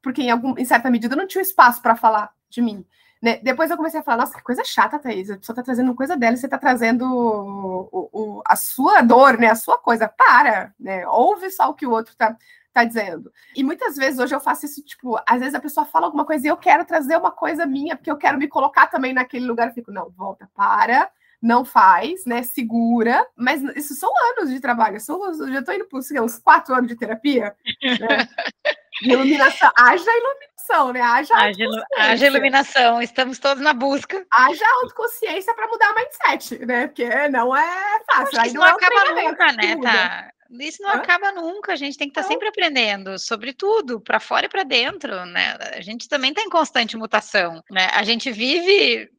Porque 0.02 0.24
em, 0.24 0.32
algum, 0.32 0.58
em 0.58 0.66
certa 0.66 0.90
medida 0.90 1.14
eu 1.14 1.20
não 1.20 1.28
tinha 1.28 1.44
espaço 1.44 1.80
para 1.80 1.96
falar 1.96 2.34
de 2.50 2.60
mim. 2.60 2.84
Né? 3.24 3.40
Depois 3.42 3.72
eu 3.72 3.78
comecei 3.78 4.02
a 4.02 4.04
falar, 4.04 4.18
nossa, 4.18 4.36
que 4.36 4.44
coisa 4.44 4.66
chata, 4.66 5.00
Thaís. 5.00 5.32
A 5.32 5.38
pessoa 5.38 5.56
tá 5.56 5.64
trazendo 5.64 5.96
coisa 5.96 6.18
dela 6.18 6.34
e 6.34 6.38
você 6.38 6.46
tá 6.46 6.58
trazendo 6.58 7.06
o, 7.06 8.10
o, 8.12 8.42
a 8.46 8.58
sua 8.58 9.02
dor, 9.02 9.38
né? 9.38 9.48
A 9.48 9.56
sua 9.56 9.78
coisa. 9.78 10.10
Para, 10.10 10.74
né? 10.78 11.08
Ouve 11.08 11.50
só 11.50 11.70
o 11.70 11.74
que 11.74 11.88
o 11.88 11.92
outro 11.92 12.14
tá, 12.18 12.36
tá 12.74 12.84
dizendo. 12.84 13.32
E 13.56 13.64
muitas 13.64 13.96
vezes 13.96 14.20
hoje 14.20 14.36
eu 14.36 14.42
faço 14.42 14.66
isso, 14.66 14.84
tipo, 14.84 15.18
às 15.26 15.40
vezes 15.40 15.56
a 15.56 15.62
pessoa 15.62 15.86
fala 15.86 16.08
alguma 16.08 16.26
coisa 16.26 16.46
e 16.46 16.50
eu 16.50 16.58
quero 16.58 16.84
trazer 16.84 17.16
uma 17.16 17.32
coisa 17.32 17.66
minha, 17.66 17.96
porque 17.96 18.12
eu 18.12 18.18
quero 18.18 18.38
me 18.38 18.50
colocar 18.50 18.88
também 18.88 19.14
naquele 19.14 19.46
lugar. 19.46 19.70
Eu 19.70 19.74
fico, 19.74 19.90
não, 19.90 20.10
volta, 20.10 20.50
para, 20.54 21.10
não 21.42 21.64
faz, 21.64 22.26
né? 22.26 22.44
Segura. 22.44 23.26
Mas 23.38 23.64
isso 23.78 23.96
são 23.96 24.12
anos 24.32 24.50
de 24.50 24.60
trabalho. 24.60 25.00
São, 25.00 25.34
já 25.50 25.60
estou 25.60 25.74
indo 25.74 25.86
por 25.86 26.02
uns 26.02 26.40
quatro 26.40 26.76
anos 26.76 26.90
de 26.90 26.98
terapia. 26.98 27.56
Né? 27.82 28.28
iluminação. 29.02 29.72
Haja 29.76 30.12
iluminação, 30.12 30.94
né? 30.94 31.02
Haja, 31.02 31.36
haja, 31.36 31.66
haja 31.98 32.28
iluminação. 32.28 33.02
Estamos 33.02 33.40
todos 33.40 33.64
na 33.64 33.74
busca. 33.74 34.26
Haja 34.32 34.66
autoconsciência 34.82 35.54
para 35.56 35.68
mudar 35.68 35.92
o 35.92 35.96
mindset, 35.96 36.66
né? 36.66 36.88
Porque 36.88 37.08
não 37.30 37.56
é 37.56 38.00
fácil. 38.12 38.42
Isso 38.46 38.56
não, 38.56 38.62
não 38.62 38.68
é 38.68 38.72
acaba 38.72 39.22
nunca, 39.22 39.52
né? 39.54 39.78
Tá. 39.82 40.30
Isso 40.60 40.84
não 40.84 40.92
Hã? 40.92 40.94
acaba 40.96 41.32
nunca, 41.32 41.74
a 41.74 41.76
gente 41.76 41.98
tem 41.98 42.08
que 42.08 42.12
estar 42.12 42.24
tá 42.24 42.28
sempre 42.28 42.48
aprendendo 42.48 43.18
sobre 43.18 43.54
tudo, 43.54 44.00
para 44.00 44.20
fora 44.20 44.46
e 44.46 44.50
para 44.50 44.64
dentro, 44.64 45.26
né? 45.26 45.58
A 45.74 45.82
gente 45.82 46.08
também 46.08 46.30
está 46.30 46.44
em 46.44 46.50
constante 46.50 46.96
mutação, 46.96 47.64
né? 47.72 47.90
A 47.94 48.04
gente 48.04 48.32
vive 48.32 49.10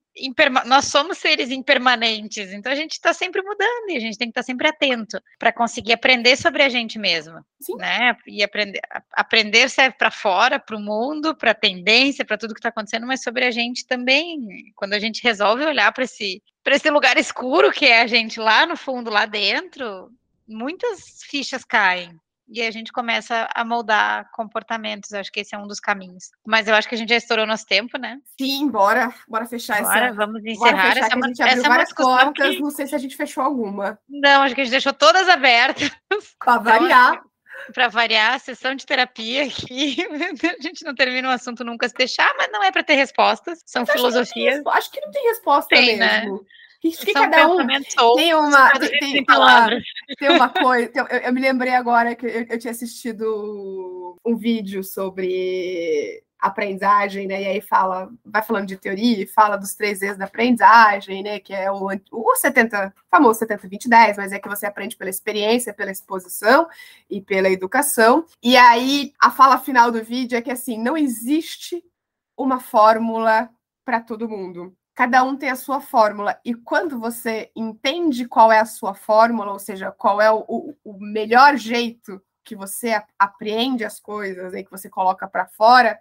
nós 0.66 0.86
somos 0.86 1.18
seres 1.18 1.50
impermanentes, 1.50 2.52
então 2.52 2.70
a 2.70 2.74
gente 2.74 2.92
está 2.92 3.12
sempre 3.12 3.42
mudando 3.42 3.90
e 3.90 3.96
a 3.96 4.00
gente 4.00 4.16
tem 4.16 4.28
que 4.28 4.30
estar 4.30 4.42
tá 4.42 4.46
sempre 4.46 4.68
atento 4.68 5.20
para 5.38 5.52
conseguir 5.52 5.92
aprender 5.92 6.36
sobre 6.36 6.62
a 6.62 6.68
gente 6.68 6.98
mesmo, 6.98 7.44
Sim. 7.60 7.76
né? 7.76 8.16
E 8.26 8.42
aprender, 8.42 8.80
aprender 9.12 9.68
serve 9.68 9.96
para 9.98 10.10
fora, 10.10 10.58
para 10.58 10.76
o 10.76 10.80
mundo, 10.80 11.34
para 11.34 11.50
a 11.50 11.54
tendência, 11.54 12.24
para 12.24 12.38
tudo 12.38 12.54
que 12.54 12.60
está 12.60 12.68
acontecendo, 12.68 13.06
mas 13.06 13.22
sobre 13.22 13.44
a 13.44 13.50
gente 13.50 13.86
também. 13.86 14.38
Quando 14.76 14.94
a 14.94 15.00
gente 15.00 15.22
resolve 15.22 15.64
olhar 15.64 15.92
para 15.92 16.04
esse 16.04 16.42
para 16.62 16.76
esse 16.76 16.88
lugar 16.88 17.18
escuro 17.18 17.70
que 17.70 17.84
é 17.84 18.00
a 18.00 18.06
gente 18.06 18.40
lá 18.40 18.64
no 18.64 18.74
fundo, 18.74 19.10
lá 19.10 19.26
dentro, 19.26 20.10
muitas 20.48 21.22
fichas 21.24 21.62
caem, 21.62 22.18
e 22.54 22.62
a 22.62 22.70
gente 22.70 22.92
começa 22.92 23.48
a 23.52 23.64
moldar 23.64 24.30
comportamentos. 24.32 25.12
Acho 25.12 25.32
que 25.32 25.40
esse 25.40 25.54
é 25.54 25.58
um 25.58 25.66
dos 25.66 25.80
caminhos. 25.80 26.30
Mas 26.46 26.68
eu 26.68 26.74
acho 26.74 26.88
que 26.88 26.94
a 26.94 26.98
gente 26.98 27.08
já 27.08 27.16
estourou 27.16 27.44
nosso 27.44 27.66
tempo, 27.66 27.98
né? 27.98 28.18
Sim, 28.40 28.68
bora, 28.70 29.12
bora 29.26 29.44
fechar 29.44 29.82
bora, 29.82 30.06
essa. 30.06 30.14
Vamos 30.14 30.44
encerrar 30.44 30.70
bora 30.70 30.94
fechar, 30.94 31.06
essa. 31.06 31.18
a 31.18 31.28
gente 31.28 31.42
abriu 31.42 31.62
várias 31.64 31.92
portas, 31.92 32.50
que... 32.50 32.60
não 32.60 32.70
sei 32.70 32.86
se 32.86 32.94
a 32.94 32.98
gente 32.98 33.16
fechou 33.16 33.42
alguma. 33.42 33.98
Não, 34.08 34.42
acho 34.42 34.54
que 34.54 34.60
a 34.60 34.64
gente 34.64 34.70
deixou 34.70 34.92
todas 34.92 35.28
abertas. 35.28 35.90
Para 36.38 36.58
variar. 36.58 37.22
Para 37.72 37.88
variar, 37.88 38.34
a 38.34 38.38
sessão 38.38 38.74
de 38.74 38.86
terapia 38.86 39.44
aqui. 39.44 39.96
A 40.58 40.62
gente 40.62 40.84
não 40.84 40.94
termina 40.94 41.28
um 41.28 41.30
assunto 41.30 41.64
nunca 41.64 41.88
se 41.88 41.94
deixar, 41.94 42.34
mas 42.36 42.50
não 42.52 42.62
é 42.62 42.70
para 42.70 42.82
ter 42.82 42.94
respostas, 42.94 43.62
são 43.64 43.84
mas 43.86 43.92
filosofias. 43.92 44.56
Acho 44.56 44.62
que, 44.64 44.78
acho 44.78 44.90
que, 44.90 45.00
não 45.00 45.10
tem 45.10 45.28
resposta 45.28 45.74
tem, 45.74 45.96
né? 45.96 46.20
mesmo. 46.22 46.34
Né? 46.34 46.40
Que 46.90 47.12
cada 47.12 47.48
um 47.48 47.66
tem 48.16 48.34
uma, 48.34 48.70
tem, 48.78 48.98
tem, 48.98 49.24
uma, 49.28 49.68
tem 50.18 50.28
uma 50.30 50.48
coisa. 50.48 50.90
Eu, 50.94 51.06
eu, 51.06 51.32
me 51.32 51.40
lembrei 51.40 51.74
agora 51.74 52.14
que 52.14 52.26
eu, 52.26 52.46
eu 52.48 52.58
tinha 52.58 52.70
assistido 52.70 54.18
um 54.24 54.36
vídeo 54.36 54.84
sobre 54.84 56.22
aprendizagem, 56.38 57.26
né? 57.26 57.42
E 57.42 57.46
aí 57.46 57.60
fala, 57.60 58.12
vai 58.24 58.42
falando 58.42 58.66
de 58.66 58.76
teoria 58.76 59.22
e 59.22 59.26
fala 59.26 59.56
dos 59.56 59.74
três 59.74 60.02
E's 60.02 60.18
da 60.18 60.26
aprendizagem, 60.26 61.22
né? 61.22 61.40
Que 61.40 61.54
é 61.54 61.70
o, 61.70 61.88
o 62.12 62.36
70, 62.36 62.94
famoso 63.10 63.38
70, 63.38 63.66
20, 63.66 63.88
10, 63.88 64.16
mas 64.18 64.32
é 64.32 64.38
que 64.38 64.48
você 64.48 64.66
aprende 64.66 64.96
pela 64.96 65.08
experiência, 65.08 65.72
pela 65.72 65.90
exposição 65.90 66.68
e 67.08 67.20
pela 67.20 67.48
educação. 67.48 68.26
E 68.42 68.56
aí 68.56 69.14
a 69.18 69.30
fala 69.30 69.58
final 69.58 69.90
do 69.90 70.04
vídeo 70.04 70.36
é 70.36 70.42
que 70.42 70.50
assim, 70.50 70.78
não 70.78 70.96
existe 70.96 71.82
uma 72.36 72.60
fórmula 72.60 73.48
para 73.84 74.00
todo 74.00 74.28
mundo. 74.28 74.76
Cada 74.94 75.24
um 75.24 75.36
tem 75.36 75.50
a 75.50 75.56
sua 75.56 75.80
fórmula. 75.80 76.38
E 76.44 76.54
quando 76.54 76.98
você 76.98 77.50
entende 77.56 78.28
qual 78.28 78.52
é 78.52 78.60
a 78.60 78.64
sua 78.64 78.94
fórmula, 78.94 79.52
ou 79.52 79.58
seja, 79.58 79.90
qual 79.90 80.20
é 80.20 80.30
o, 80.30 80.76
o, 80.84 80.98
melhor 81.00 81.56
jeito 81.56 82.22
que 82.44 82.54
você 82.54 83.02
apreende 83.18 83.84
as 83.84 83.98
coisas 83.98 84.54
e 84.54 84.62
que 84.62 84.70
você 84.70 84.88
coloca 84.88 85.26
para 85.26 85.46
fora, 85.46 85.98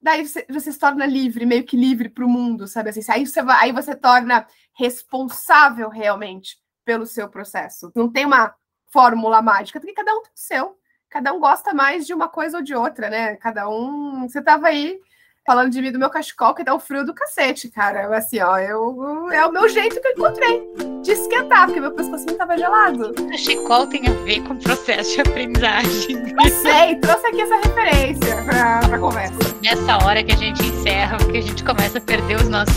daí 0.00 0.26
você, 0.26 0.46
você, 0.48 0.72
se 0.72 0.78
torna 0.78 1.04
livre, 1.04 1.44
meio 1.44 1.64
que 1.64 1.76
livre 1.76 2.08
para 2.08 2.24
o 2.24 2.28
mundo, 2.28 2.66
sabe 2.66 2.90
assim? 2.90 3.00
Aí 3.10 3.26
você, 3.26 3.40
aí 3.40 3.72
você 3.72 3.94
torna 3.94 4.46
responsável 4.72 5.90
realmente 5.90 6.56
pelo 6.86 7.04
seu 7.04 7.28
processo. 7.28 7.92
Não 7.94 8.10
tem 8.10 8.24
uma 8.24 8.54
fórmula 8.90 9.42
mágica, 9.42 9.78
porque 9.78 9.92
cada 9.92 10.14
um 10.14 10.22
tem 10.22 10.32
o 10.32 10.38
seu. 10.38 10.78
Cada 11.10 11.32
um 11.32 11.40
gosta 11.40 11.74
mais 11.74 12.06
de 12.06 12.14
uma 12.14 12.28
coisa 12.28 12.58
ou 12.58 12.62
de 12.62 12.74
outra, 12.74 13.10
né? 13.10 13.36
Cada 13.36 13.68
um. 13.68 14.26
Você 14.26 14.38
estava 14.38 14.68
aí 14.68 14.98
falando 15.48 15.72
de 15.72 15.80
mim 15.80 15.90
do 15.90 15.98
meu 15.98 16.10
cachecol, 16.10 16.54
que 16.54 16.62
dá 16.62 16.74
o 16.74 16.78
frio 16.78 17.06
do 17.06 17.14
cacete, 17.14 17.70
cara. 17.70 18.14
Assim, 18.14 18.38
ó, 18.38 18.58
eu, 18.58 19.30
é 19.32 19.46
o 19.46 19.50
meu 19.50 19.66
jeito 19.66 19.98
que 19.98 20.08
eu 20.08 20.12
encontrei 20.12 20.62
de 21.02 21.12
esquentar, 21.12 21.64
porque 21.64 21.80
meu 21.80 21.92
pescocinho 21.92 22.36
tava 22.36 22.58
gelado. 22.58 23.14
Cachecol 23.14 23.86
tem 23.86 24.06
a 24.06 24.12
ver 24.24 24.42
com 24.42 24.52
o 24.52 24.58
processo 24.58 25.14
de 25.14 25.22
aprendizagem. 25.22 26.18
Eu 26.44 26.50
sei, 26.50 26.96
trouxe 26.96 27.28
aqui 27.28 27.40
essa 27.40 27.56
referência 27.66 28.44
pra, 28.44 28.80
pra 28.80 28.98
conversa. 28.98 29.38
Nessa 29.62 30.04
hora 30.04 30.22
que 30.22 30.32
a 30.32 30.36
gente 30.36 30.62
encerra, 30.62 31.16
porque 31.16 31.38
a 31.38 31.42
gente 31.42 31.64
começa 31.64 31.96
a 31.96 32.00
perder 32.02 32.36
os 32.36 32.48
nossos 32.50 32.76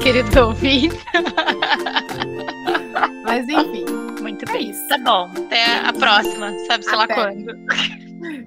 queridos 0.00 0.36
ouvintes. 0.36 1.04
Mas 3.26 3.48
enfim. 3.48 3.84
Muito 4.20 4.48
é 4.48 4.52
bem. 4.52 4.70
Isso. 4.70 4.86
Tá 4.86 4.98
bom. 4.98 5.28
Até 5.44 5.80
a 5.80 5.92
próxima. 5.92 6.52
Sabe-se 6.68 6.94
lá 6.94 7.08
quando. 7.08 7.52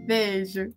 Beijo. 0.05 0.69